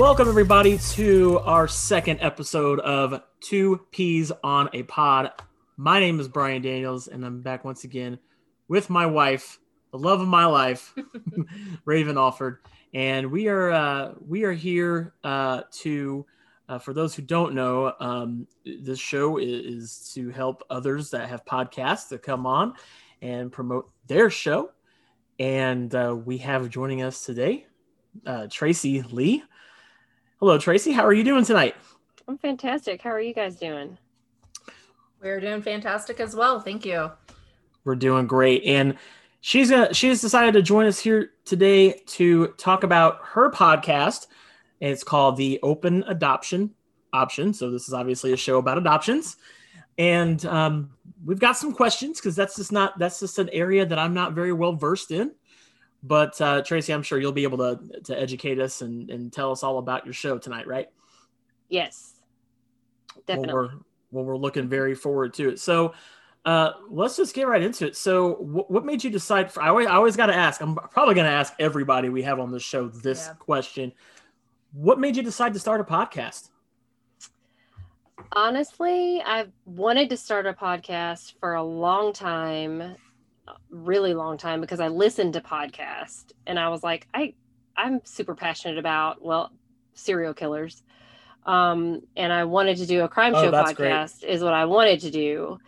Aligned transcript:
Welcome, 0.00 0.28
everybody, 0.28 0.78
to 0.92 1.40
our 1.40 1.68
second 1.68 2.20
episode 2.22 2.80
of 2.80 3.22
Two 3.42 3.84
Peas 3.90 4.32
on 4.42 4.70
a 4.72 4.82
Pod. 4.84 5.30
My 5.76 6.00
name 6.00 6.18
is 6.18 6.26
Brian 6.26 6.62
Daniels, 6.62 7.06
and 7.06 7.22
I'm 7.22 7.42
back 7.42 7.66
once 7.66 7.84
again 7.84 8.18
with 8.66 8.88
my 8.88 9.04
wife, 9.04 9.58
the 9.90 9.98
love 9.98 10.22
of 10.22 10.26
my 10.26 10.46
life, 10.46 10.94
Raven 11.84 12.16
Alford, 12.16 12.60
and 12.94 13.30
we 13.30 13.48
are 13.48 13.70
uh, 13.72 14.14
we 14.26 14.44
are 14.44 14.54
here 14.54 15.12
uh, 15.22 15.64
to. 15.82 16.24
Uh, 16.66 16.78
for 16.78 16.94
those 16.94 17.14
who 17.14 17.20
don't 17.20 17.54
know, 17.54 17.92
um, 18.00 18.46
this 18.64 18.98
show 18.98 19.36
is, 19.36 19.66
is 19.66 20.12
to 20.14 20.30
help 20.30 20.62
others 20.70 21.10
that 21.10 21.28
have 21.28 21.44
podcasts 21.44 22.08
to 22.08 22.16
come 22.16 22.46
on 22.46 22.72
and 23.20 23.52
promote 23.52 23.90
their 24.06 24.30
show. 24.30 24.70
And 25.38 25.94
uh, 25.94 26.16
we 26.24 26.38
have 26.38 26.70
joining 26.70 27.02
us 27.02 27.26
today 27.26 27.66
uh, 28.26 28.46
Tracy 28.50 29.02
Lee. 29.02 29.42
Hello, 30.40 30.56
Tracy. 30.56 30.90
How 30.92 31.04
are 31.04 31.12
you 31.12 31.22
doing 31.22 31.44
tonight? 31.44 31.76
I'm 32.26 32.38
fantastic. 32.38 33.02
How 33.02 33.10
are 33.10 33.20
you 33.20 33.34
guys 33.34 33.56
doing? 33.56 33.98
We're 35.20 35.38
doing 35.38 35.60
fantastic 35.60 36.18
as 36.18 36.34
well. 36.34 36.60
Thank 36.60 36.86
you. 36.86 37.10
We're 37.84 37.94
doing 37.94 38.26
great. 38.26 38.64
And 38.64 38.96
she's 39.42 39.68
gonna 39.68 39.92
she's 39.92 40.22
decided 40.22 40.54
to 40.54 40.62
join 40.62 40.86
us 40.86 40.98
here 40.98 41.32
today 41.44 41.92
to 42.06 42.54
talk 42.56 42.84
about 42.84 43.18
her 43.22 43.50
podcast. 43.50 44.28
It's 44.80 45.04
called 45.04 45.36
the 45.36 45.60
Open 45.62 46.04
Adoption 46.04 46.70
Option. 47.12 47.52
So 47.52 47.70
this 47.70 47.86
is 47.86 47.92
obviously 47.92 48.32
a 48.32 48.38
show 48.38 48.56
about 48.56 48.78
adoptions. 48.78 49.36
And 49.98 50.42
um, 50.46 50.92
we've 51.22 51.38
got 51.38 51.58
some 51.58 51.74
questions 51.74 52.18
because 52.18 52.34
that's 52.34 52.56
just 52.56 52.72
not 52.72 52.98
that's 52.98 53.20
just 53.20 53.38
an 53.38 53.50
area 53.50 53.84
that 53.84 53.98
I'm 53.98 54.14
not 54.14 54.32
very 54.32 54.54
well 54.54 54.72
versed 54.72 55.10
in. 55.10 55.32
But 56.02 56.40
uh, 56.40 56.62
Tracy, 56.62 56.92
I'm 56.94 57.02
sure 57.02 57.18
you'll 57.18 57.32
be 57.32 57.42
able 57.42 57.58
to 57.58 58.00
to 58.04 58.18
educate 58.18 58.58
us 58.58 58.80
and, 58.80 59.10
and 59.10 59.32
tell 59.32 59.52
us 59.52 59.62
all 59.62 59.78
about 59.78 60.04
your 60.06 60.14
show 60.14 60.38
tonight, 60.38 60.66
right? 60.66 60.88
Yes, 61.68 62.14
definitely. 63.26 63.52
Well, 63.52 63.62
we're, 63.62 63.70
well, 64.10 64.24
we're 64.24 64.36
looking 64.36 64.68
very 64.68 64.94
forward 64.94 65.34
to 65.34 65.50
it. 65.50 65.60
So 65.60 65.92
uh, 66.46 66.70
let's 66.88 67.16
just 67.16 67.34
get 67.34 67.46
right 67.46 67.62
into 67.62 67.86
it. 67.86 67.96
So, 67.96 68.34
wh- 68.34 68.70
what 68.70 68.84
made 68.84 69.04
you 69.04 69.10
decide? 69.10 69.52
For, 69.52 69.62
I 69.62 69.68
always, 69.68 69.86
I 69.86 69.92
always 69.92 70.16
got 70.16 70.26
to 70.26 70.34
ask. 70.34 70.62
I'm 70.62 70.74
probably 70.74 71.14
going 71.14 71.26
to 71.26 71.32
ask 71.32 71.52
everybody 71.58 72.08
we 72.08 72.22
have 72.22 72.40
on 72.40 72.50
the 72.50 72.58
show 72.58 72.88
this 72.88 73.26
Yeah. 73.28 73.34
question. 73.34 73.92
What 74.72 74.98
made 74.98 75.16
you 75.16 75.22
decide 75.22 75.52
to 75.52 75.60
start 75.60 75.80
a 75.80 75.84
podcast? 75.84 76.48
Honestly, 78.32 79.20
I've 79.22 79.50
wanted 79.64 80.08
to 80.10 80.16
start 80.16 80.46
a 80.46 80.52
podcast 80.52 81.34
for 81.40 81.54
a 81.54 81.62
long 81.62 82.12
time, 82.12 82.96
really 83.70 84.14
long 84.14 84.38
time, 84.38 84.60
because 84.60 84.80
I 84.80 84.88
listened 84.88 85.34
to 85.34 85.40
podcasts 85.40 86.24
and 86.46 86.58
I 86.58 86.68
was 86.68 86.82
like, 86.82 87.06
I, 87.14 87.34
I'm 87.76 88.00
super 88.04 88.34
passionate 88.34 88.78
about 88.78 89.22
well, 89.24 89.52
serial 89.94 90.34
killers, 90.34 90.82
um, 91.46 92.00
and 92.16 92.32
I 92.32 92.44
wanted 92.44 92.76
to 92.78 92.86
do 92.86 93.02
a 93.02 93.08
crime 93.08 93.34
Oh, 93.34 93.42
show 93.42 93.50
that's 93.50 93.72
great. 93.72 93.92
podcast. 93.92 94.24
Is 94.24 94.42
what 94.42 94.54
I 94.54 94.64
wanted 94.66 95.00
to 95.00 95.10
do, 95.10 95.58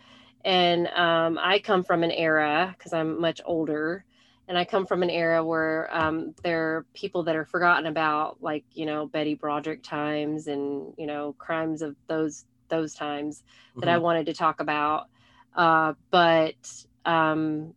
and 0.43 0.87
um, 0.87 1.39
I 1.41 1.59
come 1.59 1.83
from 1.83 2.03
an 2.03 2.11
era 2.11 2.75
because 2.77 2.93
I'm 2.93 3.19
much 3.19 3.41
older. 3.45 4.05
And 4.45 4.57
I 4.57 4.65
come 4.65 4.85
from 4.85 5.03
an 5.03 5.09
era 5.09 5.41
where 5.43 5.89
um, 5.95 6.35
there 6.43 6.75
are 6.75 6.85
people 6.93 7.23
that 7.23 7.35
are 7.37 7.45
forgotten 7.45 7.85
about, 7.85 8.41
like 8.41 8.65
you 8.73 8.85
know 8.85 9.05
Betty 9.07 9.35
Broderick 9.35 9.83
times, 9.83 10.47
and 10.47 10.93
you 10.97 11.07
know 11.07 11.33
crimes 11.37 11.81
of 11.81 11.95
those 12.07 12.43
those 12.67 12.93
times 12.93 13.41
that 13.79 13.87
I 13.87 13.97
Mhm. 13.97 14.01
wanted 14.01 14.25
to 14.25 14.33
talk 14.33 14.59
about. 14.59 15.07
Uh, 15.55 15.93
but 16.11 16.55
um, 17.05 17.73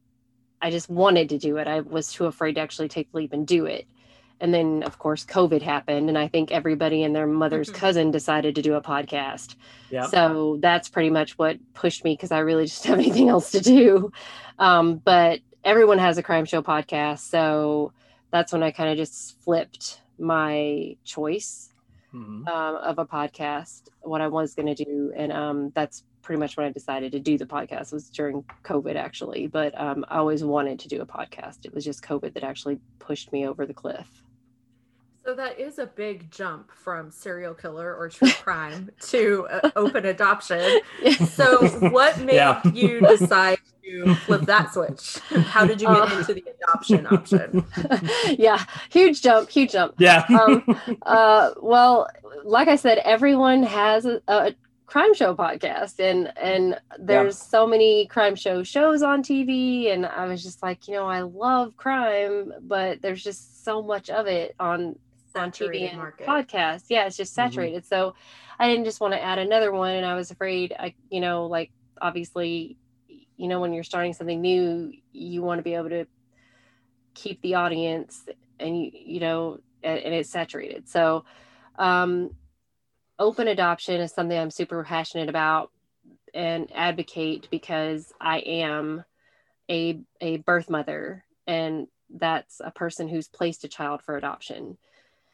I 0.63 0.71
just 0.71 0.89
wanted 0.89 1.29
to 1.31 1.39
do 1.39 1.57
it. 1.59 1.69
I 1.69 1.81
was 1.81 2.13
too 2.13 2.27
afraid 2.27 2.55
to 2.55 2.61
actually 2.61 2.89
take 2.89 3.11
the 3.13 3.19
leap 3.19 3.33
and 3.33 3.47
do 3.47 3.67
it. 3.67 3.87
And 4.41 4.53
then, 4.53 4.83
of 4.83 4.99
course, 4.99 5.25
COVID 5.25 5.63
happened, 5.63 6.09
and 6.11 6.19
I 6.19 6.29
think 6.29 6.51
everybody 6.51 7.03
and 7.03 7.17
their 7.17 7.27
mother's 7.27 7.71
Mhm. 7.71 7.75
cousin 7.75 8.11
decided 8.11 8.55
to 8.57 8.63
do 8.63 8.75
a 8.75 8.83
podcast. 8.83 9.57
Yeah. 9.91 10.07
So 10.09 10.59
that's 10.61 10.89
pretty 10.91 11.09
much 11.11 11.39
what 11.39 11.59
pushed 11.73 12.05
me 12.05 12.13
because 12.13 12.33
I 12.33 12.41
really 12.41 12.65
just 12.67 12.85
have 12.87 12.99
anything 12.99 13.29
else 13.31 13.51
to 13.53 13.61
do. 13.61 14.13
Um, 14.59 14.97
but 14.97 15.41
everyone 15.65 15.99
has 15.99 16.19
a 16.19 16.23
crime 16.23 16.45
show 16.45 16.61
podcast. 16.63 17.21
So 17.21 17.93
that's 18.31 18.53
when 18.53 18.63
I 18.63 18.73
kind 18.73 18.91
of 18.91 18.97
just 18.99 19.41
flipped 19.43 20.03
my 20.19 20.97
choice 21.05 21.73
Mhm. 22.15 22.47
um, 22.49 22.77
of 22.77 22.99
a 22.99 23.07
podcast, 23.07 23.89
what 24.03 24.21
I 24.21 24.29
was 24.29 24.55
going 24.55 24.75
to 24.75 24.85
do. 24.85 25.13
And 25.17 25.33
um, 25.33 25.71
that's 25.75 26.05
pretty 26.27 26.41
much 26.41 26.57
when 26.57 26.67
I 26.67 26.71
decided 26.73 27.13
to 27.13 27.21
do 27.21 27.39
the 27.39 27.47
podcast 27.47 27.93
was 27.93 28.11
during 28.11 28.43
COVID 28.65 28.97
actually. 28.97 29.47
But 29.47 29.81
um, 29.81 30.05
I 30.09 30.19
always 30.19 30.43
wanted 30.43 30.81
to 30.81 30.89
do 30.89 31.01
a 31.01 31.07
podcast. 31.07 31.65
It 31.65 31.73
was 31.73 31.85
just 31.85 32.03
COVID 32.03 32.35
that 32.35 32.43
actually 32.43 32.81
pushed 32.99 33.33
me 33.33 33.47
over 33.47 33.65
the 33.65 33.73
cliff. 33.73 34.09
So 35.25 35.35
that 35.35 35.59
is 35.61 35.79
a 35.79 35.87
big 35.87 36.29
jump 36.33 36.71
from 36.73 37.11
serial 37.13 37.55
killer 37.55 37.95
or 37.95 38.09
true 38.09 38.31
crime 38.43 38.91
to 39.03 39.47
uh, 39.51 39.71
open 39.77 40.05
adoption. 40.07 40.81
So 41.29 41.69
what 41.91 42.19
made 42.25 42.35
Yeah. 42.37 42.61
you 42.75 43.01
decide 43.01 43.59
to 43.85 44.15
flip 44.17 44.43
that 44.43 44.75
switch? 44.75 45.19
How 45.47 45.65
did 45.65 45.81
you 45.81 45.87
get 45.87 46.13
Uh, 46.13 46.17
into 46.19 46.35
the 46.35 46.45
adoption 46.61 47.07
option? 47.07 47.65
yeah, 48.39 48.65
huge 48.91 49.23
jump, 49.23 49.49
huge 49.49 49.71
jump. 49.73 49.95
yeah. 49.99 50.25
um, 50.29 50.81
uh, 51.03 51.51
well, 51.61 52.09
like 52.45 52.67
I 52.69 52.77
said, 52.77 52.99
everyone 53.05 53.63
has 53.65 54.07
a, 54.07 54.21
a 54.29 54.55
crime 54.87 55.15
show 55.15 55.35
podcast, 55.35 56.01
and 56.01 56.33
and 56.39 56.81
there's 56.99 57.37
so 57.39 57.67
many 57.67 58.07
crime 58.07 58.37
show 58.37 58.63
shows 58.63 59.03
on 59.03 59.23
TV, 59.23 59.93
and 59.93 60.07
I 60.07 60.27
was 60.27 60.43
just 60.43 60.63
like, 60.63 60.89
you 60.89 60.95
know, 60.95 61.07
I 61.07 61.21
love 61.23 61.77
crime, 61.77 62.53
but 62.63 63.03
there's 63.03 63.23
just 63.23 63.65
so 63.65 63.83
much 63.83 64.09
of 64.09 64.27
it 64.27 64.55
on 64.59 64.97
on 65.35 65.51
TV 65.51 65.89
and 65.89 65.99
market. 65.99 66.27
podcasts. 66.27 66.85
Yeah, 66.89 67.07
it's 67.07 67.17
just 67.17 67.35
saturated. 67.35 67.85
So 67.85 68.15
I 68.59 68.69
didn't 68.69 68.85
just 68.85 69.01
want 69.01 69.13
to 69.13 69.23
add 69.23 69.39
another 69.39 69.73
one, 69.73 69.95
and 69.95 70.07
I 70.07 70.15
was 70.15 70.31
afraid, 70.31 70.75
I 70.79 70.95
you 71.11 71.21
know, 71.21 71.47
like 71.47 71.73
obviously, 72.01 72.77
you 73.37 73.49
know, 73.49 73.61
when 73.61 73.73
you're 73.73 73.85
starting 73.85 74.13
something 74.15 74.41
new, 74.41 74.93
you 75.13 75.43
want 75.43 75.59
to 75.59 75.63
be 75.63 75.75
able 75.75 75.91
to 75.91 76.07
keep 77.15 77.41
the 77.43 77.55
audience, 77.55 78.27
and 78.61 78.77
you 78.81 78.91
you 78.95 79.21
know, 79.21 79.59
and, 79.83 79.99
and 79.99 80.15
it's 80.15 80.31
saturated. 80.31 80.89
So, 80.89 81.25
um, 81.79 82.31
open 83.19 83.49
adoption 83.49 84.01
is 84.01 84.13
something 84.13 84.39
I'm 84.39 84.51
super 84.51 84.83
passionate 84.85 85.29
about 85.29 85.71
and 86.35 86.71
advocate 86.75 87.49
because 87.51 88.13
I 88.21 88.39
am 88.39 89.05
a 89.71 90.01
a 90.21 90.39
birth 90.39 90.71
mother, 90.71 91.25
and 91.47 91.89
that's 92.11 92.61
a 92.61 92.71
person 92.71 93.09
who's 93.09 93.29
placed 93.29 93.65
a 93.65 93.69
child 93.69 94.03
for 94.03 94.17
adoption. 94.17 94.79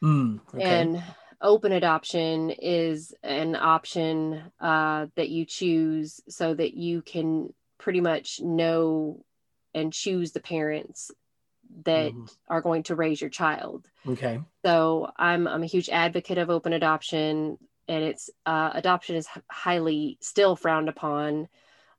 Mm, 0.03 0.39
okay. 0.55 0.63
And 0.65 1.03
open 1.41 1.71
adoption 1.71 2.49
is 2.51 3.13
an 3.23 3.55
option 3.55 4.51
uh, 4.59 5.07
that 5.15 5.29
you 5.29 5.45
choose 5.45 6.21
so 6.29 6.53
that 6.53 6.73
you 6.73 7.01
can 7.01 7.53
pretty 7.77 8.01
much 8.01 8.39
know 8.41 9.23
and 9.73 9.91
choose 9.91 10.31
the 10.31 10.39
parents 10.39 11.11
that 11.85 12.11
Mhm. 12.13 12.29
are 12.47 12.61
going 12.61 12.83
to 12.83 12.95
raise 12.95 13.19
your 13.19 13.29
child. 13.29 13.89
okay. 14.07 14.41
So 14.65 15.11
I'm 15.17 15.47
I'm 15.47 15.63
a 15.63 15.67
huge 15.67 15.89
advocate 15.89 16.37
of 16.37 16.49
open 16.49 16.71
adoption, 16.73 17.57
and 17.87 18.03
it's 18.03 18.29
uh, 18.45 18.71
adoption 18.73 19.15
is 19.15 19.27
highly 19.49 20.17
still 20.21 20.55
frowned 20.55 20.89
upon. 20.89 21.47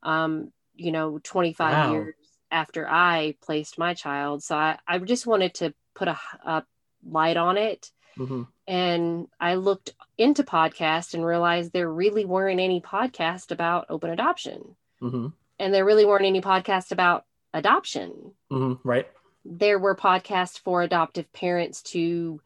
Um, 0.03 0.53
you 0.75 0.93
know, 0.93 1.19
25 1.23 1.73
Wow. 1.73 1.93
years 1.93 2.15
after 2.51 2.89
I 2.89 3.37
placed 3.43 3.79
my 3.79 3.95
child, 3.95 4.43
so 4.43 4.57
I 4.57 4.79
I 4.87 4.99
just 4.99 5.27
wanted 5.27 5.55
to 5.55 5.75
put 5.95 6.09
a 6.09 6.65
light 7.05 7.37
on 7.37 7.57
it 7.59 7.91
Mhm. 8.19 8.47
and 8.67 9.29
I 9.41 9.57
looked 9.57 9.93
into 10.17 10.43
podcasts 10.43 11.15
and 11.15 11.25
realized 11.25 11.73
there 11.73 11.91
really 11.91 12.25
weren't 12.25 12.61
any 12.61 12.81
podcasts 12.81 13.51
about 13.51 13.87
open 13.91 14.11
adoption. 14.11 14.77
Mhm. 15.03 15.33
And 15.59 15.75
there 15.75 15.85
really 15.85 16.05
weren't 16.07 16.25
any 16.25 16.41
podcasts 16.41 16.93
about 16.93 17.25
adoption. 17.53 18.35
Mhm. 18.51 18.81
Right. 18.85 19.07
There 19.45 19.79
were 19.79 19.95
podcasts 19.95 20.59
for 20.59 20.83
adoptive 20.83 21.31
parents 21.33 21.83
to 21.93 22.41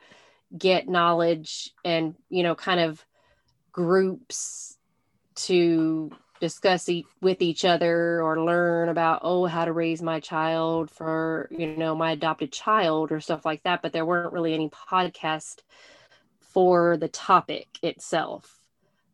get 0.57 0.89
knowledge 0.89 1.73
and, 1.85 2.17
you 2.31 2.43
know, 2.43 2.55
kind 2.55 2.81
of 2.81 3.05
groups 3.79 4.77
to 5.37 6.11
discuss 6.41 6.89
e- 6.89 7.07
with 7.23 7.41
each 7.43 7.65
other 7.65 8.21
or 8.23 8.43
learn 8.45 8.89
about 8.89 9.21
oh 9.23 9.47
how 9.47 9.65
to 9.65 9.73
raise 9.73 10.03
my 10.03 10.19
child 10.19 10.91
for 10.91 11.49
you 11.53 11.77
know 11.77 11.95
my 11.95 12.11
adopted 12.13 12.51
child 12.53 13.13
or 13.13 13.21
stuff 13.21 13.45
like 13.45 13.63
that 13.63 13.83
but 13.83 13.93
there 13.93 14.05
weren't 14.05 14.33
really 14.33 14.53
any 14.53 14.69
podcast 14.69 15.61
for 16.41 16.97
the 16.97 17.09
topic 17.09 17.69
itself 17.83 18.59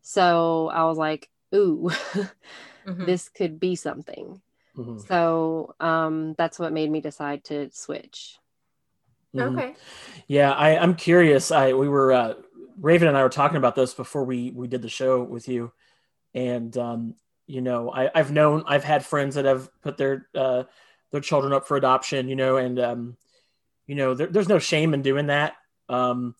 so 0.01 0.69
i 0.73 0.83
was 0.83 0.97
like 0.97 1.29
ooh 1.53 1.91
Mhm. 2.87 3.05
this 3.05 3.29
could 3.29 3.59
be 3.59 3.75
something 3.75 4.41
Mhm. 4.77 4.99
so 5.07 5.75
um 5.79 6.33
that's 6.39 6.59
what 6.59 6.73
made 6.73 6.89
me 6.91 7.01
decide 7.01 7.43
to 7.45 7.69
switch 7.71 8.39
Mhm. 9.35 9.57
Okay. 9.57 9.75
Yeah, 10.27 10.51
I, 10.53 10.77
I'm 10.77 10.95
curious. 10.95 11.51
I 11.51 11.73
we 11.73 11.89
were 11.89 12.11
uh, 12.13 12.33
Raven 12.79 13.07
and 13.07 13.17
I 13.17 13.23
were 13.23 13.29
talking 13.29 13.57
about 13.57 13.75
this 13.75 13.93
before 13.93 14.23
we 14.23 14.51
we 14.51 14.67
did 14.67 14.81
the 14.81 14.89
show 14.89 15.23
with 15.23 15.47
you, 15.47 15.71
and 16.33 16.75
um, 16.77 17.15
you 17.47 17.61
know, 17.61 17.91
I, 17.91 18.09
I've 18.13 18.31
known 18.31 18.63
I've 18.67 18.83
had 18.83 19.05
friends 19.05 19.35
that 19.35 19.45
have 19.45 19.69
put 19.81 19.97
their 19.97 20.27
uh, 20.35 20.63
their 21.11 21.21
children 21.21 21.53
up 21.53 21.67
for 21.67 21.77
adoption, 21.77 22.27
you 22.27 22.35
know, 22.35 22.57
and 22.57 22.79
um, 22.79 23.17
you 23.87 23.95
know, 23.95 24.13
there, 24.13 24.27
there's 24.27 24.49
no 24.49 24.59
shame 24.59 24.93
in 24.93 25.01
doing 25.01 25.27
that. 25.27 25.53
Um, 25.89 26.35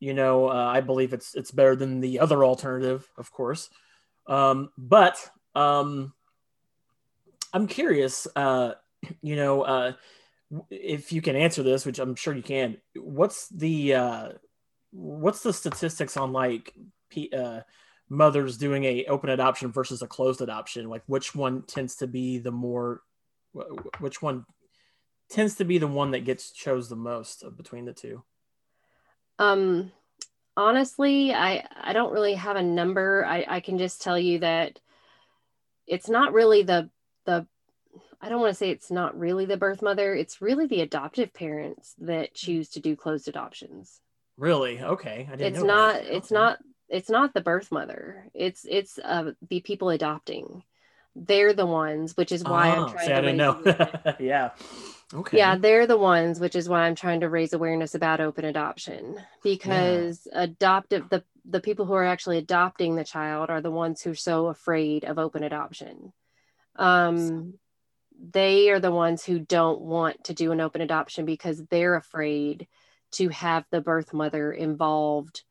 you 0.00 0.14
know, 0.14 0.48
uh, 0.48 0.70
I 0.74 0.80
believe 0.80 1.12
it's 1.12 1.34
it's 1.34 1.50
better 1.50 1.76
than 1.76 2.00
the 2.00 2.20
other 2.20 2.44
alternative, 2.44 3.08
of 3.16 3.30
course. 3.32 3.70
Um, 4.26 4.70
but 4.76 5.16
um, 5.54 6.12
I'm 7.52 7.66
curious, 7.66 8.26
uh, 8.34 8.72
you 9.22 9.36
know, 9.36 9.62
uh, 9.62 9.92
if 10.70 11.12
you 11.12 11.22
can 11.22 11.36
answer 11.36 11.62
this, 11.62 11.86
which 11.86 11.98
I'm 11.98 12.16
sure 12.16 12.34
you 12.34 12.42
can. 12.42 12.78
What's 12.96 13.48
the 13.48 13.94
uh, 13.94 14.28
what's 14.96 15.42
the 15.42 15.52
statistics 15.52 16.16
on 16.16 16.32
like 16.32 16.72
P, 17.10 17.30
uh, 17.36 17.60
mothers 18.08 18.56
doing 18.56 18.84
a 18.84 19.04
open 19.06 19.30
adoption 19.30 19.70
versus 19.70 20.02
a 20.02 20.06
closed 20.06 20.40
adoption? 20.40 20.88
Like, 20.88 21.02
which 21.06 21.34
one 21.34 21.62
tends 21.62 21.96
to 21.96 22.06
be 22.06 22.38
the 22.38 22.50
more, 22.50 23.02
which 24.00 24.22
one 24.22 24.46
tends 25.28 25.56
to 25.56 25.64
be 25.64 25.78
the 25.78 25.86
one 25.86 26.12
that 26.12 26.24
gets 26.24 26.50
chose 26.50 26.88
the 26.88 26.96
most 26.96 27.44
between 27.56 27.84
the 27.84 27.92
two? 27.92 28.22
Um, 29.38 29.92
honestly, 30.56 31.34
I 31.34 31.66
I 31.74 31.92
don't 31.92 32.12
really 32.12 32.34
have 32.34 32.56
a 32.56 32.62
number. 32.62 33.24
I 33.24 33.44
I 33.46 33.60
can 33.60 33.78
just 33.78 34.00
tell 34.02 34.18
you 34.18 34.38
that 34.40 34.80
it's 35.86 36.08
not 36.08 36.32
really 36.32 36.62
the 36.62 36.90
the 37.26 37.46
I 38.20 38.30
don't 38.30 38.40
want 38.40 38.50
to 38.50 38.58
say 38.58 38.70
it's 38.70 38.90
not 38.90 39.18
really 39.18 39.44
the 39.44 39.58
birth 39.58 39.82
mother. 39.82 40.14
It's 40.14 40.40
really 40.40 40.66
the 40.66 40.80
adoptive 40.80 41.34
parents 41.34 41.94
that 41.98 42.34
choose 42.34 42.70
to 42.70 42.80
do 42.80 42.96
closed 42.96 43.28
adoptions. 43.28 44.00
Really? 44.36 44.80
Okay. 44.80 45.28
I 45.30 45.36
didn't 45.36 45.54
it's 45.54 45.64
not 45.64 45.94
that. 45.94 46.14
it's 46.14 46.32
okay. 46.32 46.34
not 46.34 46.58
it's 46.88 47.10
not 47.10 47.34
the 47.34 47.40
birth 47.40 47.72
mother. 47.72 48.28
It's 48.34 48.66
it's 48.68 48.98
uh, 48.98 49.32
the 49.48 49.60
people 49.60 49.90
adopting. 49.90 50.62
They're 51.14 51.54
the 51.54 51.66
ones, 51.66 52.16
which 52.16 52.30
is 52.30 52.44
why 52.44 52.76
oh, 52.76 52.84
I'm 52.84 52.90
trying 52.90 53.06
see, 53.06 53.12
to 53.12 53.16
I 53.16 53.20
didn't 53.20 53.36
know. 53.36 54.14
yeah. 54.20 54.50
Okay. 55.14 55.38
Yeah, 55.38 55.56
they're 55.56 55.86
the 55.86 55.96
ones, 55.96 56.40
which 56.40 56.56
is 56.56 56.68
why 56.68 56.82
I'm 56.82 56.94
trying 56.94 57.20
to 57.20 57.28
raise 57.28 57.52
awareness 57.52 57.94
about 57.94 58.20
open 58.20 58.44
adoption 58.44 59.16
because 59.42 60.26
yeah. 60.30 60.42
adoptive 60.42 61.08
the 61.08 61.24
the 61.48 61.60
people 61.60 61.86
who 61.86 61.94
are 61.94 62.04
actually 62.04 62.38
adopting 62.38 62.96
the 62.96 63.04
child 63.04 63.50
are 63.50 63.60
the 63.60 63.70
ones 63.70 64.02
who 64.02 64.10
are 64.10 64.16
so 64.16 64.48
afraid 64.48 65.04
of 65.04 65.18
open 65.18 65.42
adoption. 65.44 66.12
Um, 66.74 67.54
they 68.18 68.70
are 68.70 68.80
the 68.80 68.90
ones 68.90 69.24
who 69.24 69.38
don't 69.38 69.80
want 69.80 70.24
to 70.24 70.34
do 70.34 70.52
an 70.52 70.60
open 70.60 70.80
adoption 70.80 71.24
because 71.24 71.62
they're 71.66 71.94
afraid 71.94 72.66
to 73.16 73.28
have 73.28 73.64
the 73.70 73.80
birth 73.80 74.12
mother 74.12 74.52
involved 74.52 75.42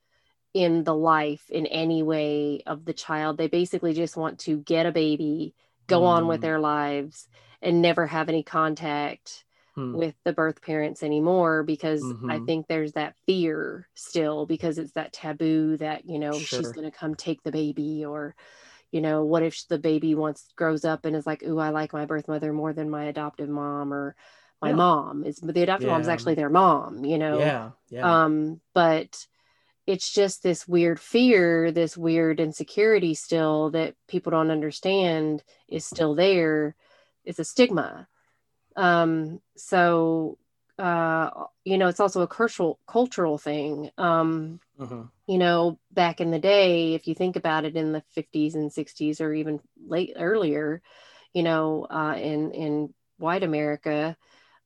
in 0.53 0.83
the 0.83 0.95
life 0.95 1.49
in 1.49 1.65
any 1.65 2.01
way 2.01 2.61
of 2.65 2.85
the 2.85 2.93
child. 2.93 3.37
They 3.37 3.47
basically 3.47 3.93
just 3.93 4.15
want 4.15 4.39
to 4.39 4.57
get 4.57 4.85
a 4.85 4.91
baby, 4.91 5.53
go 5.87 6.01
mm. 6.01 6.07
on 6.07 6.27
with 6.27 6.39
mm. 6.39 6.43
their 6.43 6.59
lives, 6.59 7.27
and 7.61 7.81
never 7.81 8.07
have 8.07 8.29
any 8.29 8.43
contact 8.43 9.43
hmm. 9.75 9.95
with 9.95 10.15
the 10.23 10.33
birth 10.33 10.61
parents 10.61 11.03
anymore 11.03 11.63
because 11.63 12.01
mm-hmm. 12.01 12.29
I 12.29 12.39
think 12.39 12.67
there's 12.67 12.93
that 12.93 13.15
fear 13.25 13.87
still 13.95 14.45
because 14.45 14.77
it's 14.77 14.93
that 14.93 15.13
taboo 15.13 15.77
that, 15.77 16.07
you 16.07 16.19
know, 16.19 16.33
sure. 16.33 16.59
she's 16.59 16.71
going 16.71 16.89
to 16.89 16.95
come 16.95 17.15
take 17.15 17.43
the 17.43 17.51
baby 17.51 18.05
or, 18.05 18.35
you 18.91 19.01
know, 19.01 19.25
what 19.25 19.43
if 19.43 19.67
the 19.67 19.79
baby 19.79 20.15
once 20.15 20.45
grows 20.55 20.85
up 20.85 21.05
and 21.05 21.15
is 21.15 21.25
like, 21.25 21.43
ooh, 21.43 21.59
I 21.59 21.69
like 21.69 21.91
my 21.91 22.05
birth 22.05 22.27
mother 22.27 22.53
more 22.53 22.71
than 22.71 22.89
my 22.89 23.05
adoptive 23.05 23.49
mom 23.49 23.93
or 23.93 24.15
my 24.61 24.69
yeah. 24.69 24.75
mom 24.75 25.23
is, 25.23 25.39
but 25.39 25.53
the 25.53 25.63
adoptive 25.63 25.87
yeah. 25.87 25.93
mom 25.93 26.01
is 26.01 26.07
actually 26.07 26.35
their 26.35 26.49
mom, 26.49 27.05
you 27.05 27.17
know? 27.17 27.39
Yeah. 27.39 27.69
yeah. 27.89 28.23
Um, 28.23 28.61
but 28.73 29.25
it's 29.85 30.11
just 30.11 30.41
this 30.41 30.67
weird 30.67 30.99
fear, 30.99 31.71
this 31.71 31.95
weird 31.95 32.39
insecurity 32.39 33.13
still 33.13 33.71
that 33.71 33.95
people 34.07 34.31
don't 34.31 34.51
understand 34.51 35.43
is 35.67 35.85
still 35.85 36.15
there. 36.15 36.75
It's 37.23 37.39
a 37.39 37.45
stigma. 37.45 38.07
Um, 38.75 39.41
so 39.55 40.37
uh, 40.77 41.29
you 41.63 41.77
know, 41.77 41.87
it's 41.87 41.99
also 41.99 42.21
a 42.21 42.27
cultural 42.27 42.79
cultural 42.87 43.37
thing. 43.37 43.89
Um, 43.97 44.59
uh-huh. 44.79 45.03
You 45.27 45.37
know, 45.37 45.79
back 45.91 46.19
in 46.19 46.31
the 46.31 46.39
day, 46.39 46.93
if 46.95 47.07
you 47.07 47.15
think 47.15 47.35
about 47.37 47.65
it, 47.65 47.77
in 47.77 47.93
the 47.93 48.03
50s 48.17 48.55
and 48.55 48.69
60s, 48.69 49.21
or 49.21 49.33
even 49.33 49.61
late 49.87 50.13
earlier, 50.17 50.81
you 51.33 51.43
know, 51.43 51.87
uh, 51.89 52.15
in 52.17 52.51
in 52.51 52.93
white 53.17 53.43
America, 53.43 54.17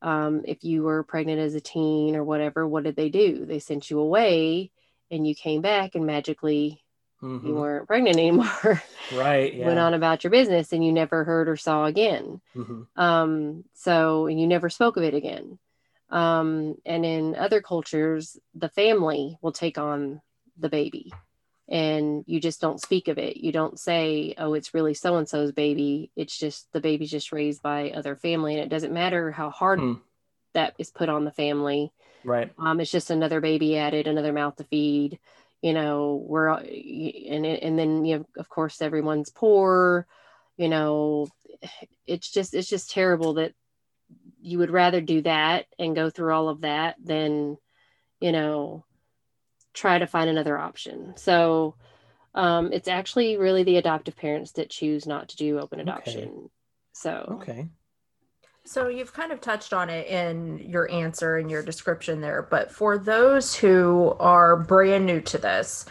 um, 0.01 0.43
if 0.45 0.63
you 0.63 0.83
were 0.83 1.03
pregnant 1.03 1.39
as 1.39 1.55
a 1.55 1.61
teen 1.61 2.15
or 2.15 2.23
whatever, 2.23 2.67
what 2.67 2.83
did 2.83 2.95
they 2.95 3.09
do? 3.09 3.45
They 3.45 3.59
sent 3.59 3.89
you 3.89 3.99
away, 3.99 4.71
and 5.11 5.27
you 5.27 5.35
came 5.35 5.61
back, 5.61 5.95
and 5.95 6.05
magically 6.05 6.81
mm-hmm. 7.21 7.47
you 7.47 7.55
weren't 7.55 7.87
pregnant 7.87 8.17
anymore. 8.17 8.81
Right. 9.13 9.53
Yeah. 9.53 9.67
Went 9.67 9.79
on 9.79 9.93
about 9.93 10.23
your 10.23 10.31
business 10.31 10.71
and 10.71 10.85
you 10.85 10.91
never 10.91 11.23
heard 11.23 11.49
or 11.49 11.57
saw 11.57 11.85
again. 11.85 12.41
Mm-hmm. 12.55 13.01
Um, 13.01 13.63
so, 13.73 14.27
and 14.27 14.39
you 14.39 14.47
never 14.47 14.69
spoke 14.69 14.97
of 14.97 15.03
it 15.03 15.13
again. 15.13 15.59
Um, 16.09 16.75
and 16.85 17.05
in 17.05 17.35
other 17.35 17.61
cultures, 17.61 18.37
the 18.55 18.69
family 18.69 19.37
will 19.41 19.51
take 19.51 19.77
on 19.77 20.21
the 20.57 20.69
baby 20.69 21.11
and 21.69 22.23
you 22.27 22.39
just 22.39 22.59
don't 22.59 22.81
speak 22.81 23.07
of 23.07 23.17
it. 23.17 23.37
You 23.37 23.51
don't 23.51 23.79
say, 23.79 24.33
oh, 24.37 24.53
it's 24.53 24.73
really 24.73 24.93
so 24.93 25.15
and 25.17 25.29
so's 25.29 25.51
baby. 25.51 26.11
It's 26.15 26.37
just 26.37 26.71
the 26.73 26.81
baby's 26.81 27.11
just 27.11 27.31
raised 27.31 27.61
by 27.61 27.91
other 27.91 28.15
family. 28.15 28.55
And 28.55 28.63
it 28.63 28.69
doesn't 28.69 28.93
matter 28.93 29.31
how 29.31 29.51
hard 29.51 29.79
hmm. 29.79 29.93
that 30.53 30.75
is 30.79 30.89
put 30.89 31.09
on 31.09 31.25
the 31.25 31.31
family. 31.31 31.91
Right. 32.23 32.51
Um, 32.57 32.79
it's 32.79 32.91
just 32.91 33.11
another 33.11 33.39
baby 33.39 33.77
added, 33.77 34.07
another 34.07 34.33
mouth 34.33 34.55
to 34.57 34.63
feed 34.65 35.19
you 35.61 35.73
know 35.73 36.23
we're 36.25 36.47
and 36.49 37.45
and 37.45 37.77
then 37.77 38.05
you 38.05 38.19
know 38.19 38.25
of 38.37 38.49
course 38.49 38.81
everyone's 38.81 39.29
poor 39.29 40.07
you 40.57 40.69
know 40.69 41.27
it's 42.07 42.31
just 42.31 42.53
it's 42.53 42.69
just 42.69 42.91
terrible 42.91 43.35
that 43.35 43.53
you 44.41 44.57
would 44.57 44.71
rather 44.71 45.01
do 45.01 45.21
that 45.21 45.65
and 45.77 45.95
go 45.95 46.09
through 46.09 46.33
all 46.33 46.49
of 46.49 46.61
that 46.61 46.95
than 47.03 47.57
you 48.21 48.31
know 48.31 48.85
try 49.73 49.99
to 49.99 50.07
find 50.07 50.29
another 50.29 50.57
option 50.57 51.13
so 51.15 51.75
um, 52.35 52.71
it's 52.71 52.87
actually 52.87 53.37
really 53.37 53.63
the 53.63 53.77
adoptive 53.77 54.15
parents 54.15 54.51
that 54.53 54.69
choose 54.69 55.05
not 55.05 55.29
to 55.29 55.37
do 55.37 55.59
open 55.59 55.79
adoption 55.79 56.29
okay. 56.29 56.49
so 56.93 57.39
okay 57.41 57.69
so 58.69 58.87
you've 58.87 59.13
kind 59.13 59.31
of 59.31 59.41
touched 59.41 59.73
on 59.73 59.89
it 59.89 60.05
in 60.05 60.59
your 60.59 60.91
answer 60.91 61.37
and 61.37 61.49
your 61.49 61.63
description 61.63 62.21
there, 62.21 62.43
but 62.43 62.71
for 62.71 62.99
those 62.99 63.55
who 63.55 64.15
are 64.19 64.57
brand 64.57 65.07
new 65.07 65.21
to 65.21 65.39
this, 65.39 65.85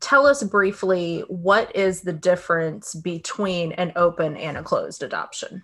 tell 0.00 0.26
us 0.26 0.42
briefly 0.42 1.20
what 1.28 1.74
is 1.76 2.00
the 2.00 2.12
difference 2.12 2.94
between 2.94 3.70
an 3.70 3.92
open 3.94 4.36
and 4.36 4.56
a 4.56 4.64
closed 4.64 5.04
adoption? 5.04 5.62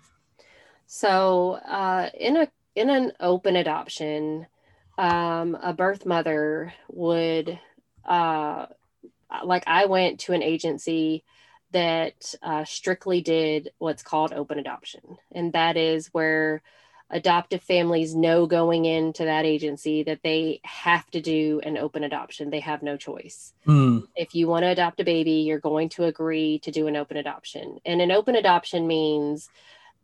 So, 0.87 1.54
uh, 1.66 2.11
in 2.14 2.37
a 2.37 2.49
in 2.76 2.88
an 2.88 3.12
open 3.18 3.56
adoption, 3.56 4.46
um, 5.02 5.56
a 5.61 5.73
birth 5.73 6.06
mother 6.06 6.73
would, 6.88 7.59
uh, 8.04 8.66
like 9.44 9.64
I 9.66 9.87
went 9.87 10.21
to 10.21 10.32
an 10.32 10.44
agency 10.44 11.25
that 11.73 12.35
uh, 12.40 12.64
strictly 12.64 13.21
did 13.21 13.73
what's 13.78 14.04
called 14.04 14.32
open 14.32 14.61
adoption. 14.61 15.18
And 15.32 15.54
that 15.54 15.76
is 15.76 16.06
where 16.12 16.62
adoptive 17.11 17.64
families 17.64 18.14
know 18.14 18.47
going 18.47 18.85
into 18.85 19.25
that 19.25 19.44
agency 19.44 20.04
that 20.04 20.21
they 20.23 20.61
have 20.62 21.11
to 21.11 21.21
do 21.21 21.61
an 21.64 21.78
open 21.78 22.04
adoption. 22.04 22.50
They 22.50 22.61
have 22.61 22.85
no 22.85 22.97
choice. 22.97 23.54
Mm. 23.66 24.06
If 24.14 24.37
you 24.37 24.47
want 24.47 24.62
to 24.62 24.68
adopt 24.68 25.00
a 25.00 25.04
baby, 25.04 25.32
you're 25.32 25.59
going 25.59 25.88
to 25.90 26.04
agree 26.04 26.61
to 26.61 26.71
do 26.71 26.87
an 26.87 26.94
open 26.94 27.16
adoption. 27.16 27.80
And 27.85 28.00
an 28.00 28.12
open 28.12 28.37
adoption 28.37 28.87
means 28.87 29.50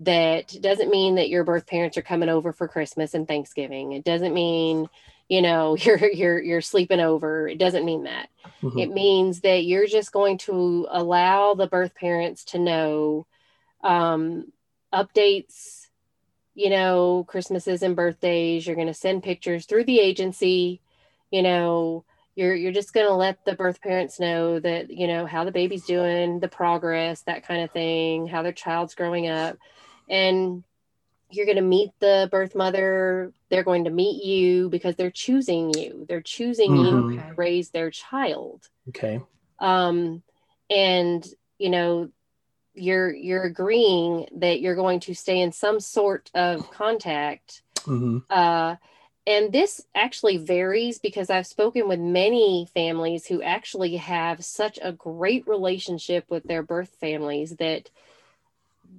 that 0.00 0.54
doesn't 0.60 0.90
mean 0.90 1.16
that 1.16 1.28
your 1.28 1.44
birth 1.44 1.66
parents 1.66 1.96
are 1.96 2.02
coming 2.02 2.28
over 2.28 2.52
for 2.52 2.68
Christmas 2.68 3.14
and 3.14 3.26
Thanksgiving. 3.26 3.92
It 3.92 4.04
doesn't 4.04 4.34
mean 4.34 4.88
you 5.28 5.42
know 5.42 5.76
you're 5.80 6.10
you're 6.10 6.40
you're 6.40 6.60
sleeping 6.60 7.00
over. 7.00 7.48
It 7.48 7.58
doesn't 7.58 7.84
mean 7.84 8.04
that. 8.04 8.28
Mm-hmm. 8.62 8.78
it 8.78 8.90
means 8.90 9.40
that 9.40 9.64
you're 9.64 9.86
just 9.86 10.10
going 10.10 10.38
to 10.38 10.88
allow 10.90 11.54
the 11.54 11.68
birth 11.68 11.94
parents 11.94 12.44
to 12.46 12.58
know 12.58 13.26
um, 13.84 14.52
updates 14.92 15.86
you 16.54 16.70
know 16.70 17.24
christmases 17.28 17.82
and 17.82 17.96
birthdays. 17.96 18.66
You're 18.66 18.76
going 18.76 18.88
to 18.88 18.94
send 18.94 19.22
pictures 19.22 19.66
through 19.66 19.84
the 19.84 20.00
agency. 20.00 20.80
You 21.30 21.42
know 21.42 22.04
you're 22.38 22.54
you're 22.54 22.72
just 22.72 22.94
going 22.94 23.06
to 23.06 23.14
let 23.14 23.44
the 23.44 23.54
birth 23.54 23.80
parents 23.82 24.20
know 24.20 24.60
that 24.60 24.90
you 24.90 25.08
know 25.08 25.26
how 25.26 25.44
the 25.44 25.50
baby's 25.50 25.84
doing 25.84 26.38
the 26.38 26.48
progress 26.48 27.22
that 27.22 27.46
kind 27.46 27.62
of 27.62 27.70
thing 27.72 28.28
how 28.28 28.42
their 28.42 28.52
child's 28.52 28.94
growing 28.94 29.28
up 29.28 29.58
and 30.08 30.64
you're 31.30 31.46
going 31.46 31.56
to 31.56 31.62
meet 31.62 31.90
the 32.00 32.28
birth 32.30 32.54
mother 32.54 33.32
they're 33.50 33.62
going 33.62 33.84
to 33.84 33.90
meet 33.90 34.24
you 34.24 34.68
because 34.68 34.96
they're 34.96 35.10
choosing 35.10 35.72
you 35.74 36.06
they're 36.08 36.20
choosing 36.20 36.70
mm-hmm. 36.70 37.10
you 37.12 37.16
to 37.18 37.34
raise 37.36 37.70
their 37.70 37.90
child 37.90 38.68
okay 38.88 39.20
um 39.58 40.22
and 40.70 41.26
you 41.58 41.70
know 41.70 42.08
you're 42.74 43.12
you're 43.12 43.42
agreeing 43.42 44.26
that 44.36 44.60
you're 44.60 44.76
going 44.76 45.00
to 45.00 45.14
stay 45.14 45.40
in 45.40 45.52
some 45.52 45.80
sort 45.80 46.30
of 46.34 46.70
contact 46.70 47.62
mm-hmm. 47.80 48.18
uh 48.30 48.76
and 49.28 49.52
this 49.52 49.84
actually 49.94 50.38
varies 50.38 50.98
because 50.98 51.28
I've 51.28 51.46
spoken 51.46 51.86
with 51.86 52.00
many 52.00 52.66
families 52.72 53.26
who 53.26 53.42
actually 53.42 53.96
have 53.96 54.42
such 54.42 54.78
a 54.80 54.90
great 54.90 55.46
relationship 55.46 56.24
with 56.30 56.44
their 56.44 56.62
birth 56.62 56.96
families 56.98 57.56
that 57.56 57.90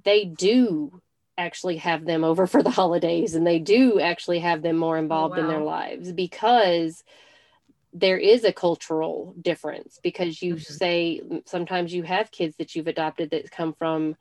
they 0.04 0.24
do 0.24 1.00
actually 1.38 1.78
have 1.78 2.04
them 2.04 2.24
over 2.24 2.46
for 2.46 2.62
the 2.62 2.70
holidays 2.80 3.34
and 3.34 3.46
they 3.46 3.58
do 3.58 4.00
actually 4.00 4.40
have 4.40 4.62
them 4.62 4.76
more 4.76 4.98
involved 4.98 5.38
oh, 5.38 5.42
wow. 5.42 5.42
in 5.42 5.48
their 5.48 5.64
lives 5.64 6.12
because 6.12 7.02
there 7.92 8.18
is 8.18 8.44
a 8.44 8.52
cultural 8.52 9.34
difference 9.40 9.98
because 10.02 10.42
you 10.42 10.54
Mhm. 10.54 10.64
say 10.64 11.20
sometimes 11.46 11.92
you 11.92 12.02
have 12.04 12.30
kids 12.30 12.56
that 12.56 12.74
you've 12.74 12.86
adopted 12.86 13.30
that 13.30 13.50
come 13.50 13.72
from 13.72 14.16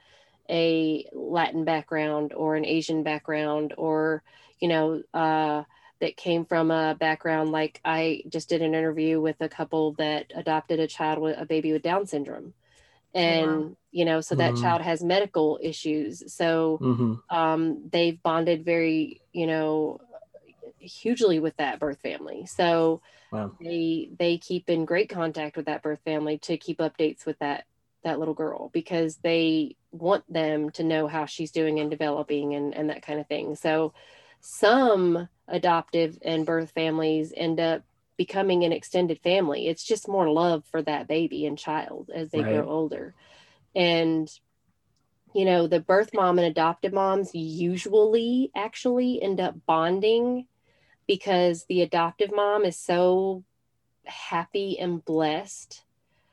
a 0.50 1.06
Latin 1.14 1.64
background 1.64 2.34
or 2.34 2.56
an 2.56 2.66
Asian 2.66 3.04
background 3.04 3.74
or 3.78 4.24
you 4.60 4.68
know 4.68 5.04
uh, 5.14 5.64
that 6.02 6.18
came 6.18 6.46
from 6.46 6.72
a 6.72 6.96
background 7.00 7.52
like 7.52 7.80
I 7.86 8.24
just 8.28 8.50
did 8.50 8.62
an 8.62 8.74
interview 8.74 9.22
with 9.22 9.36
a 9.42 9.50
couple 9.50 9.94
that 9.94 10.32
adopted 10.36 10.80
a 10.80 10.88
child 10.88 11.20
with 11.20 11.38
a 11.38 11.46
baby 11.46 11.72
with 11.72 11.84
Down 11.84 12.08
syndrome 12.08 12.54
and 13.14 13.76
you 13.92 14.06
know 14.06 14.22
so 14.22 14.36
that 14.36 14.56
Mhm. 14.56 14.62
child 14.62 14.82
has 14.82 15.04
medical 15.04 15.60
issues. 15.62 16.34
So 16.34 16.82
hmm 16.82 17.14
um, 17.30 17.90
they've 17.92 18.22
bonded 18.24 18.66
very 18.66 19.22
you 19.34 19.48
know 19.48 20.02
hugely 20.80 21.40
with 21.40 21.56
that 21.58 21.80
birth 21.80 22.00
family. 22.02 22.46
So 22.46 23.02
Wow. 23.32 23.52
they 23.60 24.10
they 24.18 24.38
keep 24.38 24.70
in 24.70 24.86
great 24.86 25.10
contact 25.10 25.58
with 25.58 25.66
that 25.68 25.84
birth 25.84 26.02
family 26.06 26.38
to 26.40 26.58
keep 26.58 26.80
updates 26.80 27.26
with 27.26 27.40
that 27.40 27.66
that 28.04 28.20
little 28.20 28.34
girl 28.34 28.70
because 28.74 29.18
they 29.18 29.76
want 29.92 30.32
them 30.32 30.70
to 30.72 30.84
know 30.84 31.08
how 31.08 31.26
she's 31.26 31.52
doing 31.52 31.80
and 31.80 31.90
developing 31.92 32.56
and 32.56 32.74
and 32.76 32.90
that 32.90 33.02
kind 33.04 33.20
of 33.20 33.28
thing. 33.28 33.56
So 33.56 33.94
some 34.42 35.28
adoptive 35.48 36.18
and 36.22 36.46
birth 36.46 36.72
families 36.72 37.34
end 37.36 37.60
up 37.60 37.84
becoming 38.20 38.66
an 38.66 38.74
extended 38.74 39.18
family 39.22 39.70
it's 39.70 39.82
just 39.86 40.10
more 40.10 40.30
love 40.30 40.66
for 40.70 40.82
that 40.82 41.08
baby 41.08 41.46
and 41.46 41.58
child 41.58 42.12
as 42.14 42.30
they 42.32 42.42
Right. 42.42 42.52
grow 42.54 42.70
older 42.70 43.16
and 43.74 44.30
you 45.34 45.46
know 45.46 45.68
the 45.68 45.80
birth 45.80 46.10
mom 46.14 46.38
and 46.38 46.46
adoptive 46.46 46.92
moms 46.92 47.34
usually 47.34 48.52
actually 48.54 49.22
end 49.22 49.40
up 49.40 49.56
bonding 49.66 50.48
because 51.08 51.64
the 51.70 51.82
adoptive 51.82 52.30
mom 52.36 52.66
is 52.66 52.78
so 52.78 53.46
happy 54.04 54.78
and 54.78 55.06
blessed 55.06 55.86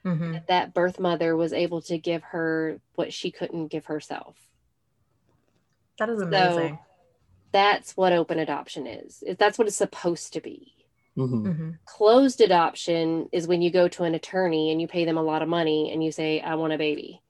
Mhm. 0.04 0.32
that 0.32 0.46
that 0.48 0.74
birth 0.74 0.98
mother 0.98 1.36
was 1.36 1.52
able 1.52 1.82
to 1.82 1.98
give 1.98 2.24
her 2.24 2.80
what 2.96 3.12
she 3.12 3.30
couldn't 3.30 3.68
give 3.68 3.86
herself 3.86 4.50
That 5.98 6.08
is 6.10 6.20
amazing. 6.20 6.80
that's 7.52 7.96
what 7.96 8.12
open 8.12 8.40
adoption 8.40 8.88
Is- 8.88 9.22
that's 9.38 9.56
what 9.56 9.68
it's 9.68 9.76
supposed 9.76 10.32
to 10.32 10.40
be 10.40 10.72
hmm 11.16 11.46
Mhm. 11.46 11.78
closed 11.86 12.40
adoption 12.40 13.28
is 13.32 13.46
when 13.46 13.62
you 13.62 13.70
go 13.70 13.88
to 13.88 14.04
an 14.04 14.14
attorney 14.14 14.70
and 14.70 14.80
you 14.80 14.88
pay 14.88 15.04
them 15.04 15.16
a 15.18 15.22
lot 15.22 15.42
of 15.42 15.48
money 15.48 15.90
and 15.92 16.02
you 16.04 16.12
say 16.12 16.40
i 16.40 16.54
want 16.54 16.72
a 16.72 16.78
baby. 16.78 17.22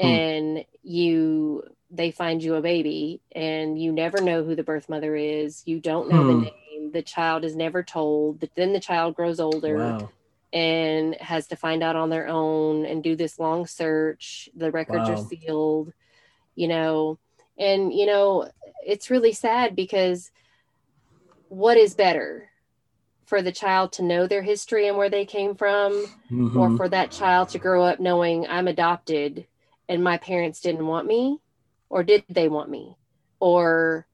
Hmm. 0.00 0.06
and 0.06 0.64
you 0.82 1.62
they 1.90 2.10
find 2.10 2.42
you 2.42 2.54
a 2.54 2.62
baby 2.62 3.20
and 3.32 3.80
you 3.80 3.92
never 3.92 4.20
know 4.20 4.44
who 4.44 4.54
the 4.54 4.62
birth 4.62 4.88
mother 4.88 5.14
is. 5.16 5.62
You 5.66 5.80
don't 5.80 6.08
know 6.08 6.22
Hmm. 6.22 6.28
the 6.28 6.34
name. 6.34 6.92
The 6.92 7.02
child 7.02 7.44
is 7.44 7.56
never 7.56 7.82
told. 7.82 8.40
But 8.40 8.50
then 8.54 8.72
the 8.72 8.80
child 8.80 9.14
grows 9.16 9.40
older 9.40 9.76
Wow. 9.76 10.10
and 10.52 11.14
has 11.16 11.48
to 11.48 11.56
find 11.56 11.82
out 11.82 11.96
on 11.96 12.08
their 12.10 12.28
own 12.28 12.86
and 12.86 13.02
do 13.02 13.16
this 13.16 13.38
long 13.38 13.66
search. 13.66 14.48
The 14.56 14.70
records 14.70 15.08
are 15.08 15.16
sealed 15.16 15.92
you 16.56 16.68
know? 16.68 17.18
And 17.58 17.92
you 17.92 18.06
know 18.06 18.50
it's 18.86 19.10
really 19.10 19.32
sad 19.32 19.76
because 19.76 20.30
what 21.48 21.76
is 21.76 21.94
better 21.94 22.49
for 23.30 23.42
the 23.42 23.52
child 23.52 23.92
to 23.92 24.02
know 24.02 24.26
their 24.26 24.42
history 24.42 24.88
and 24.88 24.96
where 24.96 25.08
they 25.08 25.24
came 25.24 25.54
from 25.54 25.92
Mhm. 26.32 26.56
or 26.56 26.76
for 26.76 26.88
that 26.88 27.12
child 27.12 27.48
to 27.50 27.60
grow 27.60 27.84
up 27.84 28.00
knowing 28.00 28.44
I'm 28.48 28.66
adopted 28.66 29.46
and 29.88 30.02
my 30.02 30.18
parents 30.18 30.60
didn't 30.60 30.88
want 30.88 31.06
me 31.06 31.38
or 31.88 32.02
did 32.02 32.24
they 32.28 32.48
want 32.48 32.68
me? 32.70 32.96
Or 33.38 34.08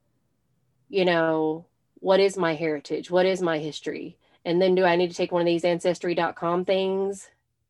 you 0.87 1.03
know 1.03 1.65
what 1.95 2.19
is 2.19 2.37
my 2.37 2.53
heritage? 2.53 3.09
What 3.09 3.25
is 3.25 3.41
my 3.41 3.57
history? 3.57 4.17
And 4.45 4.61
then 4.61 4.75
do 4.75 4.85
I 4.85 4.95
need 4.95 5.09
to 5.09 5.17
take 5.17 5.31
one 5.31 5.41
of 5.41 5.47
these 5.47 5.65
ancestry.com 5.65 6.65
things 6.65 7.27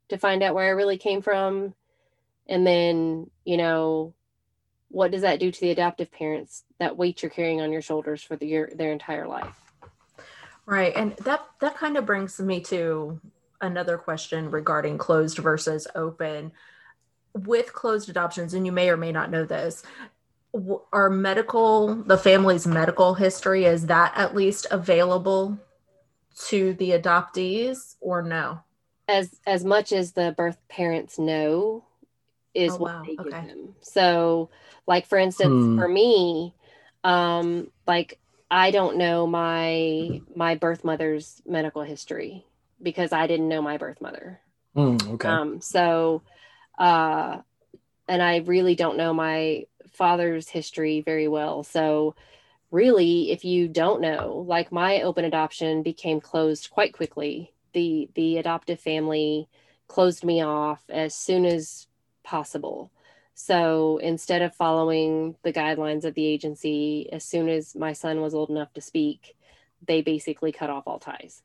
to 0.10 0.18
find 0.18 0.44
out 0.44 0.54
where 0.54 0.66
I 0.66 0.72
really 0.82 0.98
came 0.98 1.22
from? 1.22 1.76
And 2.48 2.68
then 2.68 3.32
you 3.46 3.56
know 3.56 4.14
what 4.90 5.12
does 5.12 5.22
that 5.22 5.40
do 5.40 5.50
to 5.50 5.62
the 5.62 5.72
adoptive 5.72 6.12
parents 6.12 6.66
that 6.78 6.98
weight 6.98 7.22
you're 7.24 7.32
carrying 7.32 7.62
on 7.62 7.72
your 7.72 7.82
shoulders 7.82 8.22
for 8.22 8.36
the, 8.36 8.48
your, 8.48 8.70
their 8.76 8.92
entire 8.92 9.28
life 9.28 9.67
Right. 10.68 10.94
And 10.96 11.16
that 11.26 11.42
that 11.62 11.78
kind 11.78 11.98
of 11.98 12.06
brings 12.08 12.40
me 12.42 12.62
to 12.64 13.22
another 13.62 13.98
question 13.98 14.52
regarding 14.52 15.00
closed 15.00 15.40
versus 15.40 15.88
open. 15.96 16.54
With 17.36 17.74
closed 17.74 18.10
adoptions, 18.10 18.54
and 18.56 18.66
you 18.66 18.74
may 18.74 18.90
or 18.90 18.98
may 18.98 19.12
not 19.14 19.32
know 19.32 19.46
this, 19.46 19.84
w- 20.54 20.82
are 20.94 21.10
medical 21.10 21.96
the 21.96 22.18
family's 22.18 22.68
medical 22.68 23.14
history 23.16 23.66
is 23.66 23.88
that 23.88 24.14
at 24.18 24.36
least 24.36 24.68
available 24.72 25.58
to 26.48 26.74
the 26.76 26.92
adoptees 26.92 27.96
or 28.02 28.22
no? 28.24 28.62
as 29.10 29.40
as 29.48 29.64
much 29.64 29.92
as 29.94 30.14
the 30.14 30.34
birth 30.38 30.58
parents 30.70 31.18
know 31.20 31.86
is 32.54 32.74
Oh, 32.74 32.78
what 32.78 32.94
wow. 32.94 33.04
they 33.06 33.18
give 33.18 33.34
Okay. 33.34 33.48
them. 33.48 33.76
So, 33.82 34.50
like 34.88 35.06
for 35.08 35.18
instance, 35.18 35.54
Hmm. 35.54 35.78
for 35.78 35.88
me, 35.88 36.56
um, 37.04 37.72
like 37.88 38.20
I 38.50 38.72
don't 38.72 38.98
know 38.98 39.28
my 39.28 40.22
my 40.36 40.56
birth 40.56 40.84
mother's 40.84 41.42
medical 41.46 41.84
history 41.84 42.46
because 42.82 43.12
I 43.12 43.28
didn't 43.28 43.50
know 43.50 43.62
my 43.62 43.78
birth 43.78 44.00
mother. 44.02 44.40
Mm, 44.76 45.14
okay. 45.14 45.30
Um, 45.30 45.62
so, 45.62 46.22
uh, 46.78 47.40
and 48.08 48.22
I 48.22 48.38
really 48.38 48.76
don't 48.76 48.98
know 48.98 49.14
my 49.14 49.66
father's 49.92 50.48
history 50.48 51.02
very 51.02 51.28
well. 51.28 51.64
So, 51.64 52.16
really, 52.72 53.32
if 53.32 53.44
you 53.44 53.68
don't 53.68 54.02
know, 54.02 54.46
like 54.48 54.72
my 54.72 55.02
open 55.02 55.26
adoption 55.26 55.84
became 55.84 56.22
closed 56.22 56.70
quite 56.70 56.94
quickly. 56.94 57.54
The 57.74 58.10
the 58.16 58.38
adoptive 58.38 58.80
family 58.80 59.50
closed 59.88 60.24
me 60.24 60.42
off 60.42 60.84
as 60.90 61.14
soon 61.16 61.46
as 61.46 61.88
possible. 62.24 62.92
So 63.40 64.00
instead 64.00 64.42
of 64.42 64.56
following 64.56 65.36
the 65.44 65.54
guidelines 65.54 66.06
of 66.06 66.16
the 66.16 66.26
agency, 66.26 67.08
as 67.12 67.24
soon 67.24 67.50
as 67.50 67.76
my 67.76 67.94
son 67.94 68.20
was 68.20 68.34
old 68.34 68.50
enough 68.50 68.74
to 68.74 68.82
speak, 68.82 69.36
they 69.86 70.02
basically 70.02 70.52
cut 70.52 70.72
off 70.72 70.88
all 70.88 70.98
ties. 70.98 71.44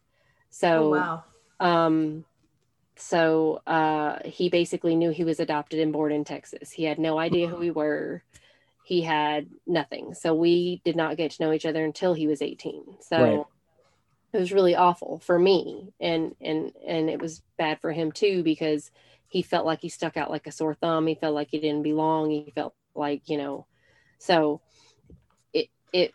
So 0.49 0.85
oh 0.85 0.89
wow. 0.89 1.25
um, 1.61 2.25
so 2.97 3.61
uh, 3.67 4.21
he 4.25 4.49
basically 4.49 4.97
knew 4.97 5.11
he 5.11 5.23
was 5.25 5.39
adopted 5.39 5.81
and 5.81 5.93
born 5.93 6.13
in 6.13 6.25
Texas. 6.25 6.71
He 6.71 6.85
had 6.85 6.99
no 6.99 7.19
idea 7.19 7.47
who 7.47 7.57
we 7.57 7.71
were. 7.71 8.23
He 8.87 9.03
had 9.03 9.51
nothing. 9.67 10.15
So 10.15 10.35
we 10.35 10.81
did 10.87 10.97
not 10.97 11.19
get 11.19 11.33
to 11.33 11.43
know 11.43 11.53
each 11.53 11.67
other 11.67 11.85
until 11.85 12.15
he 12.15 12.27
was 12.27 12.41
18. 12.41 13.03
So 13.03 13.19
Right. 13.19 13.45
it 14.33 14.39
was 14.39 14.51
really 14.51 14.75
awful 14.75 15.19
for 15.19 15.39
me 15.39 15.93
and 16.01 16.35
and 16.41 16.73
and 16.87 17.11
it 17.11 17.21
was 17.21 17.43
bad 17.59 17.83
for 17.83 17.93
him 17.93 18.11
too 18.13 18.43
because 18.43 18.91
he 19.33 19.41
felt 19.43 19.65
like 19.65 19.81
he 19.81 19.89
stuck 19.89 20.19
out 20.19 20.31
like 20.31 20.47
a 20.47 20.53
sore 20.53 20.75
thumb. 20.75 21.07
He 21.07 21.15
felt 21.15 21.35
like 21.35 21.49
he 21.51 21.59
didn't 21.59 21.83
belong. 21.83 22.31
He 22.31 22.53
felt 22.55 22.75
like, 22.95 23.29
you 23.31 23.39
know, 23.39 23.67
so 24.19 24.61
it 25.55 25.69
it 25.93 26.13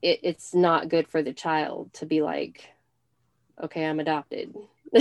it 0.00 0.20
it's 0.22 0.54
not 0.54 0.88
good 0.88 1.06
for 1.06 1.22
the 1.22 1.34
child 1.34 1.92
to 1.94 2.06
be 2.06 2.22
like, 2.22 2.64
okay, 3.62 3.84
I'm 3.84 4.00
adopted. 4.00 4.54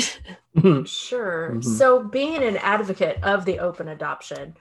Mhm. 0.53 0.85
Sure. 0.85 1.53
Mhm. 1.55 1.63
So, 1.63 2.03
being 2.03 2.43
an 2.43 2.57
advocate 2.57 3.23
of 3.23 3.45
the 3.45 3.59
open 3.59 3.87
adoption, 3.87 4.53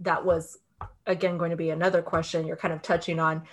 that 0.00 0.26
was 0.26 0.58
again 1.06 1.38
going 1.38 1.50
to 1.52 1.56
be 1.56 1.70
another 1.70 2.02
question 2.02 2.46
you're 2.46 2.56
kind 2.58 2.74
of 2.74 2.82
touching 2.82 3.18
on. 3.18 3.44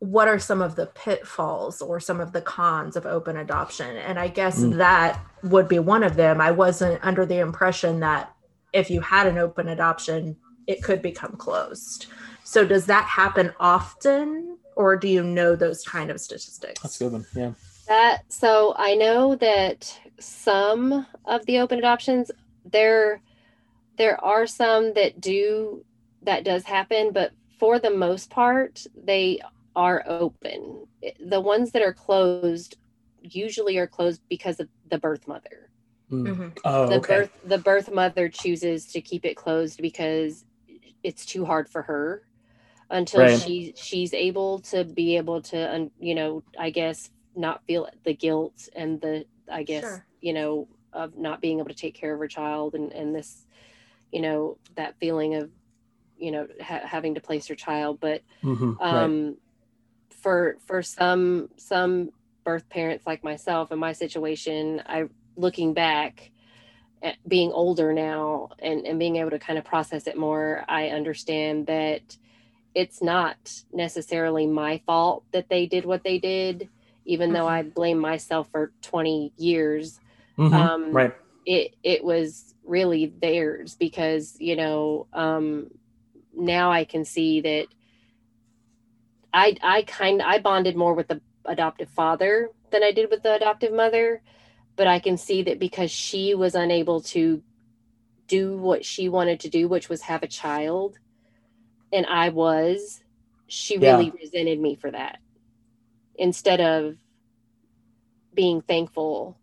What 0.00 0.28
are 0.28 0.38
some 0.38 0.60
of 0.60 0.76
the 0.76 0.86
pitfalls 0.86 1.80
or 1.80 1.98
some 2.00 2.20
of 2.20 2.32
the 2.32 2.40
cons 2.42 2.96
of 2.96 3.06
open 3.06 3.36
adoption? 3.36 3.96
And 3.96 4.18
I 4.18 4.28
guess 4.28 4.60
Mm. 4.60 4.76
that 4.76 5.20
would 5.42 5.68
be 5.68 5.78
one 5.78 6.02
of 6.02 6.16
them. 6.16 6.40
I 6.40 6.50
wasn't 6.50 7.02
under 7.04 7.24
the 7.24 7.38
impression 7.38 8.00
that 8.00 8.32
if 8.72 8.90
you 8.90 9.00
had 9.00 9.26
an 9.26 9.38
open 9.38 9.68
adoption, 9.68 10.36
it 10.66 10.82
could 10.82 11.00
become 11.00 11.36
closed. 11.36 12.06
So, 12.42 12.64
does 12.66 12.86
that 12.86 13.04
happen 13.04 13.52
often, 13.60 14.58
or 14.76 14.96
do 14.96 15.08
you 15.08 15.22
know 15.22 15.56
those 15.56 15.82
kind 15.84 16.10
of 16.10 16.20
statistics? 16.20 16.82
That's 16.82 17.00
a 17.00 17.04
good 17.04 17.12
one. 17.12 17.26
Yeah. 17.34 17.52
That 17.88 18.24
so 18.32 18.74
I 18.76 18.94
know 18.94 19.36
that 19.36 19.98
some 20.18 21.06
of 21.26 21.44
the 21.46 21.58
open 21.58 21.78
adoptions 21.78 22.30
there 22.64 23.20
there 23.96 24.22
are 24.24 24.46
some 24.46 24.94
that 24.94 25.20
do 25.20 25.84
that 26.22 26.44
does 26.44 26.64
happen, 26.64 27.12
but 27.12 27.32
for 27.60 27.78
the 27.78 27.90
most 27.90 28.28
part 28.30 28.86
they 28.96 29.40
are 29.76 30.04
open. 30.06 30.86
The 31.20 31.40
ones 31.40 31.72
that 31.72 31.82
are 31.82 31.94
closed 31.94 32.76
usually 33.22 33.78
are 33.78 33.86
closed 33.86 34.22
because 34.28 34.60
of 34.60 34.68
the 34.90 34.98
birth 34.98 35.26
mother. 35.26 35.70
Mm. 36.10 36.26
Mhm. 36.26 36.58
Oh, 36.64 36.88
The 36.90 36.98
okay. 36.98 37.14
birth 37.16 37.38
the 37.44 37.58
birth 37.58 37.90
mother 37.92 38.28
chooses 38.28 38.86
to 38.92 39.00
keep 39.00 39.24
it 39.24 39.36
closed 39.36 39.80
because 39.82 40.44
it's 41.02 41.24
too 41.26 41.44
hard 41.44 41.68
for 41.68 41.82
her 41.82 42.22
until 42.90 43.20
Right. 43.20 43.40
she 43.40 43.72
she's 43.76 44.12
able 44.14 44.60
to 44.60 44.84
be 44.84 45.16
able 45.16 45.40
to 45.42 45.74
um, 45.74 45.90
you 45.98 46.14
know 46.14 46.42
I 46.58 46.70
guess 46.70 47.10
not 47.34 47.64
feel 47.66 47.88
the 48.04 48.14
guilt 48.14 48.68
and 48.76 49.00
the 49.00 49.26
I 49.50 49.62
guess 49.64 49.80
Sure. 49.82 50.06
you 50.20 50.32
know 50.32 50.68
of 50.92 51.16
not 51.16 51.40
being 51.40 51.58
able 51.58 51.68
to 51.68 51.74
take 51.74 51.94
care 51.94 52.14
of 52.14 52.20
her 52.20 52.28
child 52.28 52.74
and 52.74 52.92
and 52.92 53.14
this 53.14 53.46
you 54.12 54.20
know 54.22 54.58
that 54.76 54.96
feeling 55.00 55.34
of 55.34 55.50
you 56.16 56.30
know 56.30 56.46
ha- 56.62 56.86
having 56.86 57.14
to 57.14 57.20
place 57.20 57.46
her 57.48 57.54
child 57.56 57.98
but 58.00 58.22
Mhm. 58.42 58.76
Right. 58.90 59.16
For 60.24 60.56
for 60.66 60.82
some 60.82 61.50
some 61.58 62.10
birth 62.44 62.66
parents 62.70 63.06
like 63.06 63.22
myself 63.22 63.70
in 63.70 63.78
my 63.78 63.92
situation, 63.92 64.82
I 64.86 65.04
looking 65.36 65.74
back 65.74 66.30
at 67.02 67.16
being 67.28 67.52
older 67.52 67.92
now 67.92 68.48
and, 68.58 68.86
and 68.86 68.98
being 68.98 69.16
able 69.16 69.30
to 69.30 69.38
kind 69.38 69.58
of 69.58 69.64
process 69.66 70.06
it 70.06 70.16
more, 70.16 70.64
I 70.66 70.88
understand 70.88 71.66
that 71.66 72.16
it's 72.74 73.02
not 73.02 73.36
necessarily 73.70 74.46
my 74.46 74.80
fault 74.86 75.24
that 75.32 75.50
they 75.50 75.66
did 75.66 75.84
what 75.84 76.02
they 76.02 76.18
did, 76.18 76.70
even 77.04 77.28
mm-hmm. 77.28 77.36
though 77.36 77.46
I 77.46 77.62
blame 77.62 77.98
myself 77.98 78.48
for 78.50 78.72
20 78.80 79.34
years. 79.36 80.00
Mm-hmm. 80.38 80.54
Um, 80.54 80.92
right. 80.92 81.14
It, 81.44 81.74
it 81.82 82.02
was 82.02 82.54
really 82.64 83.12
theirs 83.20 83.76
because, 83.78 84.36
you 84.40 84.56
know, 84.56 85.06
um, 85.12 85.70
now 86.34 86.72
I 86.72 86.84
can 86.84 87.04
see 87.04 87.42
that 87.42 87.66
I, 89.34 89.56
I 89.62 89.82
kind 89.82 90.22
I 90.22 90.38
bonded 90.38 90.76
more 90.76 90.94
with 90.94 91.08
the 91.08 91.20
adoptive 91.44 91.90
father 91.90 92.50
than 92.70 92.84
I 92.84 92.92
did 92.92 93.10
with 93.10 93.24
the 93.24 93.34
adoptive 93.34 93.72
mother, 93.72 94.22
but 94.76 94.86
I 94.86 95.00
can 95.00 95.16
see 95.16 95.42
that 95.42 95.58
because 95.58 95.90
she 95.90 96.34
was 96.34 96.54
unable 96.54 97.00
to 97.02 97.42
do 98.28 98.56
what 98.56 98.84
she 98.84 99.08
wanted 99.08 99.40
to 99.40 99.50
do, 99.50 99.68
which 99.68 99.88
was 99.88 100.02
have 100.02 100.22
a 100.22 100.28
child, 100.28 100.98
and 101.92 102.06
I 102.06 102.28
was, 102.28 103.02
she 103.48 103.76
really 103.76 104.06
yeah. 104.06 104.20
resented 104.22 104.60
me 104.60 104.76
for 104.76 104.90
that. 104.90 105.18
Instead 106.14 106.60
of 106.60 106.96
being 108.32 108.62
thankful 108.62 109.36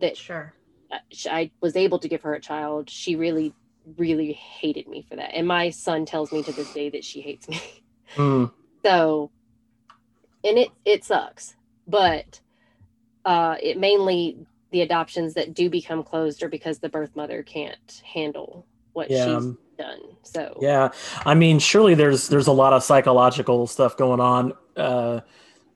that 0.00 0.16
sure 0.16 0.52
I 1.30 1.52
was 1.60 1.76
able 1.76 2.00
to 2.00 2.08
give 2.08 2.22
her 2.22 2.34
a 2.34 2.40
child, 2.40 2.90
she 2.90 3.16
really, 3.16 3.54
really 3.96 4.32
hated 4.32 4.88
me 4.88 5.06
for 5.08 5.16
that. 5.16 5.34
And 5.34 5.46
my 5.46 5.70
son 5.70 6.06
tells 6.06 6.32
me 6.32 6.42
to 6.42 6.52
this 6.52 6.72
day 6.74 6.90
that 6.90 7.04
she 7.04 7.20
hates 7.20 7.48
me. 7.48 7.60
Mm. 8.16 8.52
So, 8.84 9.30
and 10.44 10.58
it 10.58 10.68
it 10.84 11.04
sucks, 11.04 11.54
but 11.86 12.40
uh, 13.24 13.56
it 13.62 13.78
mainly 13.78 14.46
the 14.70 14.80
adoptions 14.80 15.34
that 15.34 15.54
do 15.54 15.70
become 15.70 16.02
closed 16.02 16.42
are 16.42 16.48
because 16.48 16.78
the 16.78 16.88
birth 16.88 17.14
mother 17.14 17.42
can't 17.42 18.02
handle 18.04 18.66
what 18.92 19.10
yeah. 19.10 19.24
she's 19.24 19.54
done. 19.78 20.00
So 20.22 20.58
yeah, 20.60 20.90
I 21.24 21.34
mean, 21.34 21.58
surely 21.58 21.94
there's 21.94 22.28
there's 22.28 22.46
a 22.46 22.52
lot 22.52 22.72
of 22.72 22.82
psychological 22.82 23.66
stuff 23.66 23.96
going 23.96 24.20
on. 24.20 24.52
Uh, 24.76 25.20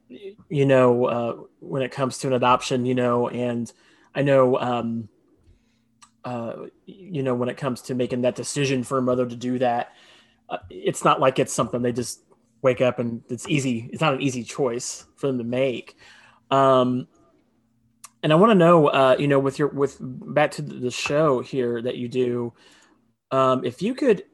you 0.08 0.66
know, 0.66 1.04
uh, 1.06 1.36
when 1.60 1.82
it 1.82 1.90
comes 1.90 2.18
to 2.18 2.28
an 2.28 2.32
adoption, 2.32 2.86
you 2.86 2.94
know, 2.94 3.28
and 3.28 3.72
I 4.14 4.22
know, 4.22 4.58
um, 4.58 5.08
uh, 6.24 6.66
you 6.86 7.22
know, 7.22 7.34
when 7.34 7.48
it 7.48 7.56
comes 7.56 7.82
to 7.82 7.94
making 7.94 8.22
that 8.22 8.34
decision 8.34 8.84
for 8.84 8.98
a 8.98 9.02
mother 9.02 9.26
to 9.26 9.36
do 9.36 9.58
that, 9.58 9.92
uh, 10.48 10.58
it's 10.70 11.04
not 11.04 11.20
like 11.20 11.38
it's 11.38 11.52
something 11.52 11.82
they 11.82 11.92
just 11.92 12.20
wake 12.66 12.80
up 12.80 12.98
and 12.98 13.22
it's 13.28 13.48
easy. 13.48 13.88
It's 13.92 14.02
not 14.02 14.14
an 14.14 14.20
easy 14.20 14.42
choice 14.42 15.06
for 15.14 15.28
them 15.28 15.38
to 15.38 15.44
make. 15.44 15.96
Um, 16.50 17.06
and 18.22 18.32
I 18.32 18.36
want 18.36 18.50
to 18.50 18.54
know, 18.56 18.88
uh, 18.88 19.16
you 19.18 19.28
know, 19.28 19.38
with 19.38 19.58
your 19.58 19.68
with 19.68 19.96
back 20.00 20.50
to 20.52 20.62
the 20.62 20.90
show 20.90 21.40
here 21.40 21.80
that 21.80 21.96
you 21.96 22.08
do, 22.08 22.52
um, 23.30 23.64
if 23.64 23.82
you 23.82 23.94
could 23.94 24.24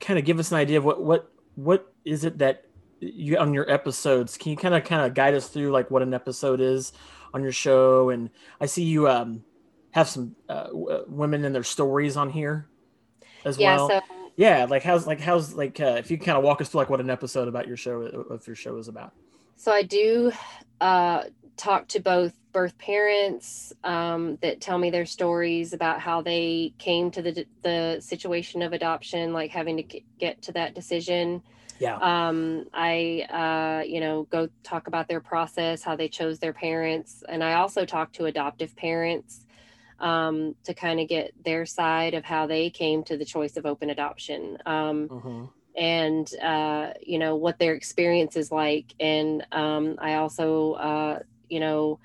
kind 0.00 0.18
of 0.20 0.24
give 0.24 0.38
us 0.38 0.52
an 0.52 0.58
idea 0.58 0.78
of 0.78 0.84
what 0.84 1.02
what 1.02 1.32
what 1.56 1.92
is 2.04 2.24
it 2.24 2.38
that 2.38 2.64
you 3.00 3.36
on 3.36 3.52
your 3.54 3.68
episodes? 3.68 4.36
Can 4.36 4.52
you 4.52 4.56
kind 4.56 4.74
of 4.74 4.84
kind 4.84 5.02
of 5.02 5.14
guide 5.14 5.34
us 5.34 5.48
through 5.48 5.72
like 5.72 5.90
what 5.90 6.02
an 6.02 6.14
episode 6.14 6.60
is 6.60 6.92
on 7.34 7.42
your 7.42 7.52
show? 7.52 8.10
And 8.10 8.30
I 8.60 8.66
see 8.66 8.84
you 8.84 9.08
um, 9.08 9.42
have 9.90 10.08
some 10.08 10.36
uh, 10.48 10.68
w- 10.68 11.04
women 11.08 11.44
and 11.44 11.52
their 11.52 11.64
stories 11.64 12.16
on 12.16 12.30
here 12.30 12.68
as 13.44 13.58
yeah, 13.58 13.76
well. 13.76 13.88
So- 13.88 14.17
yeah, 14.38 14.66
like 14.70 14.84
how's 14.84 15.04
like 15.04 15.20
how's 15.20 15.54
like 15.54 15.80
uh, 15.80 15.96
if 15.98 16.12
you 16.12 16.16
kind 16.16 16.38
of 16.38 16.44
walk 16.44 16.60
us 16.60 16.68
through 16.68 16.78
like 16.78 16.90
what 16.90 17.00
an 17.00 17.10
episode 17.10 17.48
about 17.48 17.66
your 17.66 17.76
show 17.76 18.02
of 18.02 18.46
your 18.46 18.54
show 18.54 18.76
is 18.76 18.86
about. 18.86 19.12
So 19.56 19.72
I 19.72 19.82
do 19.82 20.30
uh, 20.80 21.24
talk 21.56 21.88
to 21.88 22.00
both 22.00 22.34
birth 22.52 22.78
parents 22.78 23.72
um, 23.82 24.38
that 24.40 24.60
tell 24.60 24.78
me 24.78 24.90
their 24.90 25.06
stories 25.06 25.72
about 25.72 26.00
how 26.00 26.22
they 26.22 26.72
came 26.78 27.10
to 27.10 27.20
the 27.20 27.46
the 27.62 27.98
situation 27.98 28.62
of 28.62 28.72
adoption, 28.72 29.32
like 29.32 29.50
having 29.50 29.76
to 29.76 30.00
get 30.20 30.40
to 30.42 30.52
that 30.52 30.72
decision. 30.72 31.42
Yeah. 31.80 31.96
Um, 31.96 32.66
I, 32.72 33.26
uh, 33.30 33.84
you 33.86 34.00
know, 34.00 34.24
go 34.30 34.48
talk 34.62 34.86
about 34.86 35.08
their 35.08 35.20
process, 35.20 35.82
how 35.82 35.96
they 35.96 36.08
chose 36.08 36.38
their 36.38 36.52
parents, 36.52 37.24
and 37.28 37.42
I 37.42 37.54
also 37.54 37.84
talk 37.84 38.12
to 38.12 38.26
adoptive 38.26 38.76
parents 38.76 39.46
um, 40.00 40.54
to 40.64 40.74
kind 40.74 41.00
of 41.00 41.08
get 41.08 41.32
their 41.44 41.66
side 41.66 42.14
of 42.14 42.24
how 42.24 42.46
they 42.46 42.70
came 42.70 43.02
to 43.04 43.16
the 43.16 43.24
choice 43.24 43.56
of 43.56 43.66
open 43.66 43.90
adoption. 43.90 44.58
Um, 44.66 45.08
mm-hmm. 45.08 45.44
and 45.76 46.34
uh, 46.42 46.92
you 47.00 47.18
know 47.18 47.36
what 47.36 47.58
their 47.58 47.74
experience 47.74 48.36
is 48.36 48.50
like. 48.52 48.94
And 49.00 49.46
um, 49.52 49.96
i 50.00 50.14
also 50.14 50.72
uh, 50.72 51.18
you 51.48 51.60
know 51.60 51.98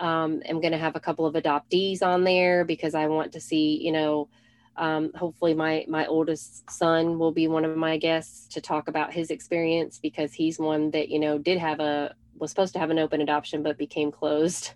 um, 0.00 0.42
am 0.44 0.60
going 0.60 0.72
to 0.72 0.78
have 0.78 0.96
a 0.96 1.00
couple 1.00 1.26
of 1.26 1.34
adoptees 1.34 2.02
on 2.02 2.24
there 2.24 2.64
because 2.64 2.94
i 2.94 3.06
want 3.06 3.32
to 3.32 3.40
see 3.40 3.78
you 3.82 3.92
know 3.92 4.28
um, 4.76 5.12
hopefully 5.14 5.54
my 5.54 5.84
my 5.88 6.06
oldest 6.06 6.70
son 6.70 7.18
will 7.18 7.32
be 7.32 7.48
one 7.48 7.64
of 7.64 7.76
my 7.76 7.96
guests 7.98 8.46
to 8.54 8.60
talk 8.60 8.88
about 8.88 9.12
his 9.12 9.30
experience 9.30 9.98
because 9.98 10.32
he's 10.32 10.58
one 10.58 10.90
that 10.92 11.08
you 11.08 11.18
know 11.18 11.36
did 11.36 11.58
have 11.58 11.80
a 11.80 12.14
was 12.36 12.50
supposed 12.50 12.72
to 12.74 12.78
have 12.78 12.90
an 12.90 12.98
open 12.98 13.20
adoption 13.20 13.62
but 13.62 13.76
became 13.76 14.12
closed 14.12 14.72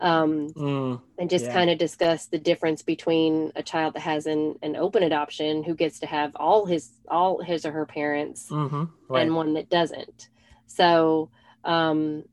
um, 0.00 0.48
mm, 0.50 1.00
and 1.18 1.30
just 1.30 1.46
yeah. 1.46 1.52
kind 1.52 1.70
of 1.70 1.78
discuss 1.78 2.26
the 2.26 2.38
difference 2.38 2.82
between 2.82 3.52
a 3.56 3.62
child 3.62 3.94
that 3.94 4.00
has 4.00 4.26
an, 4.26 4.56
an 4.62 4.76
open 4.76 5.02
adoption 5.02 5.64
who 5.64 5.74
gets 5.74 5.98
to 6.00 6.06
have 6.06 6.34
all 6.36 6.66
his 6.66 6.90
all 7.08 7.42
his 7.42 7.66
or 7.66 7.72
her 7.72 7.86
parents 7.86 8.48
mm-hmm, 8.48 8.84
right. 9.08 9.22
and 9.22 9.34
one 9.34 9.54
that 9.54 9.68
doesn't 9.68 10.28
so 10.66 11.30
um, 11.64 12.24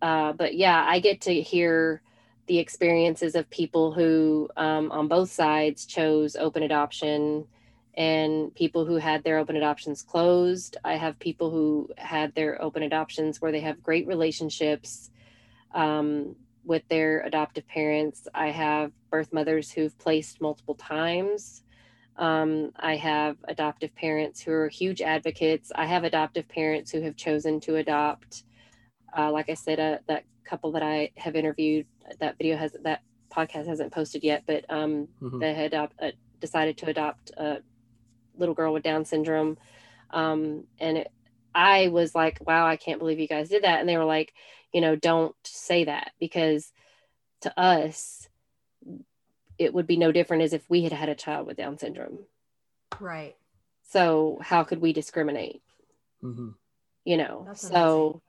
uh, 0.00 0.32
but 0.32 0.54
yeah 0.54 0.84
i 0.88 0.98
get 0.98 1.20
to 1.20 1.40
hear 1.42 2.00
the 2.46 2.58
experiences 2.58 3.34
of 3.34 3.48
people 3.50 3.92
who 3.92 4.48
um, 4.56 4.90
on 4.90 5.08
both 5.08 5.30
sides 5.30 5.84
chose 5.86 6.36
open 6.36 6.62
adoption 6.62 7.46
and 7.96 8.52
people 8.54 8.84
who 8.84 8.96
had 8.96 9.22
their 9.24 9.38
open 9.38 9.56
adoptions 9.56 10.02
closed 10.02 10.78
i 10.84 10.96
have 10.96 11.18
people 11.18 11.50
who 11.50 11.88
had 11.98 12.34
their 12.34 12.60
open 12.62 12.82
adoptions 12.82 13.42
where 13.42 13.52
they 13.52 13.60
have 13.60 13.82
great 13.82 14.06
relationships 14.06 15.10
um, 15.74 16.36
with 16.64 16.82
their 16.88 17.20
adoptive 17.20 17.66
parents. 17.68 18.26
I 18.34 18.48
have 18.48 18.92
birth 19.10 19.32
mothers 19.32 19.70
who've 19.70 19.96
placed 19.98 20.40
multiple 20.40 20.74
times. 20.74 21.62
Um, 22.16 22.70
I 22.76 22.96
have 22.96 23.36
adoptive 23.44 23.94
parents 23.94 24.40
who 24.40 24.52
are 24.52 24.68
huge 24.68 25.02
advocates. 25.02 25.72
I 25.74 25.86
have 25.86 26.04
adoptive 26.04 26.48
parents 26.48 26.90
who 26.90 27.00
have 27.02 27.16
chosen 27.16 27.60
to 27.60 27.76
adopt. 27.76 28.44
Uh, 29.16 29.30
like 29.30 29.50
I 29.50 29.54
said, 29.54 29.80
uh, 29.80 29.98
that 30.06 30.24
couple 30.44 30.72
that 30.72 30.82
I 30.82 31.10
have 31.16 31.36
interviewed, 31.36 31.86
that 32.20 32.38
video 32.38 32.56
has 32.56 32.76
that 32.82 33.02
podcast 33.34 33.66
hasn't 33.66 33.92
posted 33.92 34.22
yet, 34.22 34.44
but 34.46 34.64
um, 34.68 35.08
mm-hmm. 35.20 35.38
they 35.38 35.54
had 35.54 35.74
uh, 35.74 35.88
decided 36.40 36.78
to 36.78 36.86
adopt 36.86 37.30
a 37.36 37.58
little 38.36 38.54
girl 38.54 38.72
with 38.72 38.82
Down 38.82 39.04
syndrome, 39.04 39.56
um, 40.10 40.64
and 40.78 40.98
it, 40.98 41.12
I 41.54 41.88
was 41.88 42.14
like, 42.14 42.38
"Wow, 42.46 42.66
I 42.66 42.76
can't 42.76 42.98
believe 42.98 43.18
you 43.18 43.28
guys 43.28 43.48
did 43.48 43.64
that." 43.64 43.80
And 43.80 43.88
they 43.88 43.96
were 43.96 44.04
like, 44.04 44.34
you 44.74 44.80
know, 44.80 44.96
don't 44.96 45.36
say 45.44 45.84
that 45.84 46.10
because 46.18 46.70
to 47.42 47.58
us, 47.58 48.28
it 49.56 49.72
would 49.72 49.86
be 49.86 49.96
no 49.96 50.10
different 50.10 50.42
as 50.42 50.52
if 50.52 50.68
we 50.68 50.82
had 50.82 50.92
had 50.92 51.08
a 51.08 51.14
child 51.14 51.46
with 51.46 51.56
Down 51.56 51.78
syndrome. 51.78 52.18
Right. 52.98 53.36
So 53.84 54.38
how 54.42 54.64
could 54.64 54.80
we 54.80 54.92
discriminate? 54.92 55.62
Mm-hmm. 56.24 56.50
You 57.04 57.16
know, 57.16 57.44
That's 57.46 57.68
so, 57.68 58.20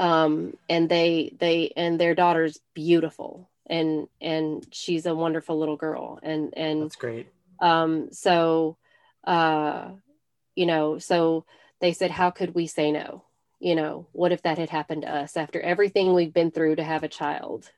um, 0.00 0.56
and 0.68 0.88
they, 0.88 1.32
they, 1.38 1.72
and 1.76 2.00
their 2.00 2.16
daughter's 2.16 2.58
beautiful 2.74 3.48
and, 3.66 4.08
and 4.20 4.66
she's 4.72 5.06
a 5.06 5.14
wonderful 5.14 5.56
little 5.56 5.76
girl 5.76 6.18
and, 6.20 6.52
and 6.56 6.82
that's 6.82 6.96
great. 6.96 7.28
Um, 7.60 8.08
so, 8.10 8.76
uh, 9.24 9.90
you 10.56 10.66
know, 10.66 10.98
so 10.98 11.44
they 11.80 11.92
said, 11.92 12.10
how 12.10 12.30
could 12.30 12.56
we 12.56 12.66
say 12.66 12.90
no? 12.90 13.22
You 13.64 13.74
know 13.74 14.06
what 14.12 14.30
if 14.30 14.42
that 14.42 14.58
had 14.58 14.68
happened 14.68 15.02
to 15.02 15.14
us 15.14 15.38
after 15.38 15.58
everything 15.58 16.12
we've 16.12 16.34
been 16.34 16.50
through 16.50 16.76
to 16.76 16.84
have 16.84 17.02
a 17.02 17.08
child? 17.08 17.70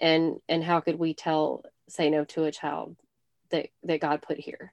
And 0.00 0.40
and 0.48 0.64
how 0.64 0.80
could 0.80 0.98
we 0.98 1.14
tell 1.14 1.64
say 1.88 2.10
no 2.10 2.24
to 2.24 2.44
a 2.44 2.52
child 2.52 2.96
that 3.50 3.68
that 3.84 4.00
god 4.00 4.22
put 4.22 4.38
here? 4.38 4.72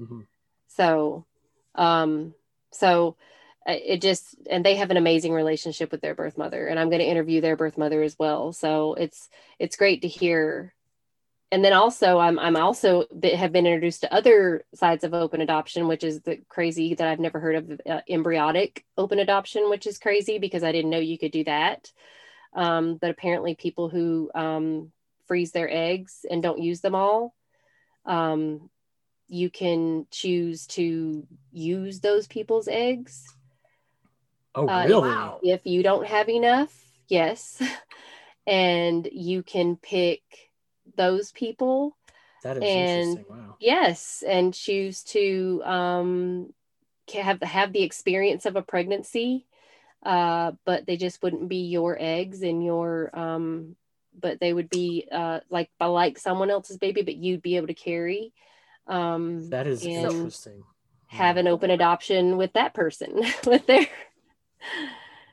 Mm-hmm. 0.00 0.20
so 0.68 1.26
um 1.74 2.32
so 2.72 3.16
uh, 3.68 3.74
it 3.76 4.00
just 4.00 4.34
and 4.48 4.64
they 4.64 4.76
have 4.76 4.90
an 4.90 4.96
amazing 4.96 5.34
relationship 5.34 5.92
with 5.92 6.00
their 6.00 6.14
birth 6.14 6.38
mother 6.38 6.66
and 6.66 6.80
i'm 6.80 6.88
going 6.88 7.00
to 7.00 7.04
interview 7.04 7.42
their 7.42 7.54
birth 7.54 7.76
mother 7.76 8.02
as 8.02 8.18
well. 8.18 8.54
So 8.54 8.94
it's 8.94 9.28
it's 9.58 9.76
great 9.76 10.00
to 10.02 10.08
hear 10.08 10.72
and 11.52 11.64
then 11.64 11.72
also 11.72 12.18
I'm 12.18 12.38
I'm 12.38 12.56
also 12.56 13.06
have 13.22 13.52
been 13.52 13.66
introduced 13.66 14.02
to 14.02 14.14
other 14.14 14.64
sides 14.74 15.04
of 15.04 15.14
open 15.14 15.40
adoption, 15.40 15.88
which 15.88 16.04
is 16.04 16.20
the 16.20 16.38
crazy 16.48 16.94
that 16.94 17.08
I've 17.08 17.20
never 17.20 17.40
heard 17.40 17.56
of 17.56 17.80
uh, 17.88 18.00
embryonic 18.08 18.84
open 18.96 19.18
adoption, 19.18 19.68
which 19.68 19.86
is 19.86 19.98
crazy 19.98 20.38
because 20.38 20.62
I 20.62 20.72
didn't 20.72 20.90
know 20.90 20.98
you 20.98 21.18
could 21.18 21.32
do 21.32 21.44
that. 21.44 21.90
Um, 22.54 22.96
but 22.96 23.10
apparently, 23.10 23.54
people 23.54 23.88
who 23.88 24.30
um, 24.34 24.92
freeze 25.26 25.52
their 25.52 25.68
eggs 25.70 26.24
and 26.28 26.42
don't 26.42 26.62
use 26.62 26.80
them 26.80 26.94
all, 26.94 27.34
um, 28.06 28.70
you 29.28 29.50
can 29.50 30.06
choose 30.10 30.66
to 30.68 31.26
use 31.52 32.00
those 32.00 32.26
people's 32.26 32.68
eggs. 32.68 33.24
Oh, 34.54 34.68
uh, 34.68 34.84
really? 34.86 35.10
If, 35.42 35.60
if 35.60 35.66
you 35.66 35.82
don't 35.82 36.06
have 36.06 36.28
enough, 36.28 36.72
yes 37.08 37.62
and 38.46 39.08
you 39.12 39.42
can 39.42 39.76
pick 39.76 40.22
those 41.00 41.32
people 41.32 41.96
That 42.44 42.56
is 42.58 42.62
And- 42.62 42.78
interesting. 42.88 43.24
Wow. 43.28 43.56
yes 43.58 44.22
and 44.26 44.52
choose 44.54 45.02
to 45.14 45.62
um 45.64 46.52
have 47.12 47.40
have 47.42 47.72
the 47.72 47.82
experience 47.82 48.46
of 48.46 48.54
a 48.56 48.62
pregnancy 48.72 49.46
uh 50.04 50.52
but 50.68 50.86
they 50.86 50.96
just 50.96 51.22
wouldn't 51.22 51.48
be 51.48 51.62
your 51.76 51.96
eggs 52.00 52.42
and 52.42 52.64
your 52.64 53.10
um 53.18 53.76
but 54.24 54.38
they 54.40 54.52
would 54.52 54.70
be 54.70 55.06
uh 55.20 55.40
like 55.56 55.70
by 55.78 55.86
like 55.86 56.18
someone 56.18 56.50
else's 56.50 56.78
baby 56.78 57.02
but 57.02 57.16
you'd 57.16 57.42
be 57.42 57.56
able 57.56 57.66
to 57.66 57.74
carry 57.88 58.32
um 58.86 59.50
That 59.50 59.66
is 59.66 59.84
interesting. 59.84 60.62
have 61.08 61.36
an 61.36 61.48
open 61.48 61.70
adoption 61.70 62.36
with 62.36 62.52
that 62.54 62.72
person 62.74 63.10
with 63.46 63.66
their 63.66 63.86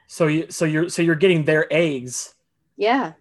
So 0.07 0.27
you 0.27 0.47
so 0.49 0.65
you're 0.65 0.89
so 0.89 1.01
you're 1.01 1.15
getting 1.23 1.43
their 1.45 1.65
eggs 1.71 2.33
yeah 2.77 3.13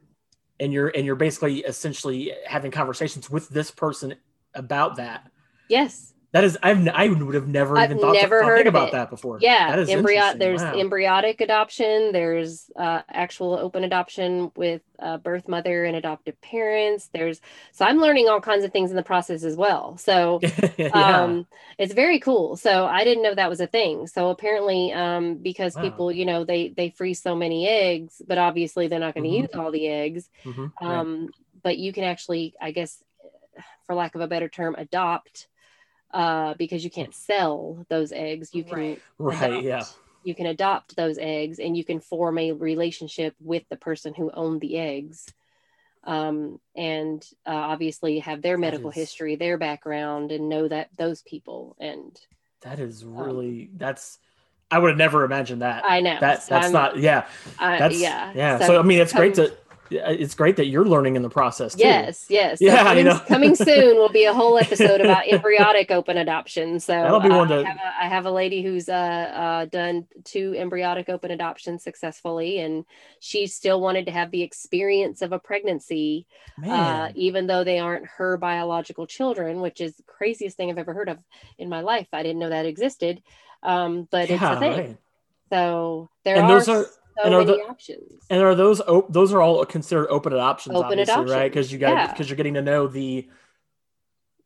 and 0.61 0.73
you're 0.73 0.89
and 0.89 1.05
you're 1.05 1.17
basically 1.17 1.61
essentially 1.61 2.33
having 2.47 2.71
conversations 2.71 3.31
with 3.31 3.49
this 3.49 3.71
person 3.71 4.15
about 4.55 4.97
that. 4.97 5.31
yes 5.69 6.15
That 6.37 6.45
is 6.45 6.59
I've 6.63 6.87
I 6.89 7.09
would 7.09 7.35
have 7.35 7.49
never 7.49 7.79
I've 7.79 7.91
even 7.91 7.99
thought 7.99 8.13
never 8.15 8.41
to 8.41 8.45
heard 8.47 8.67
about 8.67 8.89
it. 8.89 8.93
that 8.93 9.11
before. 9.11 9.39
yeah 9.41 9.71
That 9.71 9.79
is 9.79 9.89
embryo 9.89 10.23
there's 10.39 10.61
Wow. 10.63 10.79
embryonic 10.79 11.41
adoption 11.41 12.13
there's 12.13 12.71
uh, 12.77 13.01
actual 13.11 13.55
open 13.59 13.85
adoption 13.85 14.53
with 14.55 14.83
uh, 14.99 15.17
birth 15.17 15.49
mother 15.49 15.85
and 15.85 15.97
adoptive 15.97 16.39
parents 16.43 17.09
there's 17.15 17.41
so 17.73 17.85
i'm 17.87 17.99
learning 17.99 18.29
all 18.29 18.41
kinds 18.41 18.65
of 18.65 18.73
things 18.73 18.91
in 18.91 18.97
the 18.97 19.03
process 19.03 19.45
as 19.45 19.57
well 19.57 19.97
so 19.97 20.41
yeah. 20.79 21.25
um 21.25 21.47
it's 21.79 21.95
very 21.95 22.19
cool 22.21 22.57
so 22.57 22.87
i 22.87 23.03
didn't 23.05 23.23
know 23.23 23.35
that 23.35 23.49
was 23.51 23.61
a 23.61 23.67
thing 23.67 24.07
so 24.07 24.31
apparently 24.31 24.93
um 24.93 25.37
because 25.37 25.75
Wow. 25.77 25.83
people 25.83 26.13
you 26.13 26.27
know 26.27 26.45
they 26.45 26.69
they 26.77 26.91
freeze 26.91 27.23
so 27.23 27.35
many 27.35 27.67
eggs 27.69 28.21
but 28.29 28.39
obviously 28.39 28.89
they're 28.89 28.99
not 29.07 29.15
going 29.15 29.25
to 29.25 29.31
Mhm. 29.31 29.43
use 29.43 29.51
all 29.55 29.71
the 29.73 29.87
eggs 29.89 30.29
Mhm, 30.45 30.73
right. 30.83 30.99
um 30.99 31.29
but 31.63 31.79
you 31.79 31.93
can 31.93 32.05
actually 32.05 32.55
i 32.61 32.71
guess 32.73 33.03
for 33.87 33.95
lack 33.95 34.15
of 34.15 34.21
a 34.21 34.29
better 34.29 34.49
term 34.49 34.75
adopt 34.77 35.49
uh 36.13 36.55
because 36.55 36.85
you 36.85 36.91
can't 36.91 37.15
sell 37.15 37.85
those 37.89 38.13
eggs 38.13 38.55
you 38.55 38.65
can 38.65 38.75
Right. 38.79 39.01
right. 39.19 39.51
adopt. 39.51 39.65
Yeah. 39.65 39.85
you 40.25 40.35
can 40.35 40.47
adopt 40.47 40.97
those 40.97 41.19
eggs 41.19 41.59
and 41.59 41.77
you 41.77 41.85
can 41.85 42.01
form 42.01 42.39
a 42.39 42.53
relationship 42.53 43.35
with 43.41 43.65
the 43.69 43.77
person 43.77 44.15
who 44.15 44.31
owned 44.33 44.61
the 44.61 44.79
eggs 44.79 45.27
um, 46.05 46.61
and 46.77 47.25
uh, 47.47 47.51
obviously 47.51 48.21
have 48.21 48.41
their 48.41 48.57
medical 48.57 48.91
is- 48.91 48.95
history 48.97 49.35
their 49.37 49.59
background 49.59 50.31
and 50.31 50.49
know 50.49 50.69
that 50.69 50.89
those 50.97 51.23
people 51.23 51.77
and 51.81 52.17
That 52.63 52.79
is 52.79 53.05
really 53.05 53.71
that's 53.77 54.19
I 54.71 54.79
would 54.81 54.91
have 54.91 54.99
never 54.99 55.25
imagined 55.25 55.63
that. 55.63 55.85
Um, 55.85 55.91
i 55.93 56.01
know 56.01 56.19
that 56.21 56.47
that's 56.47 56.51
I'm- 56.67 56.73
not 56.73 56.99
yeah. 56.99 57.27
I- 57.59 57.79
That's 57.79 58.01
yeah 58.01 58.33
yeah. 58.35 58.59
So, 58.67 58.79
I 58.79 58.83
mean 58.83 59.01
it's 59.01 59.13
great 59.13 59.35
to 59.35 59.53
it's 59.91 60.35
great 60.35 60.57
that 60.57 60.67
you're 60.67 60.85
learning 60.85 61.17
in 61.17 61.23
the 61.23 61.29
process 61.31 61.75
too. 61.75 61.81
Yes, 61.85 62.27
yes. 62.29 62.59
So 62.59 62.65
Yeah, 62.65 62.83
coming, 62.85 62.99
you 62.99 63.05
know. 63.05 63.19
coming 63.21 63.55
soon 63.69 63.97
will 63.97 64.09
be 64.09 64.25
a 64.25 64.33
whole 64.35 64.59
episode 64.59 65.01
about 65.01 65.27
embryonic 65.29 65.91
open 65.91 66.17
adoption. 66.19 66.81
So 66.81 66.93
That'll 66.93 67.21
be 67.21 67.29
uh, 67.31 67.37
one 67.39 67.53
I, 67.53 67.57
to- 67.57 67.65
have 67.67 67.77
a, 67.77 68.05
I 68.05 68.09
have 68.09 68.27
a 68.27 68.31
lady 68.31 68.63
who's 68.63 68.89
uh, 68.89 68.93
uh, 68.93 69.65
done 69.67 70.07
two 70.25 70.55
embryonic 70.57 71.09
open 71.09 71.31
adoptions 71.31 71.83
successfully, 71.85 72.59
and 72.61 72.85
she 73.21 73.47
still 73.47 73.81
wanted 73.81 74.07
to 74.07 74.13
have 74.13 74.31
the 74.31 74.43
experience 74.43 75.23
of 75.23 75.33
a 75.33 75.39
pregnancy, 75.39 76.27
uh, 76.67 77.11
even 77.15 77.47
though 77.47 77.65
they 77.65 77.79
aren't 77.79 78.07
her 78.07 78.37
biological 78.37 79.07
children, 79.07 79.61
which 79.61 79.81
is 79.81 79.97
the 79.97 80.03
craziest 80.05 80.57
thing 80.57 80.71
I've 80.71 80.79
ever 80.79 80.95
heard 80.95 81.09
of 81.09 81.19
in 81.59 81.69
my 81.69 81.81
life. 81.81 82.09
I 82.13 82.23
didn't 82.23 82.39
know 82.41 82.51
that 82.51 82.67
existed, 82.67 83.23
um, 83.63 84.09
but 84.11 84.31
it's 84.31 84.43
a 84.43 84.59
thing. 84.59 84.71
right. 84.73 84.97
So 85.51 86.11
there 86.25 86.37
And 86.37 86.45
are, 86.47 86.49
those 86.59 86.69
are- 86.69 86.87
so 87.19 87.25
and 87.25 87.35
are 87.35 87.45
the- 87.45 87.59
options. 87.69 88.25
And 88.31 88.43
are 88.43 88.55
those 88.55 88.81
op- 88.81 89.13
those 89.13 89.33
are 89.33 89.41
all 89.41 89.65
considered 89.65 90.09
open 90.09 90.33
adoptions, 90.33 90.77
Open 90.77 90.99
obviously, 90.99 91.25
right? 91.27 91.51
Because 91.51 91.73
you 91.73 91.79
got 91.79 91.93
yeah. 91.95 92.07
because 92.13 92.29
you're 92.29 92.37
getting 92.37 92.55
to 92.55 92.63
know 92.63 92.87
the. 92.87 93.29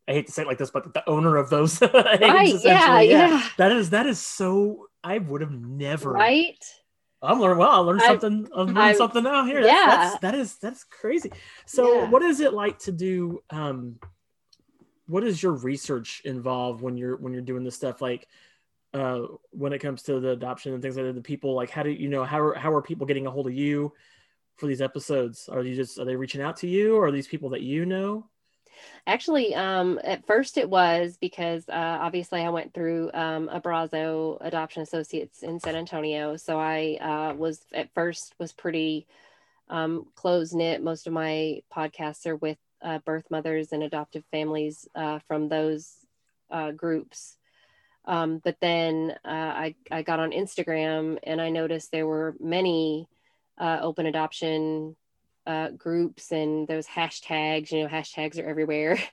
I 0.09 0.13
hate 0.15 0.27
to 0.27 0.33
say 0.33 0.43
it 0.43 0.49
like 0.49 0.59
this, 0.59 0.71
but 0.71 0.93
the 0.93 1.09
owner 1.09 1.37
of 1.37 1.51
those 1.51 1.81
right? 1.95 2.21
Yeah, 2.21 2.43
essentially. 2.45 3.11
yeah. 3.11 3.49
That 3.59 3.73
is 3.73 3.91
that 3.91 4.07
is 4.07 4.19
so. 4.19 4.87
I 5.05 5.19
would 5.19 5.41
have 5.41 5.53
never. 5.53 6.11
Right. 6.13 6.63
I'm 7.23 7.39
learning. 7.41 7.59
Well, 7.59 7.71
I 7.71 7.77
learned 7.79 8.03
I- 8.03 8.07
something. 8.07 8.49
I'm 8.55 8.67
learning 8.69 8.77
I'm- 8.79 8.97
something 8.97 9.23
now 9.23 9.45
here. 9.45 9.63
That's, 9.63 9.73
yeah. 9.73 9.87
that's 9.97 10.19
that 10.21 10.35
is 10.35 10.57
that's 10.57 10.85
crazy. 10.85 11.31
So, 11.67 11.95
Yeah. 12.03 12.09
what 12.11 12.23
is 12.23 12.41
it 12.41 12.53
like 12.55 12.79
to 12.81 12.93
do? 12.93 13.43
Um, 13.51 13.97
what 15.07 15.25
is 15.25 15.43
your 15.43 15.53
research 15.53 16.23
involved 16.25 16.81
when 16.83 16.97
you're 16.97 17.17
when 17.17 17.33
you're 17.33 17.43
doing 17.43 17.63
this 17.65 17.75
stuff? 17.77 18.01
Like, 18.01 18.27
uh, 18.93 19.23
when 19.51 19.73
it 19.73 19.79
comes 19.79 20.03
to 20.05 20.21
the 20.21 20.31
adoption 20.31 20.73
and 20.73 20.83
things 20.83 20.97
like 20.97 21.07
that, 21.07 21.15
the 21.15 21.21
people 21.21 21.55
like 21.55 21.71
how 21.71 21.83
do 21.83 21.91
you 21.91 22.09
know 22.09 22.25
how 22.25 22.41
are 22.41 22.55
how 22.55 22.73
are 22.73 22.83
people 22.83 23.07
getting 23.07 23.27
a 23.27 23.31
hold 23.31 23.47
of 23.47 23.55
you 23.55 23.93
for 24.57 24.67
these 24.67 24.83
episodes? 24.83 25.49
Are 25.49 25.63
you 25.63 25.77
just 25.77 25.99
are 25.99 26.05
they 26.05 26.17
reaching 26.17 26.43
out 26.43 26.57
to 26.59 26.67
you? 26.67 26.97
Or 26.97 27.07
are 27.07 27.13
these 27.13 27.29
people 27.29 27.51
that 27.51 27.63
you 27.63 27.87
know? 27.87 28.27
Actually, 29.07 29.55
um, 29.55 30.01
at 30.05 30.27
first 30.27 30.57
it 30.57 30.69
was 30.69 31.19
because 31.21 31.69
uh, 31.69 31.99
obviously 32.01 32.41
I 32.41 32.51
went 32.51 32.73
through 32.73 33.11
um, 33.13 33.49
Abrazo 33.53 34.39
Adoption 34.41 34.83
Associates 34.83 35.43
in 35.43 35.61
San 35.61 35.77
Antonio, 35.77 36.37
so 36.37 36.59
I 36.59 36.99
uh, 37.01 37.35
was 37.35 37.65
at 37.73 37.93
first 37.95 38.35
was 38.39 38.53
pretty 38.53 39.07
um, 39.69 40.07
close 40.15 40.53
knit. 40.53 40.83
Most 40.83 41.07
of 41.07 41.13
my 41.13 41.63
podcasts 41.75 42.27
are 42.27 42.37
with 42.37 42.59
uh, 42.83 42.99
birth 42.99 43.25
mothers 43.31 43.73
and 43.73 43.83
adoptive 43.83 44.25
families 44.31 44.89
uh, 44.95 45.19
from 45.29 45.49
those 45.49 45.95
uh, 46.51 46.73
groups. 46.73 47.37
Um, 48.07 48.39
but 48.43 48.57
then 48.61 49.15
uh, 49.25 49.29
I 49.29 49.75
I 49.91 50.03
got 50.03 50.21
on 50.21 50.31
Instagram 50.31 51.19
and 51.23 51.41
I 51.41 51.51
noticed 51.51 51.91
there 51.91 52.07
were 52.07 52.35
many 52.41 53.09
uh, 53.59 53.79
open 53.83 54.07
adoption 54.07 54.97
uh, 55.47 55.71
groups 55.71 56.33
and 56.33 56.67
those 56.69 56.87
hashtags, 56.87 57.71
you 57.73 57.83
know, 57.83 57.89
hashtags 57.89 58.39
are 58.39 58.47
everywhere. 58.49 58.99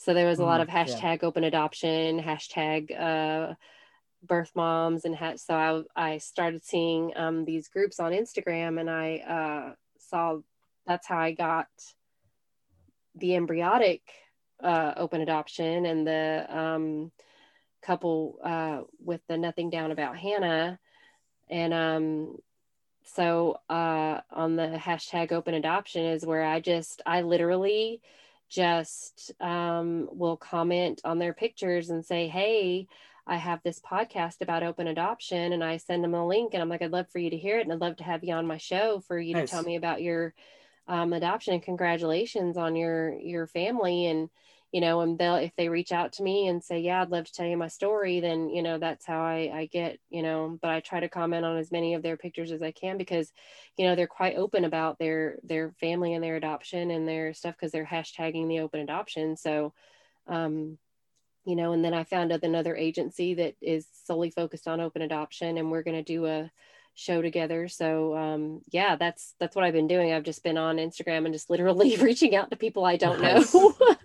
So 0.00 0.14
there 0.14 0.28
was 0.28 0.38
a 0.38 0.44
lot 0.44 0.60
Mhm, 0.60 0.62
of 0.62 0.68
yeah. 0.68 0.84
hashtag 0.84 1.24
open 1.24 1.42
adoption, 1.42 2.22
hashtag 2.22 2.96
uh, 2.96 3.54
birth 4.22 4.52
moms, 4.54 5.04
and 5.04 5.16
ha- 5.16 5.34
so 5.34 5.86
I, 5.96 6.12
I 6.12 6.18
started 6.18 6.64
seeing 6.64 7.12
um, 7.16 7.44
these 7.44 7.66
groups 7.66 7.98
on 7.98 8.12
Instagram, 8.12 8.78
and 8.78 8.88
I 8.88 9.16
uh, 9.18 9.74
saw 9.98 10.38
that's 10.86 11.08
how 11.08 11.18
I 11.18 11.32
got 11.32 11.66
the 13.16 13.34
embryonic 13.34 14.02
uh, 14.62 14.94
open 14.96 15.20
adoption 15.20 15.84
and 15.84 16.06
the 16.06 16.46
um, 16.48 17.10
couple 17.82 18.38
uh, 18.42 18.82
with 19.04 19.20
the 19.28 19.36
nothing 19.36 19.70
down 19.70 19.90
about 19.90 20.16
Hannah, 20.16 20.78
and 21.48 21.74
um, 21.74 22.36
so 23.04 23.60
uh, 23.68 24.20
on 24.30 24.56
the 24.56 24.78
hashtag 24.82 25.32
open 25.32 25.54
adoption 25.54 26.04
is 26.04 26.26
where 26.26 26.44
I 26.44 26.60
just 26.60 27.02
I 27.06 27.22
literally 27.22 28.00
just 28.48 29.32
um, 29.40 30.08
will 30.12 30.36
comment 30.36 31.00
on 31.04 31.18
their 31.18 31.32
pictures 31.32 31.90
and 31.90 32.04
say, 32.04 32.28
hey. 32.28 32.88
I 33.30 33.36
have 33.36 33.62
this 33.62 33.78
podcast 33.78 34.40
about 34.40 34.62
open 34.62 34.86
adoption, 34.86 35.52
and 35.52 35.62
I 35.62 35.76
send 35.76 36.02
them 36.02 36.14
a 36.14 36.26
link, 36.26 36.54
and 36.54 36.62
I'm 36.62 36.70
like, 36.70 36.80
I'd 36.80 36.92
love 36.92 37.10
for 37.10 37.18
you 37.18 37.28
to 37.28 37.36
hear 37.36 37.58
it, 37.58 37.64
and 37.64 37.70
I'd 37.70 37.78
love 37.78 37.96
to 37.96 38.04
have 38.04 38.24
you 38.24 38.32
on 38.32 38.46
my 38.46 38.56
show 38.56 39.00
for 39.00 39.18
you 39.18 39.34
Nice. 39.34 39.50
to 39.50 39.54
tell 39.54 39.62
me 39.62 39.76
about 39.76 40.00
your 40.00 40.32
um, 40.88 41.12
adoption 41.12 41.52
and 41.52 41.62
congratulations 41.62 42.56
on 42.56 42.74
your 42.74 43.12
your 43.18 43.46
family 43.46 44.06
and 44.06 44.30
you 44.72 44.80
know 44.80 45.00
and 45.00 45.18
they'll 45.18 45.36
if 45.36 45.52
they 45.56 45.68
reach 45.68 45.92
out 45.92 46.12
to 46.12 46.22
me 46.22 46.46
and 46.46 46.62
say 46.62 46.80
yeah 46.80 47.00
i'd 47.00 47.10
love 47.10 47.24
to 47.24 47.32
tell 47.32 47.46
you 47.46 47.56
my 47.56 47.68
story 47.68 48.20
then 48.20 48.50
you 48.50 48.62
know 48.62 48.78
that's 48.78 49.06
how 49.06 49.20
i 49.22 49.50
i 49.54 49.68
get 49.72 49.98
you 50.10 50.22
know 50.22 50.58
but 50.60 50.70
i 50.70 50.80
try 50.80 51.00
to 51.00 51.08
comment 51.08 51.44
on 51.44 51.56
as 51.56 51.72
many 51.72 51.94
of 51.94 52.02
their 52.02 52.16
pictures 52.18 52.52
as 52.52 52.62
i 52.62 52.70
can 52.70 52.98
because 52.98 53.32
you 53.78 53.86
know 53.86 53.94
they're 53.94 54.06
quite 54.06 54.36
open 54.36 54.64
about 54.64 54.98
their 54.98 55.38
their 55.42 55.72
family 55.80 56.12
and 56.14 56.22
their 56.22 56.36
adoption 56.36 56.90
and 56.90 57.08
their 57.08 57.32
stuff 57.32 57.54
because 57.54 57.72
they're 57.72 57.86
hashtagging 57.86 58.48
the 58.48 58.60
open 58.60 58.80
adoption. 58.80 59.36
So 59.36 59.72
um 60.26 60.76
you 61.44 61.56
know 61.56 61.72
and 61.72 61.82
then 61.82 61.94
i 61.94 62.04
found 62.04 62.32
another 62.32 62.76
agency 62.76 63.34
that 63.34 63.54
is 63.62 63.86
solely 64.04 64.30
focused 64.30 64.68
on 64.68 64.80
open 64.80 65.00
adoption 65.00 65.56
and 65.56 65.70
we're 65.70 65.82
going 65.84 65.96
to 65.96 66.02
do 66.02 66.26
a 66.26 66.50
show 66.94 67.22
together. 67.22 67.68
So 67.68 68.16
um 68.16 68.60
yeah 68.70 68.96
that's 68.96 69.34
that's 69.38 69.54
what 69.54 69.64
i've 69.64 69.72
been 69.72 69.86
doing. 69.86 70.12
I've 70.12 70.24
just 70.24 70.42
been 70.42 70.58
on 70.58 70.76
instagram 70.78 71.24
and 71.24 71.32
just 71.32 71.48
literally 71.48 71.96
reaching 72.08 72.34
out 72.34 72.50
to 72.50 72.56
people 72.56 72.84
i 72.84 72.96
don't 72.96 73.20
Nice. 73.22 73.54
know 73.54 73.72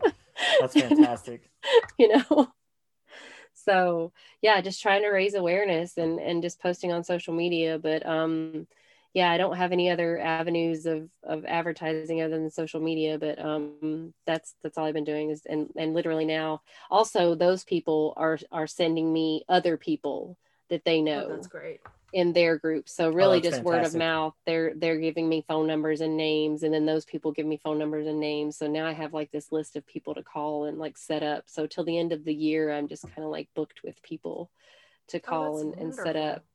That's 0.60 0.74
fantastic. 0.74 1.50
you 1.98 2.10
know 2.10 2.50
so 3.54 4.12
yeah 4.42 4.60
just 4.62 4.82
trying 4.82 5.02
to 5.02 5.10
raise 5.10 5.34
awareness 5.36 5.98
and 5.98 6.20
and 6.20 6.42
just 6.42 6.60
posting 6.62 6.92
on 6.92 7.04
social 7.04 7.34
media 7.34 7.80
but 7.80 8.06
um 8.06 8.68
yeah 9.14 9.32
i 9.32 9.38
don't 9.38 9.56
have 9.56 9.72
any 9.72 9.90
other 9.90 10.20
avenues 10.20 10.86
of 10.86 11.08
of 11.24 11.46
advertising 11.46 12.22
other 12.22 12.38
than 12.38 12.50
social 12.50 12.82
media 12.82 13.18
but 13.18 13.40
um 13.40 14.14
that's 14.26 14.56
that's 14.64 14.78
all 14.78 14.86
i've 14.86 14.94
been 14.94 15.04
doing 15.04 15.30
is 15.30 15.44
and 15.48 15.70
and 15.78 15.94
literally 15.94 16.26
now 16.26 16.62
also 16.90 17.36
those 17.36 17.64
people 17.64 18.14
are 18.18 18.38
are 18.52 18.68
sending 18.68 19.14
me 19.14 19.44
other 19.48 19.78
people 19.78 20.38
that 20.70 20.84
they 20.86 21.02
know 21.02 21.28
Oh, 21.30 21.36
that's 21.36 21.48
great. 21.48 21.80
In 22.14 22.32
their 22.32 22.58
group. 22.58 22.88
So 22.88 23.10
really 23.10 23.40
that's 23.40 23.56
just 23.56 23.64
word 23.64 23.84
of 23.84 23.96
mouth. 23.96 24.36
They're 24.46 24.74
they're 24.76 25.00
giving 25.00 25.28
me 25.28 25.44
phone 25.48 25.68
numbers 25.68 26.02
and 26.02 26.16
names 26.16 26.64
and 26.64 26.74
then 26.74 26.86
those 26.86 27.06
people 27.06 27.32
give 27.32 27.46
me 27.46 27.58
phone 27.58 27.80
numbers 27.80 28.08
and 28.08 28.20
names. 28.20 28.56
So 28.58 28.68
now 28.68 28.86
I 28.86 28.94
have 28.94 29.14
like 29.14 29.32
this 29.32 29.52
list 29.52 29.76
of 29.76 29.86
people 29.88 30.14
to 30.16 30.24
call 30.24 30.66
and 30.66 30.78
like 30.78 30.98
set 30.98 31.24
up. 31.24 31.46
So 31.48 31.66
till 31.68 31.84
the 31.84 31.98
end 31.98 32.14
of 32.14 32.24
the 32.24 32.34
year 32.34 32.72
I'm 32.72 32.88
just 32.88 33.04
kind 33.04 33.24
of 33.24 33.32
like 33.32 33.50
booked 33.56 33.82
with 33.84 34.02
people 34.04 34.52
to 35.08 35.20
call 35.20 35.58
Oh, 35.58 35.62
and, 35.62 35.74
and 35.76 35.94
set 35.94 36.16
up 36.16 36.46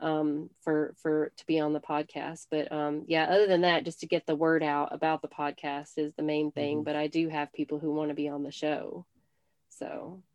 um, 0.00 0.50
for 0.62 0.94
for 1.02 1.32
to 1.36 1.46
be 1.46 1.60
on 1.60 1.72
the 1.72 1.80
podcast. 1.80 2.46
But 2.50 2.70
um, 2.72 3.04
yeah, 3.06 3.24
other 3.24 3.46
than 3.46 3.62
that, 3.62 3.84
just 3.84 4.00
to 4.00 4.06
get 4.06 4.26
the 4.26 4.36
word 4.36 4.62
out 4.62 4.92
about 4.92 5.22
the 5.22 5.28
podcast 5.28 5.96
is 5.96 6.12
the 6.14 6.22
main 6.22 6.50
thing. 6.52 6.80
Mhm. 6.80 6.84
But 6.84 6.96
I 6.96 7.06
do 7.06 7.28
have 7.28 7.52
people 7.52 7.78
who 7.78 7.92
want 7.92 8.10
to 8.10 8.14
be 8.14 8.28
on 8.28 8.42
the 8.42 8.50
show, 8.52 9.06
so 9.70 10.22
Good. 10.22 10.33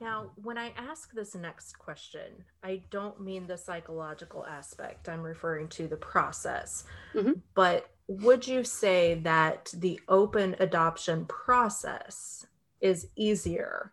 Now, 0.00 0.30
when 0.42 0.56
I 0.56 0.72
ask 0.76 1.12
this 1.12 1.34
next 1.34 1.78
question, 1.78 2.44
I 2.62 2.82
don't 2.90 3.20
mean 3.20 3.46
the 3.46 3.58
psychological 3.58 4.46
aspect. 4.46 5.08
I'm 5.08 5.22
referring 5.22 5.68
to 5.68 5.86
the 5.88 5.96
process. 5.96 6.84
Mhm. 7.14 7.42
But 7.54 7.90
would 8.06 8.46
you 8.48 8.64
say 8.64 9.14
that 9.20 9.72
the 9.74 10.00
open 10.08 10.56
adoption 10.58 11.26
process 11.26 12.46
is 12.80 13.08
easier 13.14 13.92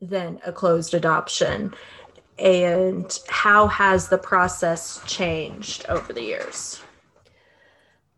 than 0.00 0.40
a 0.46 0.52
closed 0.52 0.94
adoption? 0.94 1.74
And 2.38 3.16
how 3.28 3.68
has 3.68 4.08
the 4.08 4.18
process 4.18 5.00
changed 5.06 5.86
over 5.88 6.12
the 6.12 6.22
years? 6.22 6.80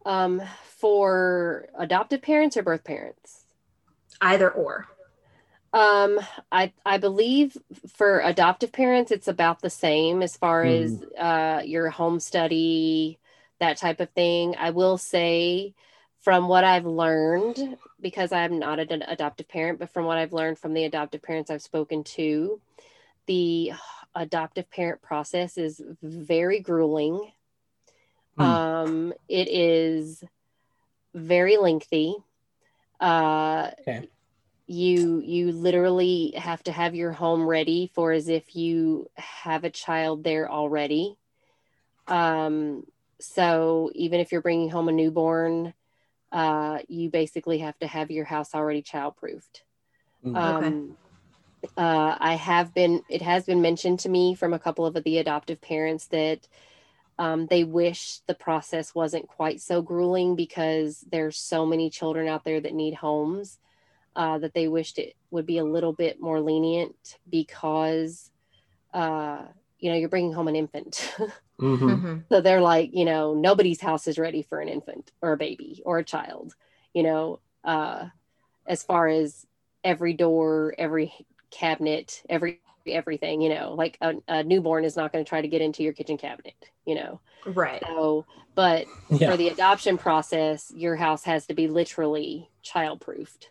um, 0.07 0.41
for 0.62 1.69
adoptive 1.77 2.23
parents 2.23 2.57
or 2.57 2.62
birth 2.62 2.85
parents. 2.85 3.45
Either 4.21 4.49
or. 4.49 4.87
Um, 5.77 6.19
I 6.51 6.73
I 6.87 6.97
believe 6.97 7.55
for 7.97 8.21
adoptive 8.21 8.73
parents, 8.73 9.11
it's 9.12 9.29
about 9.29 9.61
the 9.61 9.69
same 9.69 10.23
as 10.23 10.35
far 10.35 10.65
as 10.65 11.05
uh, 11.19 11.61
your 11.67 11.91
home 11.91 12.19
study, 12.19 13.19
that 13.61 13.77
type 13.77 14.01
of 14.01 14.09
thing. 14.11 14.57
I 14.59 14.71
will 14.71 14.97
say, 14.97 15.75
from 16.21 16.49
what 16.49 16.65
I've 16.65 16.87
learned, 16.87 17.77
because 18.01 18.33
I'm 18.33 18.59
not 18.59 18.79
an 18.79 19.03
adoptive 19.03 19.49
parent, 19.49 19.79
but 19.79 19.91
from 19.91 20.07
what 20.07 20.17
I've 20.17 20.33
learned 20.33 20.59
from 20.59 20.73
the 20.73 20.85
adoptive 20.85 21.23
parents 21.23 21.51
I've 21.51 21.61
spoken 21.61 22.05
to, 22.05 22.59
the 23.27 23.73
adoptive 24.15 24.71
parent 24.71 25.03
process 25.03 25.59
is 25.59 25.83
very 26.03 26.61
grueling. 26.61 27.33
Hmm. 28.39 28.43
Um, 28.43 29.12
it 29.29 29.49
is 29.49 30.25
very 31.12 31.59
lengthy. 31.59 32.17
Uh, 32.99 33.73
Okay. 33.81 34.09
You 34.67 35.21
you 35.21 35.53
literally 35.53 36.33
have 36.37 36.63
to 36.65 36.73
have 36.73 36.95
your 36.95 37.13
home 37.13 37.47
ready 37.47 37.91
for 37.95 38.13
as 38.13 38.29
if 38.29 38.57
you 38.57 39.09
have 39.15 39.65
a 39.65 39.71
child 39.71 40.25
there 40.25 40.51
already. 40.51 41.17
Um 42.09 42.85
so 43.21 43.91
even 43.95 44.21
if 44.21 44.33
you're 44.33 44.43
bringing 44.43 44.71
home 44.71 44.89
a 44.89 44.93
newborn 44.93 45.73
uh 46.33 46.79
you 46.89 47.09
basically 47.11 47.59
have 47.59 47.79
to 47.79 47.87
have 47.87 48.11
your 48.11 48.25
house 48.25 48.55
already 48.55 48.83
childproofed. 48.83 49.63
Mm. 50.25 50.37
um 50.37 50.97
uh 51.77 52.17
i 52.19 52.35
have 52.35 52.75
been 52.75 53.03
it 53.09 53.23
has 53.23 53.45
been 53.45 53.63
mentioned 53.63 54.01
to 54.01 54.09
me 54.09 54.35
from 54.35 54.53
a 54.53 54.59
couple 54.59 54.85
of 54.85 54.95
the 55.05 55.19
adoptive 55.19 55.61
parents 55.61 56.07
that 56.09 56.47
um, 57.19 57.47
they 57.47 57.65
wish 57.65 58.19
the 58.27 58.35
process 58.35 58.95
wasn't 58.95 59.27
quite 59.27 59.61
so 59.63 59.81
grueling 59.81 60.37
because 60.37 61.03
there's 61.11 61.39
so 61.39 61.65
many 61.65 61.89
children 61.89 62.29
out 62.29 62.45
there 62.45 62.61
that 62.61 62.75
need 62.75 62.93
homes 62.93 63.59
uh, 64.17 64.39
that 64.39 64.55
they 64.55 64.69
wished 64.69 64.99
it 64.99 65.15
would 65.31 65.47
be 65.47 65.59
a 65.59 65.65
little 65.65 65.93
bit 65.93 66.21
more 66.21 66.41
lenient 66.41 67.19
because 67.31 68.31
uh, 68.95 69.43
you 69.79 69.91
know 69.91 69.97
you're 69.97 70.09
bringing 70.09 70.33
home 70.33 70.49
an 70.49 70.57
infant 70.57 71.15
Mhm. 71.61 72.01
Mhm. 72.01 72.25
so 72.31 72.41
they're 72.41 72.61
like 72.61 72.91
you 72.95 73.05
know 73.05 73.35
nobody's 73.35 73.81
house 73.81 74.07
is 74.09 74.19
ready 74.19 74.43
for 74.43 74.61
an 74.61 74.69
infant 74.69 75.13
or 75.23 75.33
a 75.33 75.37
baby 75.39 75.83
or 75.87 75.99
a 75.99 76.05
child 76.05 76.55
you 76.95 77.03
know 77.03 77.41
uh, 77.65 78.07
as 78.67 78.83
far 78.83 79.09
as 79.09 79.47
every 79.85 80.13
door 80.15 80.75
every 80.79 81.13
cabinet 81.51 82.23
every 82.29 82.61
everything 82.87 83.41
you 83.41 83.49
know 83.49 83.75
like 83.75 83.99
a, 84.03 84.15
a 84.29 84.45
newborn 84.45 84.85
is 84.85 84.97
not 84.97 85.13
going 85.13 85.25
to 85.25 85.29
try 85.29 85.41
to 85.41 85.49
get 85.49 85.63
into 85.63 85.83
your 85.83 85.93
kitchen 85.93 86.17
cabinet 86.19 86.55
you 86.85 86.95
know 86.95 87.21
Right. 87.47 87.83
so 87.87 88.27
but 88.55 88.87
Yeah. 89.11 89.31
for 89.31 89.37
the 89.37 89.49
adoption 89.49 89.99
process, 89.99 90.73
your 90.75 90.97
house 90.97 91.25
has 91.25 91.47
to 91.47 91.55
be 91.55 91.69
literally 91.69 92.51
child 92.63 93.01
proofed. 93.01 93.51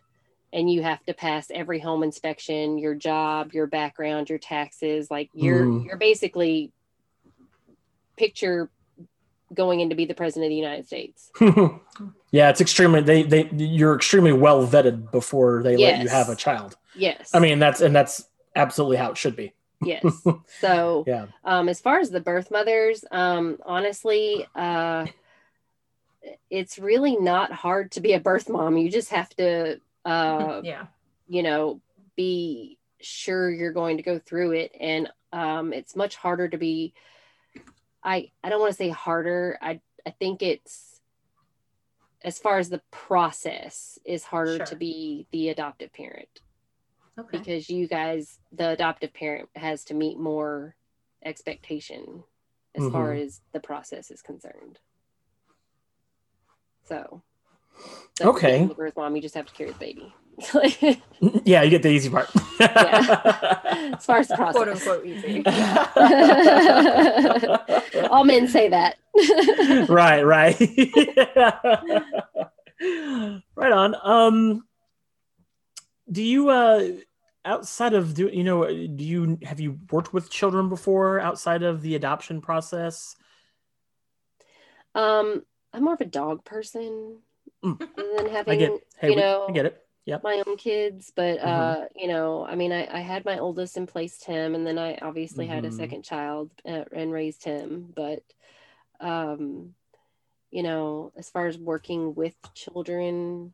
And 0.56 0.72
you 0.72 0.82
have 0.82 1.04
to 1.04 1.12
pass 1.12 1.50
every 1.50 1.78
home 1.78 2.02
inspection, 2.02 2.78
your 2.78 2.94
job, 2.94 3.52
your 3.52 3.66
background, 3.66 4.30
your 4.30 4.38
taxes. 4.38 5.10
Like 5.10 5.28
you're 5.34 5.66
Mhm. 5.66 5.84
you're 5.84 5.98
basically 5.98 6.72
picture 8.16 8.70
going 9.52 9.80
in 9.80 9.90
to 9.90 9.94
be 9.94 10.06
the 10.06 10.14
president 10.14 10.46
of 10.46 10.50
the 10.50 10.56
United 10.56 10.86
States. 10.86 11.30
yeah, 12.30 12.48
it's 12.48 12.62
extremely 12.62 13.02
they 13.02 13.22
they 13.22 13.50
you're 13.52 13.94
extremely 13.94 14.32
well 14.32 14.66
vetted 14.66 15.10
before 15.12 15.62
they 15.62 15.76
let 15.76 16.00
you 16.00 16.08
have 16.08 16.30
a 16.30 16.34
child. 16.36 16.74
Yes. 16.96 17.34
I 17.34 17.40
mean, 17.40 17.58
that's 17.58 17.82
and 17.82 17.94
that's 17.94 18.24
absolutely 18.54 18.96
how 18.96 19.10
it 19.10 19.18
should 19.18 19.36
be. 19.36 19.52
yes. 19.82 20.02
So 20.60 21.04
Yeah. 21.06 21.26
um 21.44 21.68
as 21.68 21.80
far 21.82 21.98
as 22.00 22.08
the 22.08 22.20
birth 22.20 22.50
mothers, 22.50 23.04
um 23.10 23.58
honestly, 23.66 24.46
uh 24.54 25.06
it's 26.48 26.78
really 26.78 27.16
not 27.16 27.52
hard 27.52 27.92
to 27.92 28.00
be 28.00 28.14
a 28.14 28.20
birth 28.20 28.48
mom. 28.48 28.78
You 28.78 28.90
just 28.90 29.10
have 29.10 29.28
to 29.36 29.80
uh 30.06 30.60
yeah. 30.64 30.86
you 31.28 31.42
know 31.42 31.80
be 32.16 32.78
sure 33.00 33.50
you're 33.50 33.72
going 33.72 33.98
to 33.98 34.02
go 34.02 34.18
through 34.18 34.52
it. 34.52 34.72
And 34.78 35.10
um 35.32 35.72
it's 35.72 35.96
much 35.96 36.16
harder 36.16 36.48
to 36.48 36.56
be 36.56 36.94
i 38.02 38.30
i 38.42 38.48
don't 38.48 38.60
want 38.60 38.72
to 38.72 38.76
say 38.76 38.88
harder. 38.88 39.58
I 39.60 39.80
i 40.06 40.10
think 40.10 40.42
it's 40.42 41.00
as 42.22 42.38
far 42.38 42.58
as 42.58 42.70
the 42.70 42.82
process 42.90 43.98
is 44.04 44.24
harder 44.24 44.58
to 44.64 44.76
be 44.76 45.26
the 45.30 45.50
adoptive 45.50 45.92
parent. 45.92 46.40
Okay. 47.18 47.38
because 47.38 47.70
you 47.70 47.88
guys 47.88 48.38
the 48.52 48.70
adoptive 48.70 49.14
parent 49.14 49.48
has 49.56 49.84
to 49.84 49.94
meet 49.94 50.18
more 50.18 50.76
expectation 51.24 52.22
as 52.74 52.90
far 52.92 53.14
as 53.14 53.40
the 53.52 53.60
process 53.60 54.10
is 54.10 54.20
concerned. 54.20 54.78
So 56.84 57.22
that's 58.18 58.28
Okay. 58.30 58.56
being 58.58 58.68
birth 58.68 58.94
mom 58.96 59.16
you 59.16 59.22
just 59.22 59.34
have 59.34 59.46
to 59.46 59.52
carry 59.54 59.72
the 59.72 59.78
baby 59.78 60.12
Yeah, 61.46 61.62
you 61.62 61.70
get 61.70 61.82
the 61.82 61.88
easy 61.88 62.10
part. 62.10 62.28
Yeah. 62.60 63.94
as 63.96 64.04
far 64.04 64.18
as 64.18 64.28
the 64.28 64.36
process 64.42 64.56
Quote 64.56 64.68
unquote 64.68 65.06
easy. 65.06 65.42
all 68.10 68.24
men 68.24 68.46
say 68.48 68.68
that 68.68 68.96
right, 69.88 70.22
right. 70.22 70.60
right 73.56 73.72
on. 73.72 73.94
Um 74.02 74.64
do 76.12 76.22
you 76.22 76.50
uh 76.50 76.86
outside 77.46 77.94
of 77.94 78.12
do 78.14 78.28
you 78.28 78.44
know 78.44 78.66
do 78.66 79.04
you 79.04 79.38
have 79.42 79.58
you 79.60 79.78
worked 79.90 80.12
with 80.12 80.28
children 80.30 80.68
before 80.68 81.18
outside 81.18 81.62
of 81.62 81.80
the 81.82 81.94
adoption 81.94 82.40
process? 82.42 83.16
um 84.94 85.42
i'm 85.72 85.84
more 85.84 85.94
of 85.94 86.00
a 86.00 86.04
dog 86.06 86.44
person 86.44 87.18
Mm. 87.66 87.78
than 88.16 88.28
having 88.30 88.52
I 88.52 88.56
get 88.56 88.72
hey, 88.98 89.08
you 89.10 89.16
we- 89.16 89.20
know 89.22 89.46
I 89.48 89.52
get 89.52 89.66
it. 89.66 89.82
Yep. 90.06 90.22
my 90.22 90.40
own 90.46 90.56
kids 90.56 91.12
but 91.16 91.40
Mhm. 91.40 91.44
uh 91.44 91.84
you 91.96 92.06
know 92.06 92.46
i 92.46 92.54
mean 92.54 92.72
I, 92.72 92.86
I 92.98 93.00
had 93.00 93.24
my 93.24 93.38
oldest 93.38 93.76
and 93.76 93.88
placed 93.88 94.24
him 94.24 94.54
and 94.54 94.64
then 94.64 94.78
i 94.78 94.96
obviously 95.02 95.46
had 95.48 95.64
a 95.64 95.68
Mhm. 95.70 95.76
second 95.76 96.02
child 96.04 96.52
uh, 96.64 96.84
and 96.92 97.10
raised 97.12 97.42
him 97.42 97.92
but 97.96 98.22
um 99.00 99.74
you 100.52 100.62
know 100.62 101.12
as 101.16 101.28
far 101.28 101.48
as 101.48 101.58
working 101.58 102.14
with 102.14 102.36
children 102.54 103.52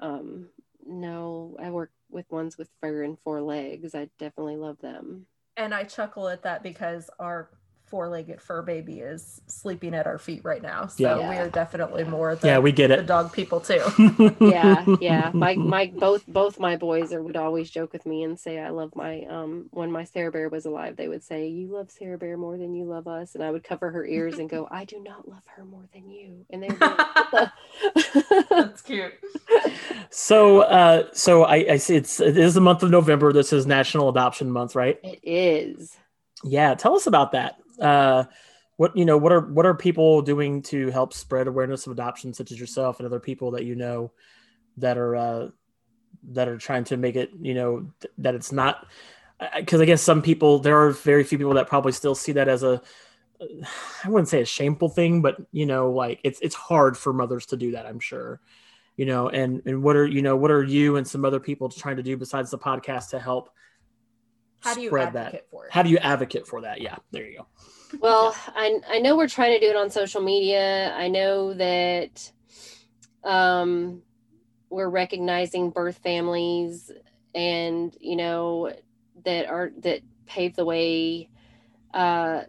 um 0.00 0.48
no 0.86 1.56
i 1.60 1.68
work 1.70 1.92
with 2.10 2.30
ones 2.32 2.56
with 2.56 2.70
fur 2.80 3.02
and 3.02 3.18
four 3.20 3.42
legs 3.42 3.94
i 3.94 4.08
definitely 4.18 4.56
love 4.56 4.78
them 4.80 5.26
And 5.58 5.74
I 5.74 5.84
chuckle 5.84 6.28
at 6.28 6.42
that 6.44 6.62
because 6.62 7.10
our 7.18 7.50
four-legged 7.92 8.40
fur 8.40 8.62
baby 8.62 9.00
is 9.00 9.42
sleeping 9.48 9.94
at 9.94 10.06
our 10.06 10.18
feet 10.18 10.40
right 10.44 10.62
now. 10.62 10.86
So 10.86 11.20
Yeah. 11.20 11.28
we 11.28 11.36
are 11.36 11.50
definitely 11.50 12.04
more 12.04 12.34
the, 12.36 12.48
Yeah, 12.48 12.58
we 12.58 12.72
get 12.72 12.88
the 12.88 12.96
it. 12.96 13.06
dog 13.06 13.34
people 13.34 13.60
too. 13.60 13.82
yeah 14.40 14.86
yeah 14.98 15.30
my 15.34 15.54
my 15.56 15.92
both 16.00 16.24
both 16.26 16.58
my 16.58 16.76
boys 16.76 17.12
are, 17.12 17.22
would 17.22 17.36
always 17.36 17.70
joke 17.70 17.92
with 17.92 18.06
me 18.06 18.22
and 18.22 18.40
say 18.40 18.58
i 18.58 18.70
love 18.70 18.96
my 18.96 19.22
um 19.24 19.66
when 19.72 19.92
my 19.92 20.04
sarah 20.04 20.32
bear 20.32 20.48
was 20.48 20.64
alive 20.64 20.96
they 20.96 21.06
would 21.08 21.22
say 21.22 21.48
you 21.48 21.68
love 21.68 21.90
sarah 21.90 22.18
bear 22.18 22.36
more 22.38 22.56
than 22.56 22.74
you 22.74 22.84
love 22.86 23.06
us 23.06 23.34
and 23.34 23.44
i 23.44 23.50
would 23.50 23.62
cover 23.62 23.90
her 23.90 24.06
ears 24.06 24.38
and 24.38 24.48
go 24.50 24.66
i 24.72 24.84
do 24.84 24.98
not 25.00 25.28
love 25.28 25.42
her 25.56 25.64
more 25.64 25.84
than 25.92 26.08
you 26.10 26.46
and 26.50 26.62
they 26.62 26.68
would 26.70 26.80
like, 26.80 27.50
That's 28.50 28.82
cute. 28.82 29.12
So, 30.10 30.60
uh, 30.60 31.08
so 31.12 31.44
I, 31.44 31.56
I 31.72 31.76
see 31.76 31.96
it's 31.96 32.20
it 32.20 32.36
is 32.36 32.54
the 32.54 32.60
month 32.60 32.82
of 32.82 32.90
November. 32.90 33.32
This 33.32 33.52
is 33.52 33.66
National 33.66 34.08
Adoption 34.08 34.50
Month, 34.50 34.74
right? 34.74 34.98
it 35.02 35.20
is 35.22 35.96
Yeah, 36.44 36.74
tell 36.74 36.94
us 36.94 37.06
about 37.06 37.32
that. 37.32 37.56
Uh, 37.78 38.24
what 38.76 38.96
you 38.96 39.04
know, 39.04 39.16
what 39.16 39.32
are 39.32 39.40
what 39.40 39.66
are 39.66 39.74
people 39.74 40.22
doing 40.22 40.62
to 40.62 40.90
help 40.90 41.12
spread 41.12 41.46
awareness 41.46 41.86
of 41.86 41.92
adoption, 41.92 42.34
such 42.34 42.50
as 42.50 42.58
yourself 42.58 42.98
and 42.98 43.06
other 43.06 43.20
people 43.20 43.52
that 43.52 43.64
you 43.64 43.74
know 43.74 44.12
that 44.78 44.98
are 44.98 45.14
uh, 45.14 45.48
that 46.30 46.48
are 46.48 46.58
trying 46.58 46.84
to 46.84 46.96
make 46.96 47.16
it, 47.16 47.30
you 47.40 47.54
know, 47.54 47.86
th- 48.00 48.12
that 48.18 48.34
it's 48.34 48.52
not 48.52 48.86
because 49.56 49.80
I 49.80 49.84
guess 49.84 50.02
some 50.02 50.22
people 50.22 50.58
there 50.58 50.80
are 50.80 50.90
very 50.90 51.24
few 51.24 51.38
people 51.38 51.54
that 51.54 51.68
probably 51.68 51.92
still 51.92 52.14
see 52.14 52.32
that 52.32 52.48
as 52.48 52.62
a 52.62 52.80
I 54.04 54.08
wouldn't 54.08 54.28
say 54.28 54.40
a 54.42 54.46
shameful 54.46 54.88
thing, 54.88 55.22
but 55.22 55.36
you 55.52 55.66
know, 55.66 55.90
like 55.90 56.20
it's 56.24 56.40
it's 56.40 56.54
hard 56.54 56.96
for 56.96 57.12
mothers 57.12 57.46
to 57.46 57.56
do 57.56 57.72
that. 57.72 57.86
I'm 57.86 58.00
sure, 58.00 58.40
you 58.96 59.06
know, 59.06 59.28
and 59.28 59.62
and 59.66 59.82
what 59.82 59.96
are 59.96 60.06
you 60.06 60.22
know 60.22 60.36
what 60.36 60.50
are 60.50 60.62
you 60.62 60.96
and 60.96 61.06
some 61.06 61.24
other 61.24 61.40
people 61.40 61.68
trying 61.68 61.96
to 61.96 62.02
do 62.02 62.16
besides 62.16 62.50
the 62.50 62.58
podcast 62.58 63.10
to 63.10 63.18
help 63.18 63.50
How 64.62 64.74
do 64.74 64.80
you 64.80 64.88
spread 64.88 65.08
advocate 65.08 65.32
that? 65.32 65.50
for 65.50 65.66
it? 65.66 65.72
How 65.72 65.82
do 65.82 65.90
you 65.90 65.98
advocate 65.98 66.46
for 66.46 66.60
that? 66.62 66.80
Yeah, 66.80 66.96
there 67.10 67.26
you 67.26 67.38
go. 67.38 67.46
Well, 68.00 68.34
I 68.54 68.80
I 68.88 68.98
know 69.00 69.16
we're 69.16 69.28
trying 69.28 69.58
to 69.58 69.60
do 69.60 69.70
it 69.70 69.76
on 69.76 69.90
social 69.90 70.22
media. 70.22 70.92
I 70.94 71.08
know 71.08 71.52
that 71.54 72.32
um 73.24 74.02
we're 74.70 74.88
recognizing 74.88 75.70
birth 75.70 75.98
families 75.98 76.90
and 77.34 77.94
you 78.00 78.16
know 78.16 78.72
that 79.24 79.46
are 79.46 79.70
that 79.78 80.00
pave 80.26 80.56
the 80.56 80.64
way 80.64 81.28
uh 81.92 82.42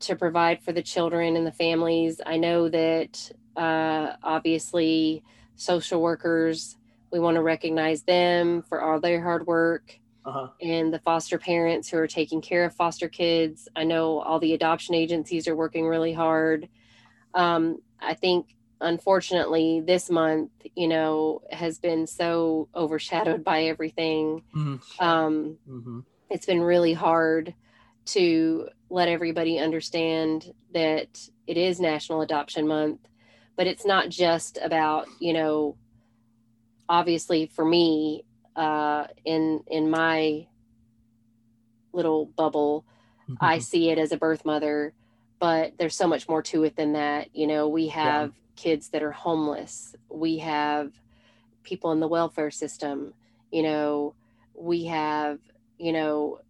to 0.00 0.16
provide 0.16 0.62
for 0.62 0.72
the 0.72 0.82
children 0.82 1.36
and 1.36 1.46
the 1.46 1.52
families. 1.52 2.20
I 2.24 2.38
know 2.38 2.68
that 2.68 3.30
uh 3.56 4.14
obviously 4.22 5.22
social 5.56 6.00
workers 6.00 6.76
we 7.10 7.18
want 7.18 7.36
to 7.36 7.42
recognize 7.42 8.02
them 8.02 8.62
for 8.62 8.82
all 8.82 9.00
their 9.00 9.22
hard 9.22 9.46
work 9.46 9.98
Uh-huh. 10.28 10.48
and 10.60 10.92
the 10.92 10.98
foster 10.98 11.38
parents 11.38 11.88
who 11.88 11.96
are 11.96 12.06
taking 12.06 12.42
care 12.42 12.64
of 12.64 12.74
foster 12.74 13.08
kids. 13.08 13.66
I 13.74 13.84
know 13.84 14.18
all 14.20 14.38
the 14.38 14.52
adoption 14.52 14.94
agencies 14.94 15.48
are 15.48 15.56
working 15.56 15.86
really 15.86 16.12
hard. 16.12 16.68
Um, 17.32 17.78
I 17.98 18.12
think, 18.12 18.54
unfortunately, 18.80 19.80
this 19.80 20.10
month, 20.10 20.50
you 20.76 20.86
know, 20.86 21.40
has 21.50 21.78
been 21.78 22.06
so 22.06 22.68
overshadowed 22.74 23.42
by 23.42 23.64
everything. 23.64 24.42
Mhm. 24.54 24.80
Um, 25.00 25.58
Mhm. 25.66 26.04
it's 26.28 26.44
been 26.44 26.60
really 26.60 26.92
hard 26.92 27.54
to 28.06 28.68
let 28.90 29.08
everybody 29.08 29.58
understand 29.58 30.52
that 30.74 31.26
it 31.46 31.56
is 31.56 31.80
National 31.80 32.20
Adoption 32.20 32.66
Month, 32.68 33.00
but 33.56 33.66
it's 33.66 33.86
not 33.86 34.10
just 34.10 34.58
about, 34.62 35.08
you 35.20 35.32
know, 35.32 35.76
obviously 36.88 37.46
for 37.46 37.64
me, 37.64 38.24
uh, 38.58 39.06
in 39.24 39.62
in 39.68 39.88
my 39.90 40.46
little 41.92 42.26
bubble, 42.26 42.84
I 43.40 43.58
Mhm. 43.58 43.62
see 43.62 43.90
it 43.90 43.98
as 43.98 44.12
a 44.12 44.16
birth 44.18 44.44
mother, 44.44 44.92
but 45.38 45.78
there's 45.78 45.96
so 45.96 46.08
much 46.08 46.28
more 46.28 46.42
to 46.42 46.64
it 46.64 46.76
than 46.76 46.92
that. 46.92 47.34
You 47.34 47.46
know, 47.46 47.68
we 47.68 47.88
have 47.88 48.34
kids 48.56 48.90
that 48.90 49.02
are 49.02 49.12
homeless. 49.12 49.94
We 50.10 50.38
have 50.38 50.92
people 51.62 51.92
in 51.92 52.00
the 52.00 52.08
welfare 52.08 52.50
system. 52.50 53.14
You 53.50 53.62
know, 53.62 54.14
we 54.54 54.84
have, 54.86 55.38
you 55.78 55.92
know, 55.92 56.40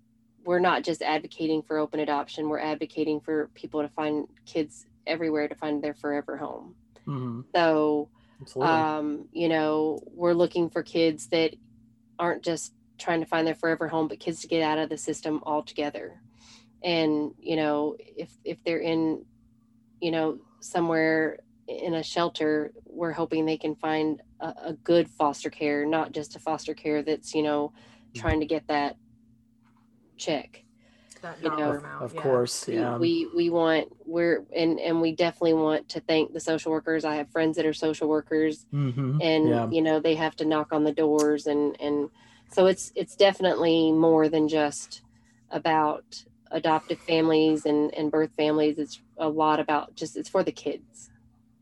we're 0.45 0.61
not 0.61 0.83
just 0.83 1.03
advocating 1.03 1.63
for 1.63 1.79
open 1.79 2.01
adoption, 2.01 2.49
we're 2.49 2.59
advocating 2.61 3.21
for 3.21 3.49
people 3.55 3.83
to 3.83 3.89
find 3.91 4.29
kids 4.47 4.87
everywhere 5.07 5.47
to 5.49 5.55
find 5.55 5.83
their 5.85 5.95
forever 5.95 6.37
home. 6.39 6.75
Mhm. 7.07 7.45
So, 7.55 8.09
um, 8.61 9.29
you 9.33 9.49
know, 9.49 10.01
we're 10.07 10.33
looking 10.33 10.71
for 10.71 10.83
kids 10.83 11.27
that 11.29 11.55
aren't 12.19 12.43
just 12.43 12.75
trying 12.99 13.21
to 13.21 13.27
find 13.27 13.47
their 13.47 13.55
forever 13.55 13.89
home, 13.89 14.09
but 14.09 14.21
kids 14.21 14.41
to 14.41 14.49
get 14.49 14.63
out 14.63 14.79
of 14.79 14.89
the 14.89 14.99
system 14.99 15.41
altogether. 15.45 16.21
And, 16.83 17.35
you 17.39 17.57
know, 17.57 17.97
if 17.99 18.31
if 18.45 18.63
they're 18.65 18.81
in, 18.81 19.25
you 20.01 20.11
know, 20.11 20.39
somewhere 20.61 21.39
in 21.67 21.95
a 21.95 22.03
shelter, 22.03 22.73
we're 22.85 23.13
hoping 23.13 23.45
they 23.45 23.59
can 23.59 23.75
find 23.75 24.23
a, 24.41 24.55
a 24.67 24.73
good 24.73 25.09
foster 25.09 25.51
care, 25.51 25.85
not 25.85 26.13
just 26.13 26.37
a 26.37 26.39
foster 26.39 26.75
care 26.75 27.03
that's, 27.03 27.35
you 27.35 27.43
know, 27.43 27.73
mm. 28.13 28.21
trying 28.21 28.41
to 28.41 28.47
get 28.47 28.67
that 28.69 28.97
check 30.17 30.65
That 31.23 31.43
you 31.43 31.51
know, 31.51 31.71
of, 31.73 31.79
amount, 31.79 32.03
of 32.05 32.15
yeah. 32.15 32.23
course, 32.23 32.67
we- 32.67 32.75
yeah. 32.75 32.97
we 32.97 33.29
we 33.35 33.51
want 33.51 33.89
we're 34.07 34.45
and 34.55 34.79
and 34.81 35.01
we 35.01 35.13
definitely 35.13 35.55
want 35.55 35.89
to 35.91 36.01
thank 36.01 36.33
the 36.33 36.41
social 36.41 36.71
workers 36.73 37.05
i 37.05 37.17
have 37.17 37.29
friends 37.31 37.57
that 37.57 37.67
are 37.67 37.73
social 37.75 38.09
workers 38.09 38.67
Mhm. 38.73 39.19
and 39.23 39.49
yeah. 39.49 39.69
you 39.71 39.83
know 39.83 40.01
they 40.01 40.15
have 40.15 40.37
to 40.37 40.45
knock 40.45 40.73
on 40.73 40.85
the 40.85 40.93
doors 40.93 41.47
and 41.47 41.77
and 41.81 42.11
so 42.51 42.67
it's 42.67 42.93
it's 42.95 43.17
definitely 43.17 43.93
more 43.93 44.29
than 44.29 44.49
just 44.49 45.03
about 45.51 46.25
adoptive 46.51 46.99
families 47.01 47.67
and 47.67 47.93
and 47.95 48.11
birth 48.11 48.31
families 48.37 48.79
it's 48.79 49.01
a 49.19 49.29
lot 49.29 49.61
about 49.61 49.95
just 49.95 50.17
it's 50.17 50.29
for 50.29 50.43
the 50.43 50.53
kids 50.53 51.11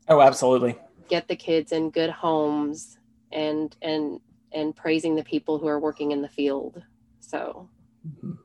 Oh, 0.09 0.21
absolutely. 0.21 0.77
get 1.09 1.27
the 1.27 1.35
kids 1.35 1.71
in 1.73 1.89
good 1.89 2.09
homes 2.11 2.97
and 3.31 3.75
and 3.81 4.21
and 4.53 4.73
praising 4.75 5.15
the 5.15 5.23
people 5.23 5.57
who 5.57 5.67
are 5.67 5.79
working 5.79 6.11
in 6.11 6.21
the 6.21 6.29
field 6.29 6.81
so 7.19 7.67
Mhm. 8.07 8.37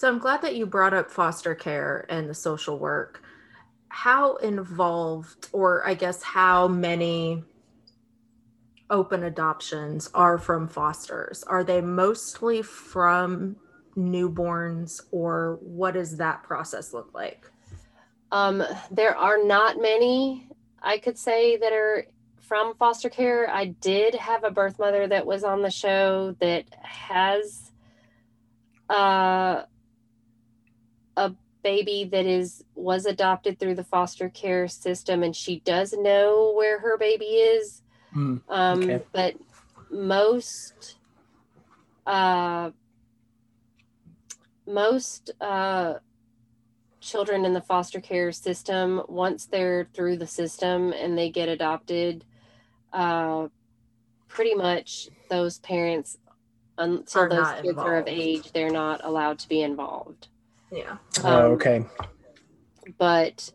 So 0.00 0.08
I'm 0.08 0.18
glad 0.18 0.40
that 0.40 0.56
you 0.56 0.64
brought 0.64 0.94
up 0.94 1.10
foster 1.10 1.54
care 1.54 2.06
and 2.08 2.26
the 2.26 2.32
social 2.32 2.78
work. 2.78 3.22
How 3.90 4.36
involved, 4.36 5.50
or 5.52 5.86
I 5.86 5.92
guess 5.92 6.22
how 6.22 6.68
many 6.68 7.44
open 8.88 9.24
adoptions 9.24 10.08
are 10.14 10.38
from 10.38 10.68
fosters? 10.68 11.42
Are 11.42 11.62
they 11.62 11.82
mostly 11.82 12.62
from 12.62 13.56
newborns, 13.94 15.02
or 15.10 15.58
what 15.60 15.92
does 15.92 16.16
that 16.16 16.44
process 16.44 16.94
look 16.94 17.12
like? 17.12 17.50
Um, 18.32 18.64
there 18.90 19.14
are 19.14 19.44
not 19.44 19.76
many, 19.76 20.48
I 20.82 20.96
could 20.96 21.18
say, 21.18 21.58
that 21.58 21.74
are 21.74 22.06
from 22.40 22.74
foster 22.76 23.10
care. 23.10 23.50
I 23.50 23.66
did 23.66 24.14
have 24.14 24.44
a 24.44 24.50
birth 24.50 24.78
mother 24.78 25.06
that 25.08 25.26
was 25.26 25.44
on 25.44 25.60
the 25.60 25.70
show 25.70 26.34
that 26.40 26.64
has 26.80 27.70
uh, 28.88 29.64
a 31.16 31.32
baby 31.62 32.04
that 32.10 32.26
is 32.26 32.64
was 32.74 33.06
adopted 33.06 33.58
through 33.58 33.74
the 33.74 33.84
foster 33.84 34.28
care 34.28 34.68
system, 34.68 35.22
and 35.22 35.34
she 35.36 35.60
does 35.60 35.92
know 35.92 36.52
where 36.56 36.78
her 36.80 36.96
baby 36.96 37.24
is. 37.26 37.82
Mm, 38.14 38.40
Um, 38.48 38.82
Okay. 38.82 39.04
But 39.12 39.36
most 39.90 40.96
uh, 42.06 42.70
most 44.66 45.30
uh, 45.40 45.94
children 47.00 47.44
in 47.44 47.52
the 47.52 47.60
foster 47.60 48.00
care 48.00 48.32
system, 48.32 49.02
once 49.08 49.46
they're 49.46 49.88
through 49.94 50.16
the 50.16 50.26
system 50.26 50.92
and 50.92 51.16
they 51.16 51.30
get 51.30 51.48
adopted, 51.48 52.24
uh, 52.92 53.48
pretty 54.28 54.54
much 54.54 55.08
those 55.28 55.58
parents, 55.58 56.18
until 56.78 57.28
those 57.28 57.38
not 57.38 57.62
kids 57.62 57.78
are 57.78 57.96
of 57.98 58.08
age, 58.08 58.52
they're 58.52 58.70
not 58.70 59.00
allowed 59.04 59.38
to 59.40 59.48
be 59.48 59.62
involved. 59.62 60.28
Yeah. 60.70 60.96
oh, 61.24 61.28
Um, 61.46 61.52
okay. 61.52 61.84
But 62.98 63.52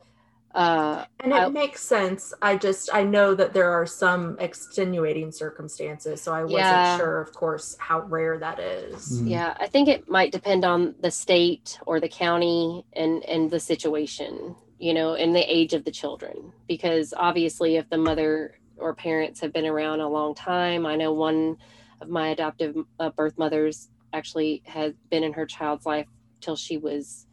uh, 0.54 1.06
And 1.20 1.34
it 1.34 1.36
I- 1.36 1.50
makes 1.50 1.82
sense. 1.82 2.34
I 2.42 2.56
just 2.56 2.90
I 2.94 3.04
know 3.04 3.36
that 3.36 3.54
there 3.54 3.70
are 3.72 3.86
some 3.86 4.38
extenuating 4.40 5.32
circumstances, 5.32 6.22
so 6.22 6.34
I 6.34 6.44
wasn't 6.44 6.60
Yeah. 6.60 6.98
sure, 6.98 7.22
of 7.22 7.34
course, 7.34 7.76
how 7.80 8.02
rare 8.02 8.38
that 8.40 8.60
is. 8.60 9.22
Mm. 9.22 9.30
Yeah, 9.30 9.58
I 9.60 9.68
think 9.68 9.90
it 9.90 10.10
might 10.10 10.32
depend 10.32 10.64
on 10.64 10.96
the 11.02 11.12
state 11.12 11.78
or 11.86 12.00
the 12.00 12.08
county 12.10 12.86
and 12.94 13.24
and 13.26 13.52
the 13.52 13.60
situation, 13.60 14.56
you 14.80 14.94
know, 14.94 15.16
and 15.16 15.36
the 15.36 15.44
age 15.54 15.74
of 15.74 15.84
the 15.84 15.92
children. 15.92 16.54
Because 16.68 17.14
obviously, 17.18 17.76
if 17.76 17.90
the 17.90 17.98
mother 17.98 18.58
or 18.78 18.94
parents 18.96 19.40
have 19.42 19.52
been 19.52 19.66
around 19.66 20.00
a 20.00 20.08
long 20.08 20.36
time, 20.36 20.86
I 20.86 20.96
know 20.96 21.12
one 21.14 21.58
of 22.02 22.08
my 22.10 22.30
adoptive 22.30 22.76
uh, 23.00 23.10
birth 23.10 23.38
mothers 23.38 23.90
actually 24.14 24.62
has 24.66 24.94
been 25.10 25.24
in 25.24 25.34
her 25.34 25.46
child's 25.46 25.86
life 25.86 26.08
till 26.46 26.56
she 26.56 26.78
was, 26.78 27.26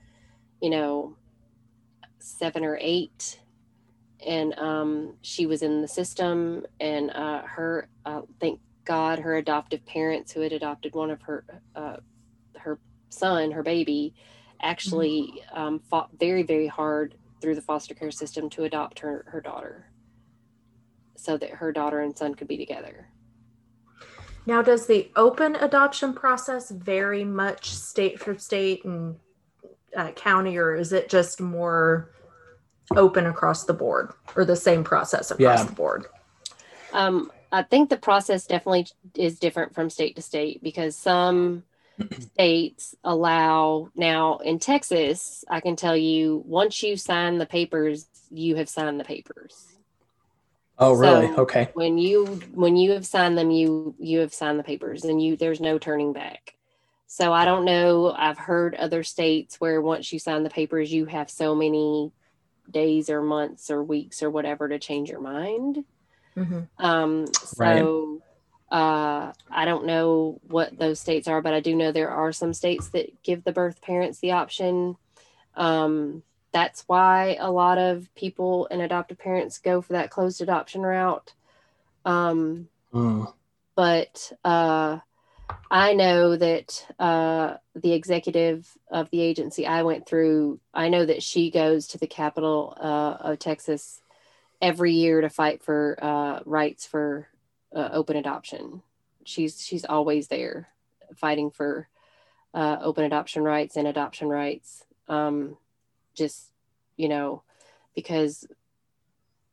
you 0.60 0.70
know, 0.70 1.16
seven 2.18 2.64
or 2.64 2.78
eight. 2.80 3.38
And 4.26 4.58
um, 4.58 5.14
she 5.20 5.46
was 5.46 5.62
in 5.62 5.82
the 5.82 5.88
system, 5.88 6.64
and 6.80 7.10
uh, 7.10 7.42
her, 7.42 7.88
uh, 8.06 8.22
thank 8.40 8.60
God, 8.84 9.18
her 9.18 9.36
adoptive 9.36 9.84
parents 9.84 10.32
who 10.32 10.40
had 10.40 10.52
adopted 10.52 10.94
one 10.94 11.10
of 11.10 11.20
her 11.22 11.44
uh, 11.74 11.96
her 12.56 12.78
son, 13.10 13.50
her 13.50 13.64
baby, 13.64 14.14
actually 14.60 15.42
um, 15.52 15.80
fought 15.90 16.10
very 16.18 16.44
very 16.44 16.68
hard 16.68 17.16
through 17.40 17.56
the 17.56 17.62
foster 17.62 17.94
care 17.94 18.12
system 18.12 18.48
to 18.50 18.62
adopt 18.62 19.00
her 19.00 19.24
her 19.26 19.40
daughter, 19.40 19.90
so 21.16 21.36
that 21.36 21.50
her 21.50 21.72
daughter 21.72 22.00
and 22.00 22.16
son 22.16 22.34
could 22.34 22.48
be 22.48 22.56
together. 22.56 23.08
Now, 24.46 24.60
does 24.62 24.86
the 24.86 25.10
open 25.14 25.56
adoption 25.56 26.14
process 26.14 26.70
vary 26.70 27.24
much 27.24 27.70
state 27.70 28.18
for 28.18 28.36
state 28.38 28.84
and 28.84 29.16
uh, 29.96 30.10
county, 30.12 30.56
or 30.56 30.74
is 30.74 30.92
it 30.92 31.08
just 31.08 31.40
more 31.40 32.10
open 32.96 33.26
across 33.26 33.64
the 33.64 33.72
board, 33.72 34.12
or 34.34 34.44
the 34.44 34.56
same 34.56 34.82
process 34.82 35.30
across 35.30 35.60
Yeah. 35.60 35.64
the 35.64 35.72
board? 35.72 36.06
Um, 36.92 37.30
I 37.52 37.62
think 37.62 37.88
the 37.88 37.96
process 37.96 38.46
definitely 38.46 38.86
is 39.14 39.38
different 39.38 39.74
from 39.74 39.90
state 39.90 40.16
to 40.16 40.22
state 40.22 40.62
because 40.62 40.96
some 40.96 41.62
states 42.18 42.94
allow 43.04 43.90
now 43.94 44.38
in 44.38 44.58
Texas, 44.58 45.44
I 45.48 45.60
can 45.60 45.76
tell 45.76 45.96
you 45.96 46.42
once 46.46 46.82
you 46.82 46.96
sign 46.96 47.38
the 47.38 47.46
papers, 47.46 48.06
you 48.30 48.56
have 48.56 48.68
signed 48.68 48.98
the 48.98 49.04
papers. 49.04 49.71
Oh, 50.78 50.94
really? 50.94 51.28
so- 51.28 51.42
okay. 51.42 51.68
When 51.74 51.98
you 51.98 52.26
when 52.52 52.76
you 52.76 52.92
have 52.92 53.06
signed 53.06 53.36
them, 53.38 53.50
you 53.50 53.94
you 53.98 54.20
have 54.20 54.34
signed 54.34 54.58
the 54.58 54.64
papers 54.64 55.04
and 55.04 55.22
you 55.22 55.36
there's 55.36 55.60
no 55.60 55.78
turning 55.78 56.12
back. 56.12 56.54
So 57.06 57.32
I 57.32 57.44
don't 57.44 57.64
know. 57.66 58.10
I've 58.16 58.38
heard 58.38 58.74
other 58.74 59.02
states 59.02 59.60
where 59.60 59.80
once 59.82 60.12
you 60.12 60.18
sign 60.18 60.44
the 60.44 60.50
papers, 60.50 60.92
you 60.92 61.04
have 61.06 61.30
so 61.30 61.54
many 61.54 62.10
days 62.70 63.10
or 63.10 63.20
months 63.20 63.70
or 63.70 63.82
weeks 63.84 64.22
or 64.22 64.30
whatever 64.30 64.68
to 64.68 64.78
change 64.78 65.10
your 65.10 65.20
mind. 65.20 65.84
Mhm. 66.36 66.68
Um, 66.78 67.24
Right. 67.58 67.78
so 67.78 68.22
Uh, 68.70 69.34
I 69.50 69.66
don't 69.66 69.84
know 69.84 70.40
what 70.48 70.78
those 70.78 70.98
states 70.98 71.28
are, 71.28 71.42
but 71.42 71.52
I 71.52 71.60
do 71.60 71.76
know 71.76 71.92
there 71.92 72.08
are 72.08 72.32
some 72.32 72.54
states 72.54 72.88
that 72.90 73.22
give 73.22 73.44
the 73.44 73.52
birth 73.52 73.82
parents 73.82 74.18
the 74.20 74.30
option. 74.32 74.96
Um, 75.54 76.22
that's 76.52 76.84
why 76.86 77.36
a 77.40 77.50
lot 77.50 77.78
of 77.78 78.14
people 78.14 78.68
and 78.70 78.82
adoptive 78.82 79.18
parents 79.18 79.58
go 79.58 79.80
for 79.80 79.94
that 79.94 80.10
closed 80.10 80.40
adoption 80.40 80.82
route. 80.82 81.32
Um, 82.04 82.68
Mm. 82.92 83.32
but 83.74 84.32
uh, 84.44 84.98
I 85.70 85.94
know 85.94 86.36
that 86.36 86.86
uh, 86.98 87.54
the 87.74 87.92
executive 87.92 88.70
of 88.90 89.08
the 89.10 89.22
agency 89.22 89.66
I 89.66 89.82
went 89.82 90.06
through, 90.06 90.60
I 90.74 90.90
know 90.90 91.06
that 91.06 91.22
she 91.22 91.50
goes 91.50 91.88
to 91.88 91.98
the 91.98 92.06
capital 92.06 92.76
uh, 92.78 93.16
of 93.30 93.38
Texas 93.38 94.02
every 94.60 94.92
year 94.92 95.22
to 95.22 95.30
fight 95.30 95.62
for 95.62 95.98
uh, 96.02 96.40
rights 96.44 96.84
for 96.86 97.28
uh, 97.74 97.88
open 97.92 98.16
adoption. 98.16 98.82
She's 99.24 99.64
she's 99.64 99.84
always 99.86 100.28
there 100.28 100.68
fighting 101.16 101.50
for 101.50 101.88
uh, 102.52 102.76
open 102.82 103.04
adoption 103.04 103.42
rights 103.42 103.76
and 103.76 103.88
adoption 103.88 104.28
rights. 104.28 104.84
Um, 105.08 105.56
just 106.14 106.50
you 106.96 107.08
know, 107.08 107.42
because 107.94 108.46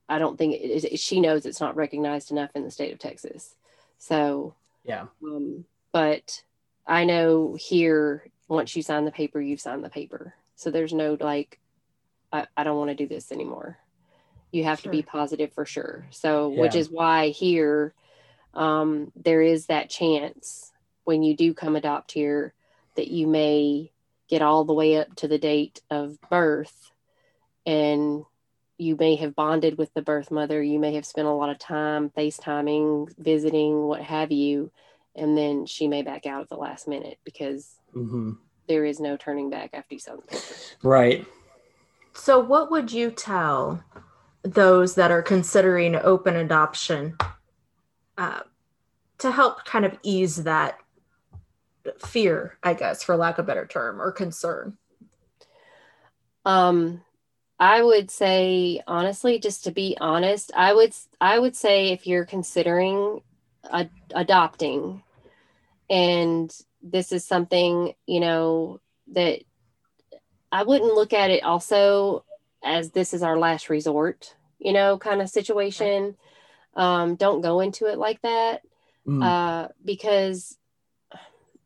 I 0.08 0.20
don't 0.20 0.38
think 0.38 0.56
it, 0.56 0.84
it, 0.94 1.00
she 1.00 1.22
knows 1.22 1.46
it's 1.46 1.62
not 1.62 1.76
recognized 1.76 2.32
enough 2.32 2.52
in 2.56 2.64
the 2.64 2.72
state 2.72 2.94
of 2.94 3.00
Texas. 3.00 3.56
So 3.98 4.56
Yeah. 4.84 5.08
um, 5.24 5.66
but 5.92 6.44
I 6.86 7.06
know 7.06 7.56
here, 7.60 8.26
once 8.48 8.76
you 8.76 8.82
sign 8.82 9.06
the 9.06 9.12
paper, 9.12 9.40
you've 9.40 9.62
signed 9.62 9.84
the 9.84 9.90
paper. 9.90 10.34
So 10.56 10.72
there's 10.72 10.94
no 10.94 11.18
like, 11.20 11.60
I, 12.32 12.48
I 12.58 12.64
don't 12.64 12.78
want 12.78 12.90
to 12.90 12.96
do 12.96 13.08
this 13.08 13.32
anymore. 13.32 13.78
You 14.52 14.64
have 14.64 14.82
to 14.82 14.90
be 14.90 15.04
positive 15.04 15.54
for 15.54 15.66
sure. 15.66 16.08
So, 16.10 16.50
which 16.50 16.76
is 16.76 16.90
why 16.90 17.30
here, 17.30 17.94
um, 18.56 19.12
there 19.16 19.44
is 19.44 19.68
that 19.68 19.92
chance 19.92 20.72
when 21.04 21.22
you 21.22 21.36
do 21.36 21.54
come 21.54 21.76
adopt 21.76 22.12
here 22.12 22.54
that 22.96 23.10
you 23.10 23.28
may 23.28 23.92
get 24.30 24.42
all 24.42 24.64
the 24.64 24.74
way 24.74 24.98
up 24.98 25.16
to 25.16 25.28
the 25.28 25.38
date 25.38 25.82
of 25.90 26.18
birth 26.30 26.92
and 27.66 28.24
you 28.78 28.96
may 28.96 29.16
have 29.18 29.36
bonded 29.36 29.78
with 29.78 29.94
the 29.94 30.02
birth 30.02 30.32
mother. 30.32 30.64
You 30.64 30.80
may 30.80 30.94
have 30.94 31.06
spent 31.06 31.28
a 31.28 31.32
lot 31.32 31.50
of 31.50 31.60
time 31.60 32.10
FaceTiming, 32.12 33.14
visiting, 33.18 33.84
what 33.84 34.02
have 34.02 34.32
you 34.32 34.72
and 35.16 35.38
then 35.38 35.66
she 35.66 35.88
may 35.88 36.02
back 36.02 36.26
out 36.26 36.42
at 36.42 36.50
the 36.50 36.56
last 36.56 36.88
minute 36.88 37.20
because 37.24 37.76
hmm 37.94 38.34
there 38.68 38.86
is 38.86 39.00
no 39.00 39.18
turning 39.18 39.50
back 39.50 39.72
after 39.74 39.96
you 39.96 40.00
sign 40.00 40.18
the 40.18 40.22
paper. 40.22 40.54
Right. 40.84 41.26
So, 42.14 42.40
what 42.40 42.70
would 42.70 42.92
you 42.92 43.10
tell 43.10 43.84
those 44.44 44.94
that 44.94 45.10
are 45.10 45.24
considering 45.24 45.96
open 45.96 46.36
adoption 46.36 47.18
uh, 48.16 48.42
to 49.18 49.32
help 49.32 49.66
kind 49.66 49.86
of 49.86 49.98
ease 50.04 50.44
that 50.44 50.78
fear, 52.00 52.58
I 52.64 52.74
guess, 52.74 53.04
for 53.04 53.16
lack 53.16 53.38
of 53.38 53.46
a 53.46 53.48
better 53.48 53.66
term, 53.66 54.02
or 54.02 54.12
concern? 54.12 54.78
Um, 56.46 57.02
I 57.60 57.82
would 57.82 58.10
say 58.10 58.82
honestly, 58.88 59.40
just 59.40 59.66
to 59.66 59.72
be 59.72 59.98
honest, 60.00 60.52
I 60.56 60.74
would 60.74 60.94
I 61.20 61.38
would 61.40 61.56
say 61.56 61.90
if 61.90 62.08
you're 62.08 62.26
considering 62.26 63.22
ad- 63.72 63.90
adopting, 64.14 65.04
and 65.90 66.54
this 66.82 67.12
is 67.12 67.26
something 67.26 67.94
you 68.06 68.20
know 68.20 68.80
that 69.12 69.42
I 70.52 70.64
wouldn't 70.64 70.96
look 70.96 71.14
at 71.14 71.32
it 71.32 71.44
also 71.44 72.24
as 72.64 72.92
this 72.92 73.14
is 73.14 73.24
our 73.24 73.38
last 73.38 73.70
resort, 73.70 74.36
you 74.58 74.74
know, 74.74 74.98
kind 74.98 75.22
of 75.22 75.30
situation. 75.30 76.16
Um, 76.76 77.16
don't 77.16 77.42
go 77.42 77.60
into 77.60 77.88
it 77.88 77.98
like 77.98 78.22
that. 78.22 78.62
Mm. 79.10 79.24
uh, 79.24 79.70
because 79.84 80.59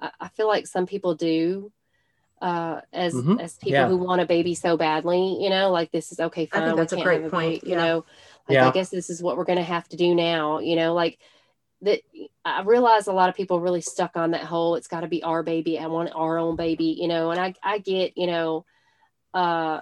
I, 0.04 0.12
I 0.20 0.28
feel 0.30 0.48
like 0.48 0.68
some 0.68 0.86
people 0.86 1.16
do 1.16 1.72
uh, 2.42 2.82
as 2.92 3.14
Mhm. 3.14 3.40
as 3.40 3.56
people 3.56 3.80
Yeah. 3.80 3.88
who 3.88 3.98
want 3.98 4.20
a 4.20 4.26
baby 4.26 4.54
so 4.54 4.76
badly, 4.76 5.38
you 5.42 5.50
know, 5.50 5.72
like 5.72 5.92
this 5.92 6.12
is 6.12 6.20
okay, 6.20 6.50
I 6.52 6.62
think 6.62 6.76
that's 6.76 6.92
a 6.92 6.98
can't 6.98 7.06
great 7.06 7.22
have 7.22 7.32
point, 7.32 7.62
baby, 7.62 7.70
you 7.72 7.78
know, 7.78 8.06
like 8.50 8.56
Yeah. 8.56 8.68
I 8.68 8.72
guess 8.72 8.90
this 8.90 9.10
is 9.10 9.24
what 9.24 9.38
we're 9.38 9.46
gonna 9.46 9.64
have 9.64 9.88
to 9.90 9.98
do 9.98 10.14
now, 10.14 10.60
you 10.60 10.76
know, 10.76 10.94
like 10.94 11.20
that. 11.84 12.02
I 12.44 12.64
realize 12.64 13.08
a 13.08 13.14
lot 13.14 13.30
of 13.30 13.36
people 13.36 13.62
really 13.62 13.80
stuck 13.80 14.18
on 14.18 14.32
that 14.32 14.42
whole 14.44 14.76
it's 14.76 14.88
got 14.90 15.02
to 15.02 15.08
be 15.08 15.24
our 15.24 15.42
baby. 15.42 15.80
I 15.80 15.88
want 15.88 16.12
our 16.14 16.38
own 16.38 16.58
baby, 16.58 16.98
you 17.00 17.08
know, 17.08 17.32
and 17.32 17.40
I 17.40 17.54
I 17.64 17.78
get, 17.78 18.18
you 18.18 18.28
know, 18.28 18.66
uh, 19.34 19.82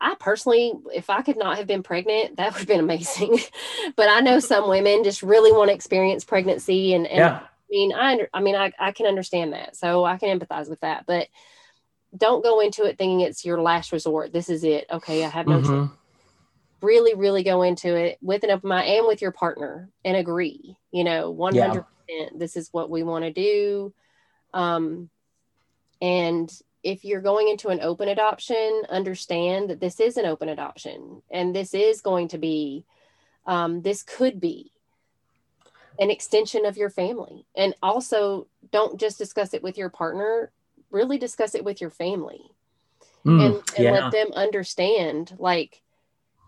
I 0.00 0.14
personally, 0.18 0.72
if 0.92 1.10
I 1.10 1.22
could 1.22 1.36
not 1.36 1.58
have 1.58 1.66
been 1.68 1.82
pregnant, 1.84 2.36
that 2.38 2.52
would 2.52 2.58
have 2.60 2.66
been 2.68 2.80
amazing. 2.80 3.38
but 3.96 4.08
I 4.08 4.20
know 4.20 4.40
some 4.40 4.68
women 4.68 5.04
just 5.04 5.22
really 5.22 5.52
want 5.52 5.68
to 5.68 5.74
experience 5.74 6.24
pregnancy 6.24 6.94
and, 6.94 7.06
and 7.06 7.18
yeah. 7.18 7.40
I 7.70 7.72
mean, 7.72 7.92
I, 7.92 8.12
under, 8.12 8.28
I 8.34 8.40
mean, 8.40 8.56
I, 8.56 8.72
I 8.78 8.92
can 8.92 9.06
understand 9.06 9.52
that. 9.52 9.76
So 9.76 10.04
I 10.04 10.16
can 10.18 10.38
empathize 10.38 10.68
with 10.68 10.80
that, 10.80 11.04
but 11.06 11.28
don't 12.16 12.42
go 12.42 12.58
into 12.60 12.84
it 12.84 12.98
thinking 12.98 13.20
it's 13.20 13.44
your 13.44 13.60
last 13.60 13.92
resort. 13.92 14.32
This 14.32 14.48
is 14.48 14.64
it. 14.64 14.86
Okay. 14.90 15.24
I 15.24 15.28
have 15.28 15.46
no 15.46 15.60
choice. 15.60 15.68
Mhm. 15.68 15.92
Really, 16.82 17.14
really 17.14 17.42
go 17.42 17.62
into 17.62 17.94
it 17.94 18.18
with 18.22 18.42
an 18.42 18.50
open 18.50 18.70
mind 18.70 18.88
and 18.88 19.06
with 19.06 19.22
your 19.22 19.32
partner 19.32 19.90
and 20.04 20.16
agree, 20.16 20.76
you 20.90 21.04
know, 21.04 21.30
100%. 21.32 21.84
This 22.38 22.56
is 22.56 22.70
what 22.72 22.90
we 22.90 23.02
want 23.02 23.24
to 23.24 23.32
do. 23.32 23.94
Um, 24.52 25.10
and 26.02 26.50
if 26.82 27.04
you're 27.04 27.20
going 27.20 27.48
into 27.48 27.68
an 27.68 27.80
open 27.82 28.08
adoption, 28.08 28.82
understand 28.88 29.70
that 29.70 29.78
this 29.78 30.00
is 30.00 30.16
an 30.16 30.24
open 30.24 30.48
adoption 30.48 31.22
and 31.30 31.54
this 31.54 31.74
is 31.74 32.00
going 32.00 32.28
to 32.28 32.38
be, 32.38 32.84
um, 33.46 33.82
this 33.82 34.02
could 34.02 34.40
be 34.40 34.72
an 35.98 36.10
extension 36.10 36.64
of 36.64 36.76
your 36.76 36.90
family. 36.90 37.46
And 37.56 37.74
also, 37.82 38.46
don't 38.70 38.98
just 38.98 39.18
discuss 39.18 39.54
it 39.54 39.62
with 39.62 39.76
your 39.76 39.90
partner, 39.90 40.52
really 40.90 41.18
discuss 41.18 41.54
it 41.54 41.64
with 41.64 41.80
your 41.80 41.90
family 41.90 42.50
Mm, 43.24 43.44
and, 43.44 43.54
and 43.76 43.84
yeah. 43.84 43.90
let 43.92 44.12
them 44.12 44.32
understand, 44.32 45.34
like, 45.38 45.82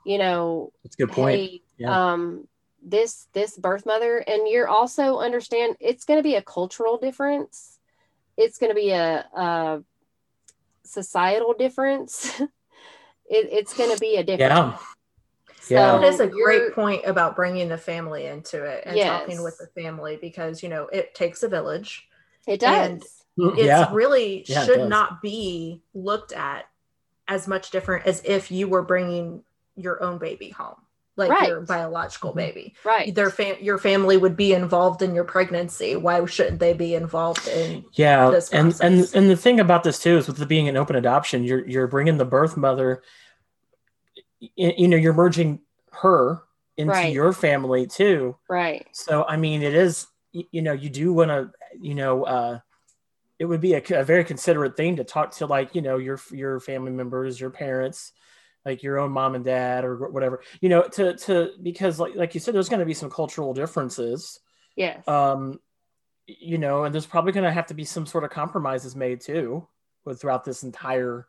you 0.04 0.18
know, 0.18 0.72
That's 0.82 0.96
a 0.96 1.04
good 1.04 1.12
point. 1.12 1.38
hey, 1.38 1.62
Yeah. 1.76 2.12
um, 2.12 2.48
this 2.84 3.28
this 3.32 3.56
birth 3.56 3.86
mother, 3.86 4.18
and 4.18 4.48
you're 4.48 4.68
also 4.68 5.18
understand 5.18 5.76
it's 5.80 6.04
going 6.04 6.18
to 6.18 6.22
be 6.22 6.34
a 6.34 6.42
cultural 6.42 6.96
difference. 6.96 7.78
It's 8.36 8.58
going 8.58 8.70
to 8.70 8.74
be 8.74 8.90
a, 8.90 9.26
a 9.34 9.84
societal 10.84 11.54
difference. 11.56 12.40
it, 12.40 12.48
it's 13.28 13.74
going 13.74 13.92
to 13.92 14.00
be 14.00 14.16
a 14.16 14.24
difference. 14.24 14.50
yeah. 14.50 14.78
So 15.62 15.74
Yeah. 15.74 15.98
That 15.98 16.04
is 16.04 16.18
a 16.20 16.26
great 16.26 16.74
point 16.74 17.02
about 17.06 17.36
bringing 17.36 17.68
the 17.68 17.78
family 17.78 18.26
into 18.26 18.64
it 18.64 18.82
and 18.84 18.96
talking 19.00 19.42
with 19.44 19.58
the 19.58 19.68
family 19.80 20.18
because, 20.20 20.60
you 20.62 20.68
know, 20.68 20.88
it 20.88 21.14
takes 21.14 21.42
a 21.44 21.48
village. 21.48 22.08
It 22.46 22.60
does. 22.60 22.88
and 22.90 23.02
Mm, 23.38 23.52
It's 23.56 23.64
yeah. 23.64 23.88
really 23.94 24.44
Yeah, 24.46 24.64
should 24.66 24.76
does. 24.80 24.88
not 24.90 25.22
be 25.22 25.80
looked 25.94 26.32
at 26.32 26.64
as 27.28 27.48
much 27.48 27.70
different 27.70 28.06
as 28.06 28.20
if 28.26 28.50
you 28.50 28.68
were 28.68 28.82
bringing 28.82 29.42
your 29.74 30.02
own 30.02 30.18
baby 30.18 30.50
home, 30.50 30.74
like 31.16 31.30
your 31.48 31.60
Right. 31.60 31.68
biological 31.68 32.32
Mhm. 32.32 32.36
baby. 32.36 32.74
right. 32.84 33.14
Their 33.14 33.30
fam- 33.30 33.56
your 33.62 33.78
family 33.78 34.18
would 34.18 34.36
be 34.36 34.52
involved 34.52 35.00
in 35.00 35.14
your 35.14 35.24
pregnancy. 35.24 35.96
Why 35.96 36.22
shouldn't 36.26 36.58
they 36.58 36.74
be 36.74 36.94
involved 36.94 37.48
in? 37.48 37.86
Yeah, 37.92 38.28
this 38.30 38.50
and 38.52 38.74
and 38.82 39.08
and 39.14 39.30
the 39.30 39.36
thing 39.36 39.58
about 39.60 39.82
this 39.84 39.98
too 39.98 40.18
is 40.18 40.26
with 40.26 40.42
it 40.42 40.46
being 40.48 40.68
an 40.68 40.76
open 40.76 40.96
adoption, 40.96 41.42
you're 41.44 41.66
you're 41.66 41.86
bringing 41.86 42.18
the 42.18 42.26
birth 42.26 42.56
mother. 42.58 43.02
You 44.56 44.88
know, 44.88 44.96
you're 44.96 45.12
merging 45.12 45.60
her 45.92 46.42
into 46.76 46.92
Right. 46.92 47.12
your 47.12 47.32
family 47.32 47.86
too. 47.86 48.36
Right. 48.48 48.86
So 48.92 49.24
I 49.24 49.36
mean, 49.36 49.62
it 49.62 49.74
is 49.74 50.06
you 50.32 50.62
know 50.62 50.72
you 50.72 50.88
do 50.88 51.12
want 51.12 51.30
to 51.30 51.50
you 51.80 51.94
know 51.94 52.24
uh, 52.24 52.58
it 53.38 53.44
would 53.44 53.60
be 53.60 53.74
a, 53.74 53.82
a 53.94 54.04
very 54.04 54.24
considerate 54.24 54.76
thing 54.76 54.96
to 54.96 55.04
talk 55.04 55.32
to 55.32 55.46
like 55.46 55.74
you 55.74 55.82
know 55.82 55.98
your 55.98 56.18
your 56.30 56.60
family 56.60 56.90
members, 56.92 57.40
your 57.40 57.50
parents, 57.50 58.12
like 58.64 58.82
your 58.82 58.98
own 58.98 59.12
mom 59.12 59.34
and 59.34 59.44
dad 59.44 59.84
or 59.84 60.08
whatever 60.10 60.42
you 60.60 60.68
know 60.68 60.82
to 60.82 61.16
to 61.16 61.52
because 61.62 61.98
like 62.00 62.14
like 62.14 62.34
you 62.34 62.40
said, 62.40 62.54
there's 62.54 62.68
going 62.68 62.80
to 62.80 62.86
be 62.86 62.94
some 62.94 63.10
cultural 63.10 63.52
differences 63.52 64.40
Yes. 64.76 65.06
um 65.06 65.60
you 66.26 66.56
know 66.56 66.84
and 66.84 66.94
there's 66.94 67.04
probably 67.06 67.32
going 67.32 67.44
to 67.44 67.50
have 67.52 67.66
to 67.66 67.74
be 67.74 67.84
some 67.84 68.06
sort 68.06 68.24
of 68.24 68.30
compromises 68.30 68.94
made 68.96 69.20
too 69.20 69.66
with 70.04 70.20
throughout 70.20 70.44
this 70.44 70.62
entire 70.62 71.26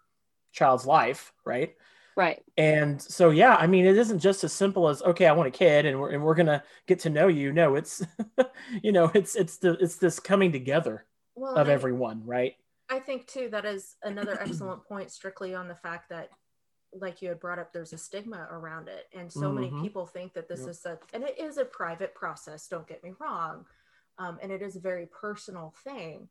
child's 0.52 0.86
life 0.86 1.34
right 1.44 1.76
right. 2.16 2.42
and 2.58 3.02
so 3.02 3.30
yeah 3.32 3.56
i 3.56 3.66
mean 3.68 3.86
it 3.86 3.98
isn't 3.98 4.20
just 4.20 4.44
as 4.44 4.54
simple 4.54 4.88
as 4.88 5.02
okay 5.04 5.26
i 5.28 5.32
want 5.32 5.48
a 5.48 5.52
kid 5.52 5.86
and 5.86 6.00
we're, 6.00 6.12
and 6.12 6.24
we're 6.24 6.36
going 6.36 6.46
to 6.46 6.62
get 6.88 7.00
to 7.00 7.10
know 7.10 7.28
you 7.28 7.52
no 7.52 7.76
it's 7.76 8.02
you 8.84 8.92
know 8.92 9.10
it's 9.14 9.36
it's 9.36 9.58
the 9.58 9.72
it's 9.80 9.96
this 9.98 10.20
coming 10.20 10.52
together 10.52 11.06
Well, 11.36 11.58
of 11.58 11.68
I- 11.70 11.72
everyone 11.74 12.26
right 12.26 12.56
I 12.90 13.00
think 13.00 13.26
too 13.28 13.50
that 13.50 13.66
is 13.66 13.96
another 14.04 14.38
excellent 14.42 14.84
point, 14.86 15.10
strictly 15.10 15.56
on 15.56 15.68
the 15.68 15.74
fact 15.76 16.10
that, 16.10 16.30
like 16.94 17.24
you 17.24 17.30
had 17.30 17.40
brought 17.40 17.58
up, 17.58 17.74
there's 17.74 17.94
a 17.94 17.98
stigma 17.98 18.46
around 18.52 18.88
it, 18.88 19.08
and 19.18 19.32
so 19.32 19.52
many 19.52 19.72
Mhm. 19.72 19.82
people 19.82 20.06
think 20.06 20.34
that 20.34 20.48
this 20.48 20.60
Yep. 20.60 20.70
is 20.70 20.80
such, 20.82 21.00
and 21.14 21.24
it 21.24 21.40
is 21.40 21.58
a 21.58 21.66
private 21.66 22.14
process. 22.14 22.68
Don't 22.68 22.86
get 22.86 23.04
me 23.04 23.14
wrong, 23.20 23.66
um, 24.20 24.38
and 24.44 24.52
it 24.52 24.62
is 24.62 24.76
a 24.76 24.80
very 24.82 25.08
personal 25.08 25.74
thing. 25.84 26.30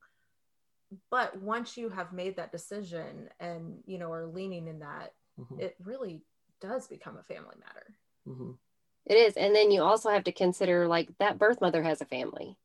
But 1.10 1.40
once 1.40 1.76
you 1.76 1.88
have 1.88 2.12
made 2.12 2.36
that 2.36 2.52
decision 2.52 3.28
and 3.40 3.82
you 3.86 3.98
know 3.98 4.12
are 4.12 4.26
leaning 4.26 4.68
in 4.68 4.80
that, 4.80 5.14
Mhm, 5.50 5.60
it 5.60 5.76
really 5.82 6.22
does 6.60 6.86
become 6.88 7.16
a 7.16 7.22
family 7.22 7.56
matter. 7.58 7.96
mhm. 8.28 8.56
It 9.04 9.14
is. 9.16 9.36
And 9.36 9.54
then 9.54 9.70
you 9.72 9.82
also 9.82 10.10
have 10.10 10.24
to 10.24 10.32
consider 10.32 10.86
like 10.86 11.08
that 11.18 11.38
birth 11.38 11.60
mother 11.60 11.82
has 11.82 12.00
a 12.00 12.06
family. 12.06 12.56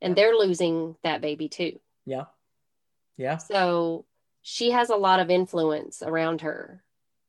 and 0.00 0.16
they're 0.16 0.34
losing 0.34 0.96
that 1.04 1.20
baby 1.20 1.48
too. 1.48 1.78
Yeah. 2.06 2.24
Yeah. 3.16 3.36
So 3.36 4.04
she 4.40 4.72
has 4.72 4.90
a 4.90 4.96
lot 4.96 5.20
of 5.20 5.30
influence 5.30 6.02
around 6.02 6.40
her. 6.40 6.82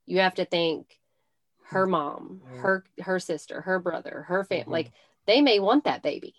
You 0.07 0.19
have 0.21 0.33
to 0.35 0.45
think 0.45 0.99
her 1.65 1.85
mom, 1.85 2.41
her 2.61 2.83
her 2.99 3.19
sister, 3.19 3.61
her 3.61 3.77
brother, 3.79 4.23
her 4.23 4.43
family, 4.43 4.65
Mhm. 4.65 4.71
like 4.71 4.91
they 5.27 5.41
may 5.41 5.59
want 5.59 5.83
that 5.83 6.01
baby. 6.01 6.33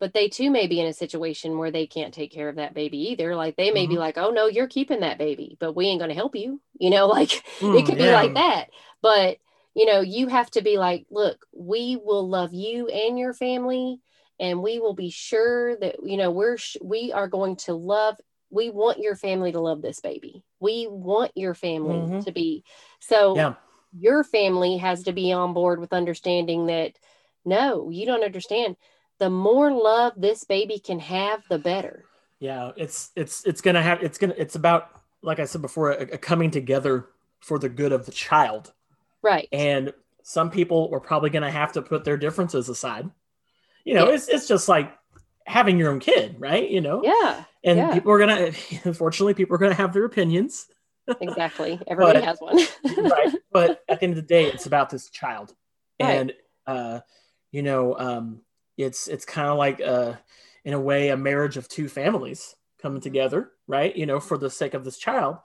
But 0.00 0.14
they 0.14 0.28
too 0.28 0.50
may 0.50 0.66
be 0.66 0.80
in 0.80 0.86
a 0.86 0.92
situation 0.94 1.58
where 1.58 1.70
they 1.70 1.86
can't 1.86 2.14
take 2.14 2.32
care 2.32 2.48
of 2.48 2.56
that 2.56 2.74
baby 2.74 2.98
either. 3.10 3.36
Like 3.36 3.56
they 3.56 3.70
may 3.70 3.86
be 3.86 3.96
Mhm. 3.96 3.98
like, 3.98 4.18
"Oh 4.18 4.30
no, 4.30 4.46
you're 4.46 4.66
keeping 4.68 5.00
that 5.00 5.18
baby, 5.18 5.56
but 5.60 5.74
we 5.76 5.86
ain't 5.86 6.00
going 6.00 6.08
to 6.10 6.14
help 6.14 6.34
you." 6.36 6.60
You 6.80 6.90
know, 6.90 7.06
like 7.08 7.44
it 7.72 7.82
Mm, 7.82 7.86
could 7.86 7.98
be 7.98 8.10
like 8.10 8.34
that. 8.34 8.70
But 9.02 9.38
you 9.74 9.86
know, 9.86 10.00
you 10.00 10.26
have 10.28 10.50
to 10.52 10.62
be 10.62 10.78
like, 10.78 11.06
"Look, 11.10 11.46
we 11.52 11.96
will 11.96 12.28
love 12.28 12.54
you 12.54 12.88
and 12.88 13.18
your 13.18 13.34
family 13.34 14.00
and 14.38 14.62
we 14.62 14.78
will 14.78 14.94
be 14.94 15.10
sure 15.10 15.76
that 15.76 15.96
you 16.02 16.16
know 16.16 16.30
we're 16.30 16.56
sh- 16.56 16.76
we 16.82 17.12
are 17.12 17.28
going 17.28 17.56
to 17.56 17.74
love 17.74 18.16
we 18.50 18.70
want 18.70 18.98
your 18.98 19.14
family 19.16 19.52
to 19.52 19.60
love 19.60 19.82
this 19.82 20.00
baby 20.00 20.42
we 20.60 20.86
want 20.88 21.32
your 21.34 21.54
family 21.54 22.12
Mhm. 22.12 22.24
to 22.24 22.32
be 22.32 22.64
so 23.00 23.44
Yeah. 23.44 23.56
your 23.92 24.24
family 24.24 24.76
has 24.76 25.02
to 25.04 25.12
be 25.12 25.32
on 25.32 25.52
board 25.52 25.80
with 25.80 25.92
understanding 25.92 26.66
that 26.66 26.92
no 27.44 27.90
you 27.90 28.06
don't 28.06 28.24
understand 28.24 28.76
the 29.20 29.30
more 29.30 29.70
love 29.70 30.14
this 30.16 30.42
baby 30.44 30.78
can 30.80 30.98
have 30.98 31.42
the 31.48 31.58
better 31.58 32.04
Yeah. 32.40 32.72
It's 32.76 33.10
it's 33.14 33.44
it's 33.46 33.60
gonna 33.60 33.82
have 33.82 34.02
it's 34.02 34.18
gonna 34.18 34.34
it's 34.36 34.56
about 34.56 34.90
like 35.22 35.38
I 35.38 35.44
said 35.44 35.62
before 35.62 35.92
a, 35.92 36.02
a 36.14 36.18
coming 36.18 36.50
together 36.50 37.06
for 37.40 37.58
the 37.58 37.68
good 37.68 37.92
of 37.92 38.06
the 38.06 38.12
child. 38.12 38.72
right 39.22 39.48
And 39.52 39.92
some 40.22 40.50
people 40.50 40.90
are 40.92 41.00
probably 41.00 41.30
gonna 41.30 41.50
have 41.50 41.72
to 41.72 41.82
put 41.82 42.04
their 42.04 42.16
differences 42.16 42.68
aside. 42.68 43.08
You 43.84 43.94
know, 43.94 44.08
Yeah. 44.08 44.14
it's 44.14 44.28
it's 44.28 44.48
just 44.48 44.68
like 44.68 44.92
having 45.46 45.78
your 45.78 45.90
own 45.90 46.00
kid, 46.00 46.36
right? 46.38 46.68
You 46.68 46.80
know, 46.80 47.02
yeah 47.04 47.44
and 47.64 47.78
yeah. 47.78 47.92
people 47.94 48.10
are 48.12 48.18
gonna 48.18 48.52
unfortunately 48.84 49.34
people 49.34 49.54
are 49.54 49.58
gonna 49.58 49.74
have 49.74 49.92
their 49.92 50.04
opinions. 50.06 50.66
exactly 51.20 51.78
everybody 51.88 52.20
But- 52.20 52.24
has 52.28 52.38
one 52.40 52.58
right 53.10 53.34
but 53.50 53.82
at 53.88 53.98
the 54.00 54.04
end 54.04 54.12
of 54.12 54.16
the 54.16 54.28
day 54.34 54.44
it's 54.46 54.66
about 54.66 54.90
this 54.90 55.10
child 55.10 55.52
Right. 56.00 56.10
and 56.16 56.32
uh 56.66 57.00
you 57.50 57.62
know 57.62 57.98
um 57.98 58.42
it's 58.82 59.08
it's 59.08 59.24
kind 59.24 59.48
of 59.48 59.58
like 59.58 59.80
uh 59.80 60.14
in 60.64 60.74
a 60.74 60.80
way 60.80 61.08
a 61.08 61.16
marriage 61.16 61.56
of 61.56 61.68
two 61.68 61.88
families 61.88 62.54
coming 62.80 63.00
together 63.00 63.50
right? 63.70 63.94
You 63.94 64.04
know 64.04 64.18
for 64.18 64.36
the 64.36 64.50
sake 64.50 64.74
of 64.74 64.84
this 64.84 64.98
child 64.98 65.36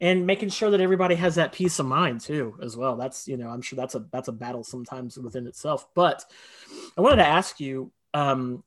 and 0.00 0.26
making 0.26 0.48
sure 0.48 0.70
that 0.70 0.80
everybody 0.80 1.14
has 1.16 1.34
that 1.34 1.52
peace 1.52 1.78
of 1.78 1.86
mind 1.86 2.22
too 2.22 2.58
as 2.62 2.76
well. 2.76 2.96
That's 2.96 3.28
you 3.28 3.36
know 3.36 3.50
i'm 3.50 3.60
sure 3.62 3.76
that's 3.76 3.94
a 3.94 4.06
that's 4.10 4.28
a 4.28 4.32
battle 4.32 4.64
sometimes 4.64 5.18
within 5.18 5.46
itself. 5.46 5.86
But 5.94 6.24
i 6.96 7.02
wanted 7.02 7.16
to 7.16 7.28
ask 7.28 7.60
you 7.60 7.92
um 8.14 8.64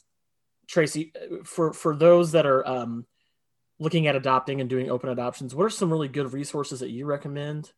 tracy 0.67 1.13
for 1.43 1.73
for 1.73 1.95
those 1.95 2.33
that 2.33 2.45
are 2.45 2.65
um 2.67 3.05
looking 3.79 4.07
at 4.07 4.15
adopting 4.15 4.61
and 4.61 4.69
doing 4.69 4.89
open 4.89 5.09
adoptions 5.09 5.53
what 5.55 5.65
are 5.65 5.69
some 5.69 5.91
really 5.91 6.07
good 6.07 6.31
resources 6.31 6.79
that 6.81 6.91
you 6.91 7.05
recommend? 7.05 7.71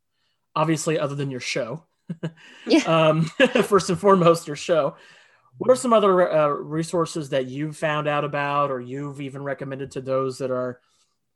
Obviously 0.56 1.00
other 1.00 1.16
than 1.16 1.32
your 1.32 1.40
show. 1.40 1.86
Yeah. 2.66 2.82
um 2.86 3.24
first 3.64 3.90
and 3.90 4.00
foremost 4.00 4.48
your 4.48 4.56
show 4.56 4.96
what 5.60 5.70
are 5.70 5.76
some 5.76 5.94
other 5.94 6.32
uh, 6.32 6.48
resources 6.48 7.30
that 7.30 7.46
you've 7.46 7.78
found 7.78 8.08
out 8.08 8.24
about 8.24 8.72
or 8.72 8.82
you've 8.82 9.22
even 9.22 9.44
recommended 9.44 9.92
to 9.92 10.02
those 10.02 10.40
that 10.40 10.50
are 10.52 10.80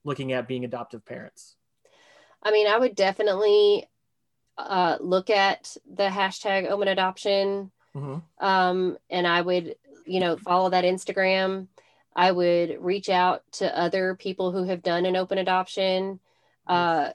looking 0.03 0.31
at 0.31 0.47
being 0.47 0.65
adoptive 0.65 1.05
parents 1.05 1.55
I 2.45 2.51
mean, 2.51 2.67
I 2.67 2.77
would 2.77 2.95
definitely 2.95 3.87
uh, 4.57 4.97
look 4.99 5.29
at 5.29 5.77
the 5.89 6.09
hashtag 6.09 6.69
open 6.69 6.87
adoption 6.89 7.71
Mhm. 7.95 8.21
um, 8.39 8.97
and 9.09 9.27
I 9.27 9.39
would, 9.41 9.75
you 10.05 10.19
know, 10.19 10.35
follow 10.35 10.69
that 10.71 10.83
Instagram. 10.83 11.67
I 12.15 12.31
would 12.31 12.83
reach 12.83 13.07
out 13.09 13.43
to 13.53 13.77
other 13.79 14.15
people 14.15 14.51
who 14.51 14.63
have 14.63 14.83
done 14.83 15.05
an 15.05 15.15
open 15.15 15.37
adoption, 15.37 16.19
uh, 16.67 17.11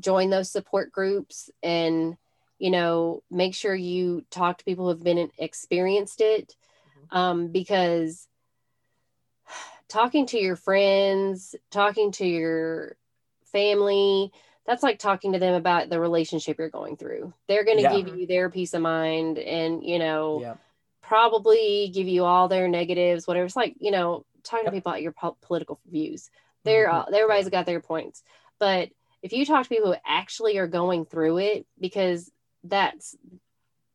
join 0.00 0.30
those 0.30 0.50
support 0.50 0.90
groups, 0.90 1.50
and 1.62 2.16
you 2.62 2.70
know, 2.70 3.24
make 3.28 3.56
sure 3.56 3.74
you 3.74 4.24
talk 4.30 4.58
to 4.58 4.64
people 4.64 4.84
who 4.84 4.90
have 4.90 5.02
been 5.02 5.18
in, 5.18 5.30
experienced 5.36 6.20
it, 6.20 6.54
um, 7.10 7.48
because 7.48 8.28
talking 9.88 10.26
to 10.26 10.38
your 10.38 10.54
friends, 10.54 11.56
talking 11.72 12.12
to 12.12 12.24
your 12.24 12.96
family, 13.46 14.30
that's 14.64 14.84
like 14.84 15.00
talking 15.00 15.32
to 15.32 15.40
them 15.40 15.54
about 15.54 15.90
the 15.90 15.98
relationship 15.98 16.56
you're 16.56 16.70
going 16.70 16.96
through. 16.96 17.34
They're 17.48 17.64
going 17.64 17.78
to 17.78 17.82
Yeah. 17.82 18.00
give 18.00 18.16
you 18.16 18.28
their 18.28 18.48
peace 18.48 18.74
of 18.74 18.82
mind 18.82 19.38
and, 19.38 19.82
you 19.82 19.98
know, 19.98 20.38
yeah 20.40 20.54
probably 21.02 21.90
give 21.92 22.06
you 22.06 22.24
all 22.24 22.46
their 22.46 22.68
negatives, 22.68 23.26
whatever. 23.26 23.44
It's 23.44 23.56
like, 23.56 23.74
you 23.80 23.90
know, 23.90 24.24
talking 24.44 24.66
Yep. 24.66 24.72
to 24.72 24.76
people 24.76 24.92
about 24.92 25.02
your 25.02 25.10
po- 25.10 25.36
political 25.42 25.80
views. 25.90 26.30
They're, 26.62 26.86
Mhm. 26.86 26.92
all 26.92 27.08
everybody's 27.12 27.50
got 27.50 27.66
their 27.66 27.80
points. 27.80 28.22
But 28.60 28.90
if 29.20 29.32
you 29.32 29.44
talk 29.44 29.64
to 29.64 29.68
people 29.68 29.92
who 29.92 29.98
actually 30.06 30.58
are 30.58 30.68
going 30.68 31.04
through 31.04 31.38
it, 31.38 31.66
because 31.80 32.30
that's, 32.64 33.16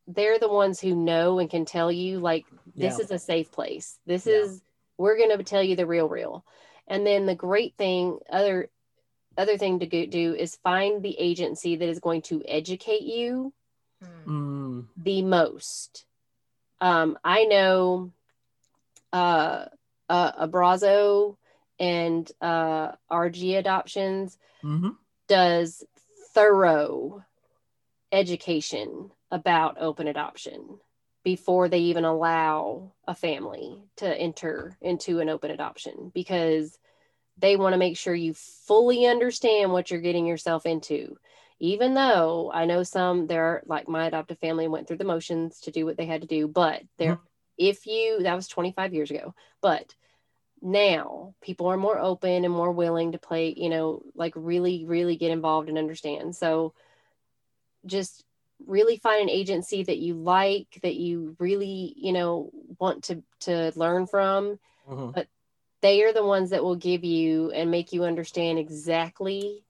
they're 0.06 0.38
the 0.38 0.48
ones 0.48 0.80
who 0.80 0.94
know 0.94 1.38
and 1.38 1.50
can 1.50 1.64
tell 1.64 1.90
you, 1.92 2.18
like, 2.18 2.46
this 2.74 2.98
Yeah. 2.98 3.04
is 3.04 3.10
a 3.10 3.18
safe 3.18 3.50
place. 3.50 3.98
This 4.06 4.26
Yeah. 4.26 4.44
is, 4.44 4.62
we're 4.96 5.16
going 5.16 5.36
to 5.36 5.42
tell 5.44 5.62
you 5.62 5.76
the 5.76 5.86
real, 5.86 6.08
real. 6.08 6.44
And 6.86 7.06
then 7.06 7.26
the 7.26 7.34
great 7.34 7.76
thing, 7.76 8.18
other, 8.30 8.70
other 9.36 9.58
thing 9.58 9.80
to 9.80 9.86
go, 9.86 10.06
do 10.06 10.34
is 10.34 10.56
find 10.56 11.02
the 11.02 11.18
agency 11.18 11.76
that 11.76 11.88
is 11.88 12.00
going 12.00 12.22
to 12.22 12.42
educate 12.46 13.02
you 13.02 13.52
Mm, 14.26 14.86
the 14.96 15.22
most. 15.22 16.04
Um, 16.80 17.18
I 17.24 17.44
know 17.44 18.12
uh, 19.12 19.64
uh, 20.08 20.46
Abrazo 20.46 21.36
and 21.80 22.30
uh, 22.40 22.92
RG 23.10 23.58
Adoptions 23.58 24.38
mhm. 24.62 24.96
does 25.26 25.84
thorough 26.32 27.24
education 28.12 29.10
about 29.30 29.80
open 29.80 30.08
adoption 30.08 30.78
before 31.24 31.68
they 31.68 31.78
even 31.78 32.04
allow 32.04 32.92
a 33.06 33.14
family 33.14 33.76
to 33.96 34.16
enter 34.16 34.76
into 34.80 35.20
an 35.20 35.28
open 35.28 35.50
adoption 35.50 36.10
because 36.14 36.78
they 37.36 37.56
want 37.56 37.74
to 37.74 37.78
make 37.78 37.96
sure 37.96 38.14
you 38.14 38.34
fully 38.34 39.06
understand 39.06 39.72
what 39.72 39.90
you're 39.90 40.00
getting 40.00 40.26
yourself 40.26 40.64
into. 40.66 41.16
Even 41.60 41.94
though 41.94 42.52
i 42.54 42.66
know 42.66 42.84
some 42.84 43.26
there 43.26 43.42
are 43.42 43.62
like 43.66 43.88
my 43.88 44.06
adoptive 44.06 44.38
family 44.38 44.68
went 44.68 44.86
through 44.86 44.96
the 44.96 45.04
motions 45.04 45.58
to 45.60 45.72
do 45.72 45.84
what 45.84 45.96
they 45.96 46.06
had 46.06 46.20
to 46.20 46.28
do 46.28 46.46
but 46.46 46.82
there 46.98 47.14
mm-hmm. 47.14 47.24
if 47.58 47.84
you 47.84 48.22
that 48.22 48.36
was 48.36 48.46
25 48.46 48.94
years 48.94 49.10
ago 49.10 49.34
but 49.60 49.92
now 50.62 51.34
people 51.40 51.66
are 51.66 51.76
more 51.76 51.98
open 51.98 52.44
and 52.44 52.52
more 52.52 52.72
willing 52.72 53.12
to 53.12 53.18
play 53.18 53.54
you 53.56 53.68
know 53.68 54.02
like 54.14 54.32
really 54.36 54.84
really 54.84 55.16
get 55.16 55.30
involved 55.30 55.68
and 55.68 55.78
understand. 55.78 56.34
So 56.34 56.74
just 57.86 58.24
really 58.66 58.96
find 58.96 59.22
an 59.22 59.30
agency 59.30 59.82
that 59.84 59.98
you 59.98 60.14
like 60.14 60.78
that 60.82 60.96
you 60.96 61.36
really 61.38 61.94
you 61.96 62.12
know 62.12 62.50
want 62.78 63.04
to 63.04 63.22
to 63.40 63.72
learn 63.76 64.06
from. 64.06 64.58
Mhm. 64.88 65.26
they 65.80 66.02
are 66.02 66.12
the 66.12 66.24
ones 66.26 66.50
that 66.50 66.64
will 66.64 66.76
give 66.76 67.04
you 67.04 67.50
and 67.52 67.70
make 67.70 67.92
you 67.92 68.04
understand 68.04 68.58
exactly. 68.58 69.64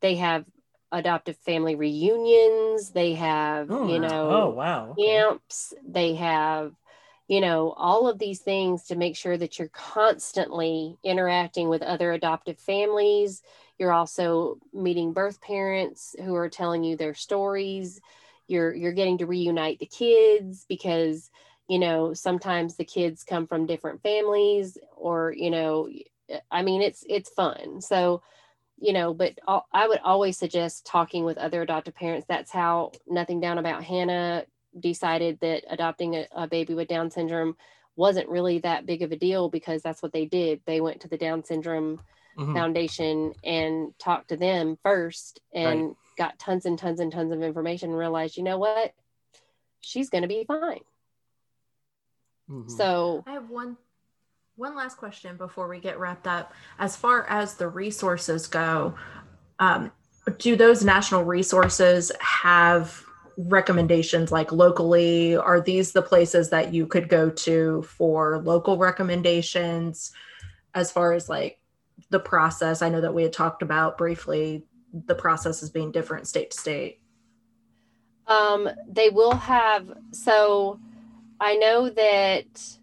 They 0.00 0.16
have 0.16 0.44
adoptive 0.92 1.36
family 1.38 1.74
reunions. 1.74 2.90
They 2.90 3.14
have 3.14 3.70
Oh, 3.70 3.86
you 3.88 4.00
know 4.00 4.30
oh 4.30 4.50
wow. 4.50 4.94
Camps. 4.98 5.74
They 5.86 6.14
have 6.16 6.74
you 7.28 7.40
know 7.40 7.72
all 7.76 8.08
of 8.08 8.18
these 8.18 8.40
things 8.40 8.84
to 8.86 8.96
make 8.96 9.16
sure 9.16 9.36
that 9.36 9.58
you're 9.58 9.68
constantly 9.68 10.96
interacting 11.04 11.68
with 11.68 11.82
other 11.82 12.12
adoptive 12.12 12.58
families 12.58 13.42
you're 13.78 13.92
also 13.92 14.58
meeting 14.72 15.12
birth 15.12 15.40
parents 15.40 16.14
who 16.18 16.34
are 16.34 16.48
telling 16.48 16.82
you 16.84 16.96
their 16.96 17.14
stories. 17.14 18.00
You're 18.46 18.74
you're 18.74 18.92
getting 18.92 19.18
to 19.18 19.26
reunite 19.26 19.78
the 19.78 19.86
kids 19.86 20.64
because 20.68 21.30
you 21.68 21.78
know 21.78 22.14
sometimes 22.14 22.76
the 22.76 22.84
kids 22.84 23.24
come 23.24 23.46
from 23.46 23.66
different 23.66 24.02
families 24.02 24.78
or 24.96 25.32
you 25.36 25.50
know 25.50 25.88
i 26.50 26.62
mean 26.62 26.82
it's 26.82 27.04
it's 27.08 27.30
fun. 27.30 27.80
So 27.80 28.22
you 28.80 28.92
know 28.92 29.12
but 29.12 29.38
i 29.72 29.88
would 29.88 29.98
always 30.04 30.38
suggest 30.38 30.86
talking 30.86 31.24
with 31.24 31.38
other 31.38 31.62
adoptive 31.62 31.94
parents. 31.94 32.26
That's 32.28 32.50
how 32.50 32.92
nothing 33.06 33.40
down 33.40 33.58
about 33.58 33.84
hannah 33.84 34.44
decided 34.78 35.38
that 35.40 35.64
adopting 35.70 36.14
a, 36.14 36.26
a 36.32 36.46
baby 36.46 36.74
with 36.74 36.88
down 36.88 37.10
syndrome 37.10 37.56
wasn't 37.96 38.28
really 38.28 38.60
that 38.60 38.86
big 38.86 39.02
of 39.02 39.10
a 39.10 39.16
deal 39.16 39.48
because 39.48 39.82
that's 39.82 40.02
what 40.02 40.12
they 40.12 40.24
did. 40.24 40.60
They 40.66 40.80
went 40.80 41.00
to 41.00 41.08
the 41.08 41.18
down 41.18 41.42
syndrome 41.44 42.00
Mhm. 42.38 42.52
foundation 42.54 43.34
and 43.42 43.98
talked 43.98 44.28
to 44.28 44.36
them 44.36 44.78
first 44.84 45.40
and 45.52 45.96
got 46.16 46.38
tons 46.38 46.66
and 46.66 46.78
tons 46.78 47.00
and 47.00 47.10
tons 47.12 47.32
of 47.32 47.42
information 47.42 47.90
and 47.90 47.98
realized 47.98 48.36
you 48.36 48.42
know 48.44 48.58
what 48.58 48.94
she's 49.80 50.08
going 50.10 50.22
to 50.22 50.28
be 50.28 50.44
fine 50.44 50.80
Mhm. 52.50 52.70
so 52.70 53.24
I 53.26 53.32
have 53.32 53.50
one 53.50 53.76
one 54.56 54.74
last 54.74 54.96
question 54.96 55.36
before 55.36 55.68
we 55.68 55.78
get 55.78 56.00
wrapped 56.00 56.26
up. 56.26 56.52
As 56.80 56.96
far 56.96 57.24
as 57.28 57.54
the 57.54 57.68
resources 57.68 58.48
go, 58.48 58.92
um, 59.60 59.92
do 60.38 60.56
those 60.56 60.84
national 60.84 61.22
resources 61.24 62.10
have 62.18 63.04
recommendations 63.36 64.32
like 64.32 64.50
locally? 64.50 65.36
Are 65.36 65.60
these 65.60 65.92
the 65.92 66.02
places 66.02 66.50
that 66.50 66.74
you 66.74 66.88
could 66.88 67.08
go 67.08 67.30
to 67.30 67.82
for 67.82 68.40
local 68.42 68.78
recommendations 68.78 70.12
as 70.74 70.90
far 70.90 71.12
as 71.12 71.28
like 71.28 71.57
the 72.10 72.20
process? 72.20 72.82
I 72.82 72.88
know 72.88 73.00
that 73.00 73.14
we 73.14 73.22
had 73.22 73.32
talked 73.32 73.62
about 73.62 73.98
briefly 73.98 74.64
the 74.92 75.14
process 75.14 75.62
is 75.62 75.70
being 75.70 75.92
different 75.92 76.26
state 76.26 76.50
to 76.50 76.58
state. 76.58 77.00
Um, 78.26 78.68
they 78.88 79.10
will 79.10 79.34
have 79.34 79.90
so 80.12 80.78
I 81.40 81.56
know 81.56 81.88
that 81.90 82.78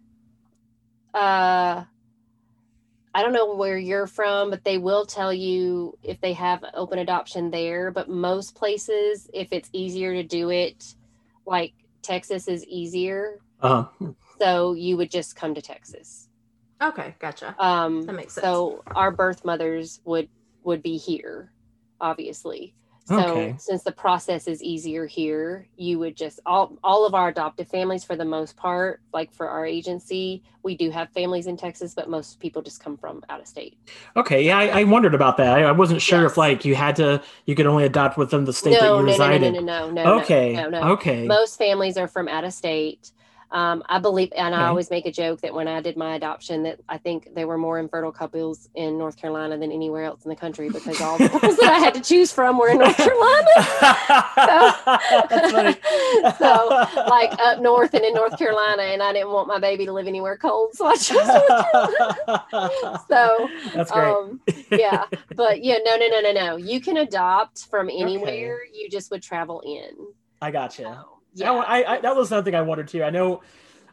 uh 1.13 1.83
I 3.13 3.21
don't 3.21 3.31
know 3.31 3.55
where 3.55 3.77
you're 3.77 4.07
from, 4.07 4.49
but 4.49 4.65
they 4.65 4.77
will 4.77 5.05
tell 5.05 5.31
you 5.31 5.97
if 6.03 6.19
they 6.19 6.33
have 6.33 6.65
open 6.73 6.99
adoption 6.99 7.49
there. 7.49 7.89
But 7.89 8.09
most 8.09 8.55
places, 8.55 9.29
if 9.33 9.53
it's 9.53 9.69
easier 9.71 10.13
to 10.13 10.23
do 10.23 10.49
it, 10.49 10.95
like 11.45 11.73
Texas 12.01 12.49
is 12.49 12.65
easier. 12.65 13.39
Uh-huh. 13.61 14.11
So 14.39 14.73
you 14.73 14.97
would 14.97 15.09
just 15.09 15.37
come 15.37 15.55
to 15.55 15.61
Texas. 15.61 16.27
Okay, 16.81 17.15
gotcha. 17.19 17.55
Um, 17.59 18.03
That 18.03 18.13
makes 18.13 18.33
sense. 18.33 18.45
So 18.45 18.83
our 18.95 19.11
birth 19.11 19.45
mothers 19.45 20.01
would 20.05 20.29
would 20.63 20.81
be 20.81 20.97
here, 20.97 21.51
obviously. 22.01 22.73
So 23.07 23.13
Okay. 23.19 23.55
since 23.59 23.83
the 23.83 23.91
process 23.91 24.47
is 24.47 24.63
easier 24.63 25.05
here, 25.05 25.67
you 25.77 25.99
would 25.99 26.17
just 26.17 26.39
all 26.47 26.75
all 26.83 27.05
of 27.05 27.13
our 27.13 27.27
adoptive 27.27 27.67
families 27.67 28.03
for 28.03 28.15
the 28.15 28.25
most 28.25 28.57
part, 28.57 28.99
like 29.13 29.31
for 29.31 29.47
our 29.47 29.63
agency, 29.63 30.41
we 30.63 30.75
do 30.75 30.89
have 30.89 31.09
families 31.11 31.45
in 31.45 31.55
Texas, 31.55 31.93
but 31.93 32.09
most 32.09 32.39
people 32.39 32.63
just 32.63 32.83
come 32.83 32.97
from 32.97 33.23
out 33.29 33.39
of 33.39 33.45
state. 33.47 33.77
Okay, 34.17 34.41
yeah, 34.43 34.57
I, 34.57 34.79
I 34.81 34.83
wondered 34.85 35.13
about 35.13 35.37
that. 35.37 35.53
I, 35.55 35.63
I 35.65 35.71
wasn't 35.71 36.01
sure 36.01 36.23
Yes. 36.23 36.31
if 36.31 36.37
like 36.37 36.65
you 36.65 36.73
had 36.73 36.95
to, 36.95 37.21
you 37.45 37.53
could 37.53 37.67
only 37.67 37.85
adopt 37.85 38.17
within 38.17 38.43
the 38.43 38.53
state 38.53 38.71
that 38.71 38.81
no, 38.81 38.93
you 38.99 39.05
no, 39.05 39.05
no, 39.05 39.11
reside 39.11 39.41
no, 39.41 39.47
in. 39.47 39.53
no, 39.53 39.59
no, 39.59 39.91
no, 39.91 40.03
no. 40.03 40.21
okay, 40.23 40.53
no, 40.53 40.69
no. 40.69 40.81
okay, 40.93 41.27
Most 41.27 41.59
families 41.59 41.97
are 41.97 42.07
from 42.07 42.27
out 42.27 42.43
of 42.43 42.53
state. 42.53 43.11
Um, 43.55 43.83
I 43.87 43.99
believe, 43.99 44.33
and 44.35 44.53
Okay. 44.53 44.63
I 44.63 44.67
always 44.67 44.89
make 44.91 45.05
a 45.05 45.11
joke 45.13 45.39
that 45.39 45.53
when 45.53 45.69
I 45.69 45.79
did 45.79 45.95
my 45.95 46.15
adoption, 46.15 46.63
that 46.63 46.81
I 46.89 46.97
think 46.97 47.33
there 47.35 47.47
were 47.47 47.57
more 47.57 47.79
infertile 47.79 48.11
couples 48.11 48.67
in 48.75 48.97
North 48.97 49.15
Carolina 49.15 49.57
than 49.57 49.71
anywhere 49.71 50.03
else 50.03 50.25
in 50.25 50.29
the 50.29 50.35
country 50.35 50.69
because 50.69 50.99
all 50.99 51.17
the 51.17 51.29
couples 51.29 51.55
that 51.55 51.71
I 51.71 51.79
had 51.79 51.93
to 51.93 52.01
choose 52.01 52.33
from 52.33 52.57
were 52.57 52.67
in 52.67 52.79
North 52.79 52.97
Carolina. 52.97 53.47
Funny. 55.51 55.77
so, 56.37 56.85
like 57.07 57.31
up 57.39 57.61
north 57.61 57.93
and 57.93 58.03
in 58.03 58.13
North 58.13 58.37
Carolina, 58.37 58.83
and 58.83 59.01
I 59.01 59.13
didn't 59.13 59.31
want 59.31 59.47
my 59.47 59.59
baby 59.59 59.85
to 59.85 59.93
live 59.93 60.07
anywhere 60.07 60.35
cold, 60.35 60.73
so 60.73 60.85
I 60.87 60.95
chose 60.97 61.25
North 61.25 61.47
Carolina. 61.71 63.01
So, 63.07 63.47
that's 63.73 63.89
great. 63.91 64.03
um, 64.03 64.41
yeah, 64.71 65.05
but 65.35 65.63
yeah, 65.63 65.77
no, 65.85 65.95
no, 65.95 66.07
no, 66.09 66.19
no, 66.19 66.31
no. 66.33 66.55
You 66.57 66.81
can 66.81 66.97
adopt 66.97 67.67
from 67.67 67.89
anywhere. 67.89 68.59
You 68.73 68.89
just 68.89 69.11
would 69.11 69.23
travel 69.23 69.61
in. 69.65 70.07
I 70.41 70.51
gotcha. 70.51 70.83
So, 70.83 71.14
Yeah. 71.35 71.51
I, 71.51 71.95
I, 71.95 72.01
that 72.01 72.15
was 72.15 72.29
something 72.29 72.55
I 72.55 72.61
wondered 72.61 72.87
too. 72.87 73.03
I 73.03 73.09
know, 73.09 73.41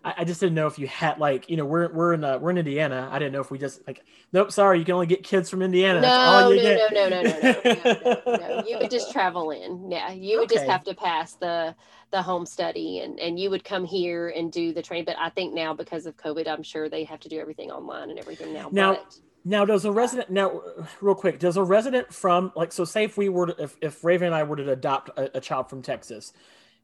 I, 0.05 0.15
I 0.19 0.25
just 0.25 0.41
didn't 0.41 0.55
know 0.55 0.67
if 0.67 0.79
you 0.79 0.87
had 0.87 1.19
like, 1.19 1.49
you 1.51 1.57
know, 1.57 1.65
we're 1.65 1.93
we're 1.93 2.15
in 2.15 2.25
uh, 2.25 2.39
we're 2.39 2.51
in 2.51 2.59
Indiana. 2.59 3.09
I 3.11 3.19
didn't 3.19 3.33
know 3.33 3.41
if 3.41 3.51
we 3.51 3.59
just 3.59 3.87
like, 3.87 4.05
nope, 4.33 4.51
sorry, 4.53 4.79
you 4.79 4.85
can 4.85 4.95
only 4.95 5.07
get 5.07 5.23
kids 5.23 5.49
from 5.51 5.63
Indiana. 5.63 6.01
That's 6.01 6.13
all 6.13 6.41
No, 6.41 6.51
you 6.51 6.57
no, 6.57 6.63
get. 6.63 6.93
no, 6.93 7.09
no, 7.09 7.23
no, 7.23 7.33
no, 7.41 7.63
no, 7.65 8.21
no, 8.37 8.57
no. 8.57 8.65
You 8.69 8.79
would 8.79 8.91
just 8.91 9.13
travel 9.13 9.51
in. 9.51 9.91
Yeah, 9.91 10.13
you 10.13 10.39
would 10.41 10.49
just 10.49 10.65
have 10.67 10.85
to 10.85 10.95
pass 10.95 11.35
the 11.35 11.75
the 12.11 12.23
home 12.23 12.47
study, 12.47 13.01
and 13.01 13.19
and 13.21 13.39
you 13.39 13.51
would 13.51 13.65
come 13.65 13.85
here 13.85 14.29
and 14.29 14.53
do 14.53 14.73
the 14.73 14.83
train. 14.83 15.05
But 15.05 15.17
I 15.19 15.31
think 15.31 15.55
now 15.55 15.73
because 15.75 16.07
of 16.07 16.17
COVID, 16.17 16.47
I'm 16.49 16.63
sure 16.63 16.89
they 16.89 17.05
have 17.05 17.21
to 17.21 17.29
do 17.29 17.41
everything 17.41 17.71
online 17.71 18.11
and 18.11 18.19
everything 18.19 18.53
now. 18.53 18.69
Now- 18.73 18.95
but, 18.95 19.17
Now, 19.45 19.65
does 19.65 19.85
a 19.85 19.91
resident 19.91 20.31
now, 20.31 20.63
real 21.01 21.17
quick, 21.17 21.41
does 21.41 21.57
a 21.57 21.65
resident 21.65 22.15
from 22.15 22.53
like, 22.55 22.71
so 22.73 22.85
say 22.85 23.03
if 23.05 23.17
we 23.17 23.29
were 23.29 23.47
to, 23.49 23.63
if 23.63 23.77
if 23.81 24.05
Raven 24.05 24.27
and 24.27 24.35
I 24.37 24.43
were 24.45 24.55
to 24.57 24.71
adopt 24.71 25.11
a, 25.19 25.39
a 25.39 25.41
child 25.41 25.69
from 25.69 25.83
Texas, 25.83 26.33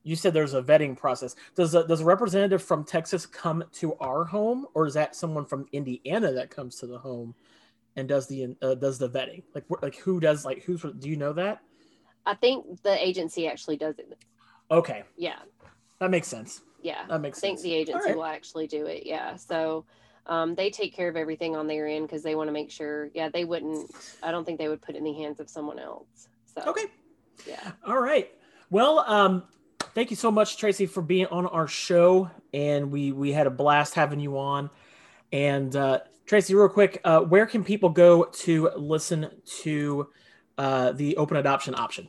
you 0.02 0.16
said 0.16 0.32
there's 0.32 0.54
a 0.54 0.62
vetting 0.62 0.96
process. 0.96 1.34
Does 1.54 1.74
a, 1.74 1.86
does 1.86 2.00
a 2.00 2.04
representative 2.04 2.62
from 2.62 2.84
Texas 2.84 3.26
come 3.26 3.64
to 3.74 3.94
our 3.96 4.24
home, 4.24 4.66
or 4.74 4.86
is 4.86 4.94
that 4.94 5.14
someone 5.16 5.44
from 5.44 5.66
Indiana 5.72 6.32
that 6.32 6.50
comes 6.50 6.76
to 6.76 6.86
the 6.86 6.98
home 6.98 7.34
and 7.96 8.08
does 8.08 8.26
the 8.26 8.56
uh, 8.62 8.74
does 8.74 8.98
the 8.98 9.08
vetting? 9.10 9.42
Like, 9.54 9.64
like 9.82 9.96
who 9.96 10.20
does 10.20 10.44
like 10.44 10.62
who's 10.62 10.82
do 10.98 11.08
you 11.08 11.16
know 11.16 11.32
that? 11.34 11.60
I 12.24 12.34
think 12.34 12.82
the 12.82 13.06
agency 13.06 13.46
actually 13.48 13.76
does 13.76 13.98
it. 13.98 14.16
Okay, 14.70 15.02
Yeah, 15.16 15.38
that 15.98 16.10
makes 16.10 16.28
sense. 16.28 16.60
yeah. 16.82 17.06
That 17.08 17.20
makes 17.22 17.38
sense. 17.38 17.60
I 17.60 17.62
think 17.62 17.62
the 17.62 17.74
agency 17.74 18.00
Alright. 18.00 18.16
will 18.16 18.24
actually 18.26 18.66
do 18.66 18.84
it. 18.84 19.04
Yeah. 19.06 19.34
So 19.36 19.86
um, 20.26 20.54
they 20.54 20.68
take 20.70 20.94
care 20.94 21.08
of 21.08 21.16
everything 21.16 21.56
on 21.56 21.66
their 21.66 21.86
end 21.86 22.06
because 22.06 22.22
they 22.22 22.34
want 22.34 22.48
to 22.48 22.52
make 22.52 22.70
sure. 22.70 23.08
Yeah, 23.14 23.30
they 23.30 23.44
wouldn't. 23.46 23.90
I 24.22 24.30
don't 24.30 24.44
think 24.44 24.58
they 24.58 24.68
would 24.68 24.82
put 24.82 24.94
it 24.94 24.98
in 24.98 25.04
the 25.04 25.14
hands 25.14 25.40
of 25.40 25.48
someone 25.48 25.78
else. 25.78 26.28
So 26.54 26.62
Okay. 26.66 26.84
Yeah. 27.46 27.72
All 27.86 27.98
right. 27.98 28.30
Well, 28.68 28.98
um, 29.06 29.44
thank 29.98 30.10
you 30.10 30.16
so 30.16 30.30
much, 30.30 30.56
Tracy, 30.56 30.86
for 30.86 31.02
being 31.02 31.26
on 31.26 31.44
our 31.46 31.66
show, 31.66 32.30
and 32.54 32.92
we 32.92 33.10
we 33.10 33.32
had 33.32 33.48
a 33.48 33.50
blast 33.50 33.94
having 33.94 34.20
you 34.20 34.38
on. 34.38 34.70
And 35.32 35.74
uh, 35.74 35.98
Tracy, 36.24 36.54
real 36.54 36.68
quick, 36.68 37.00
uh, 37.02 37.22
where 37.22 37.46
can 37.46 37.64
people 37.64 37.88
go 37.88 38.22
to 38.22 38.70
listen 38.76 39.28
to 39.62 40.08
uh, 40.56 40.92
the 40.92 41.16
open 41.16 41.36
adoption 41.36 41.74
option? 41.74 42.08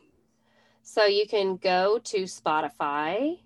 So 0.83 1.05
you 1.05 1.27
can 1.27 1.57
go 1.57 1.97
to 2.03 2.17
Spotify. 2.25 3.39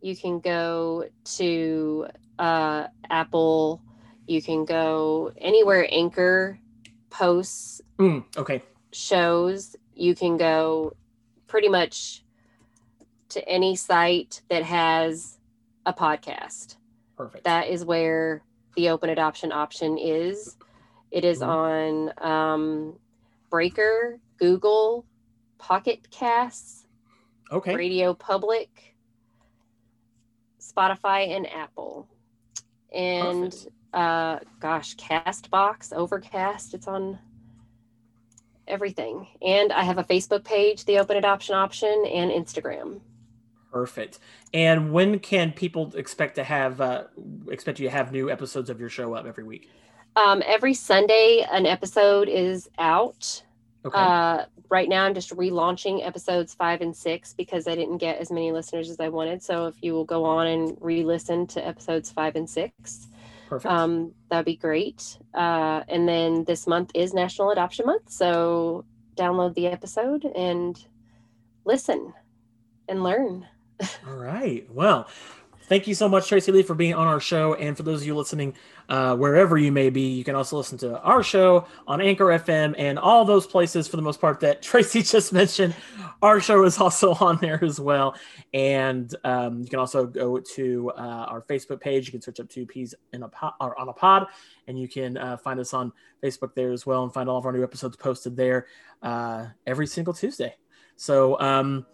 You 0.00 0.16
can 0.16 0.40
go 0.40 1.04
to 1.36 2.08
uh, 2.40 2.88
Apple. 3.08 3.84
You 4.26 4.42
can 4.42 4.64
go 4.64 5.30
anywhere 5.38 5.86
Anchor 5.92 6.58
posts 7.08 7.80
Mm, 8.00 8.24
okay. 8.36 8.62
shows. 8.90 9.76
You 9.94 10.16
can 10.16 10.36
go 10.36 10.92
pretty 11.46 11.68
much 11.68 12.24
to 13.30 13.48
any 13.48 13.76
site 13.76 14.42
that 14.48 14.62
has 14.62 15.38
a 15.84 15.92
podcast. 15.92 16.76
Perfect. 17.16 17.44
That 17.44 17.68
is 17.68 17.84
where 17.84 18.42
the 18.76 18.90
open 18.90 19.10
adoption 19.10 19.52
option 19.52 19.98
is. 19.98 20.56
It 21.10 21.24
is 21.24 21.40
on 21.40 22.12
um, 22.18 22.98
Breaker, 23.50 24.18
Google, 24.38 25.06
Pocket 25.58 26.10
Casts, 26.10 26.86
okay. 27.50 27.74
Radio 27.74 28.12
Public, 28.12 28.94
Spotify, 30.60 31.34
and 31.34 31.50
Apple. 31.50 32.08
And 32.92 33.50
Perfect. 33.50 33.68
uh, 33.94 34.38
gosh, 34.60 34.96
Castbox, 34.96 35.92
Overcast, 35.92 36.74
it's 36.74 36.86
on 36.86 37.18
everything. 38.68 39.26
And 39.40 39.72
I 39.72 39.84
have 39.84 39.98
a 39.98 40.04
Facebook 40.04 40.44
page, 40.44 40.84
the 40.84 40.98
Open 40.98 41.16
Adoption 41.16 41.54
Option, 41.54 42.04
and 42.12 42.30
Instagram. 42.30 43.00
Perfect. 43.76 44.20
And 44.54 44.90
when 44.90 45.18
can 45.18 45.52
people 45.52 45.94
expect 45.96 46.36
to 46.36 46.44
have 46.44 46.80
uh, 46.80 47.04
expect 47.48 47.78
you 47.78 47.86
to 47.88 47.94
have 47.94 48.10
new 48.10 48.30
episodes 48.30 48.70
of 48.70 48.80
your 48.80 48.88
show 48.88 49.12
up 49.12 49.26
every 49.26 49.44
week? 49.44 49.68
Um, 50.16 50.42
every 50.46 50.72
Sunday, 50.72 51.46
an 51.52 51.66
episode 51.66 52.26
is 52.30 52.70
out. 52.78 53.42
Okay. 53.84 53.98
Uh, 53.98 54.46
right 54.70 54.88
now, 54.88 55.04
I'm 55.04 55.12
just 55.12 55.28
relaunching 55.36 56.04
episodes 56.06 56.54
five 56.54 56.80
and 56.80 56.96
six 56.96 57.34
because 57.34 57.68
I 57.68 57.74
didn't 57.74 57.98
get 57.98 58.16
as 58.18 58.32
many 58.32 58.50
listeners 58.50 58.88
as 58.88 58.98
I 58.98 59.10
wanted. 59.10 59.42
So 59.42 59.66
if 59.66 59.74
you 59.82 59.92
will 59.92 60.06
go 60.06 60.24
on 60.24 60.46
and 60.46 60.78
re-listen 60.80 61.46
to 61.48 61.64
episodes 61.64 62.10
five 62.10 62.34
and 62.34 62.48
six, 62.48 63.08
Perfect. 63.46 63.70
um, 63.70 64.14
that'd 64.30 64.46
be 64.46 64.56
great. 64.56 65.18
Uh, 65.34 65.82
and 65.88 66.08
then 66.08 66.44
this 66.44 66.66
month 66.66 66.92
is 66.94 67.12
National 67.12 67.50
Adoption 67.50 67.84
Month, 67.84 68.08
so 68.08 68.86
download 69.16 69.54
the 69.54 69.66
episode 69.66 70.24
and 70.24 70.82
listen 71.66 72.14
and 72.88 73.02
learn. 73.02 73.46
All 74.06 74.16
right. 74.16 74.66
Well, 74.70 75.08
thank 75.68 75.86
you 75.86 75.94
so 75.94 76.08
much, 76.08 76.28
Tracy 76.28 76.52
Lee, 76.52 76.62
for 76.62 76.74
being 76.74 76.94
on 76.94 77.06
our 77.06 77.20
show. 77.20 77.54
And 77.54 77.76
for 77.76 77.82
those 77.82 78.00
of 78.00 78.06
you 78.06 78.16
listening, 78.16 78.54
uh, 78.88 79.16
wherever 79.16 79.58
you 79.58 79.72
may 79.72 79.90
be, 79.90 80.08
you 80.12 80.24
can 80.24 80.34
also 80.34 80.56
listen 80.56 80.78
to 80.78 81.00
our 81.00 81.22
show 81.22 81.66
on 81.86 82.00
Anchor 82.00 82.26
FM 82.26 82.74
and 82.78 82.98
all 82.98 83.24
those 83.24 83.46
places 83.46 83.88
for 83.88 83.96
the 83.96 84.02
most 84.02 84.20
part 84.20 84.40
that 84.40 84.62
Tracy 84.62 85.02
just 85.02 85.32
mentioned. 85.32 85.74
Our 86.22 86.40
show 86.40 86.64
is 86.64 86.78
also 86.78 87.14
on 87.20 87.38
there 87.38 87.62
as 87.62 87.78
well. 87.78 88.14
And 88.54 89.14
um, 89.24 89.60
you 89.60 89.68
can 89.68 89.78
also 89.78 90.06
go 90.06 90.38
to 90.38 90.90
uh, 90.96 91.26
our 91.28 91.42
Facebook 91.42 91.80
page. 91.80 92.06
You 92.06 92.12
can 92.12 92.22
search 92.22 92.40
up 92.40 92.48
two 92.48 92.64
P's 92.64 92.94
in 93.12 93.22
a 93.22 93.28
pod, 93.28 93.54
or 93.60 93.78
on 93.78 93.88
a 93.88 93.92
pod, 93.92 94.28
and 94.68 94.78
you 94.78 94.88
can 94.88 95.16
uh, 95.16 95.36
find 95.36 95.60
us 95.60 95.74
on 95.74 95.92
Facebook 96.22 96.54
there 96.54 96.72
as 96.72 96.86
well 96.86 97.02
and 97.02 97.12
find 97.12 97.28
all 97.28 97.38
of 97.38 97.44
our 97.44 97.52
new 97.52 97.62
episodes 97.62 97.96
posted 97.96 98.36
there 98.36 98.66
uh, 99.02 99.46
every 99.66 99.86
single 99.86 100.14
Tuesday. 100.14 100.54
So, 100.96 101.38
um, 101.40 101.86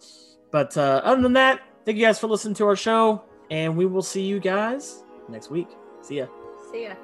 but 0.51 0.77
uh, 0.77 1.01
other 1.03 1.21
than 1.21 1.33
that, 1.33 1.61
thank 1.85 1.97
you 1.97 2.05
guys 2.05 2.19
for 2.19 2.27
listening 2.27 2.55
to 2.55 2.67
our 2.67 2.75
show, 2.75 3.23
and 3.49 3.77
we 3.77 3.85
will 3.85 4.01
see 4.01 4.23
you 4.23 4.39
guys 4.39 5.03
next 5.29 5.49
week. 5.49 5.67
See 6.01 6.17
ya. 6.17 6.27
See 6.71 6.83
ya. 6.83 6.95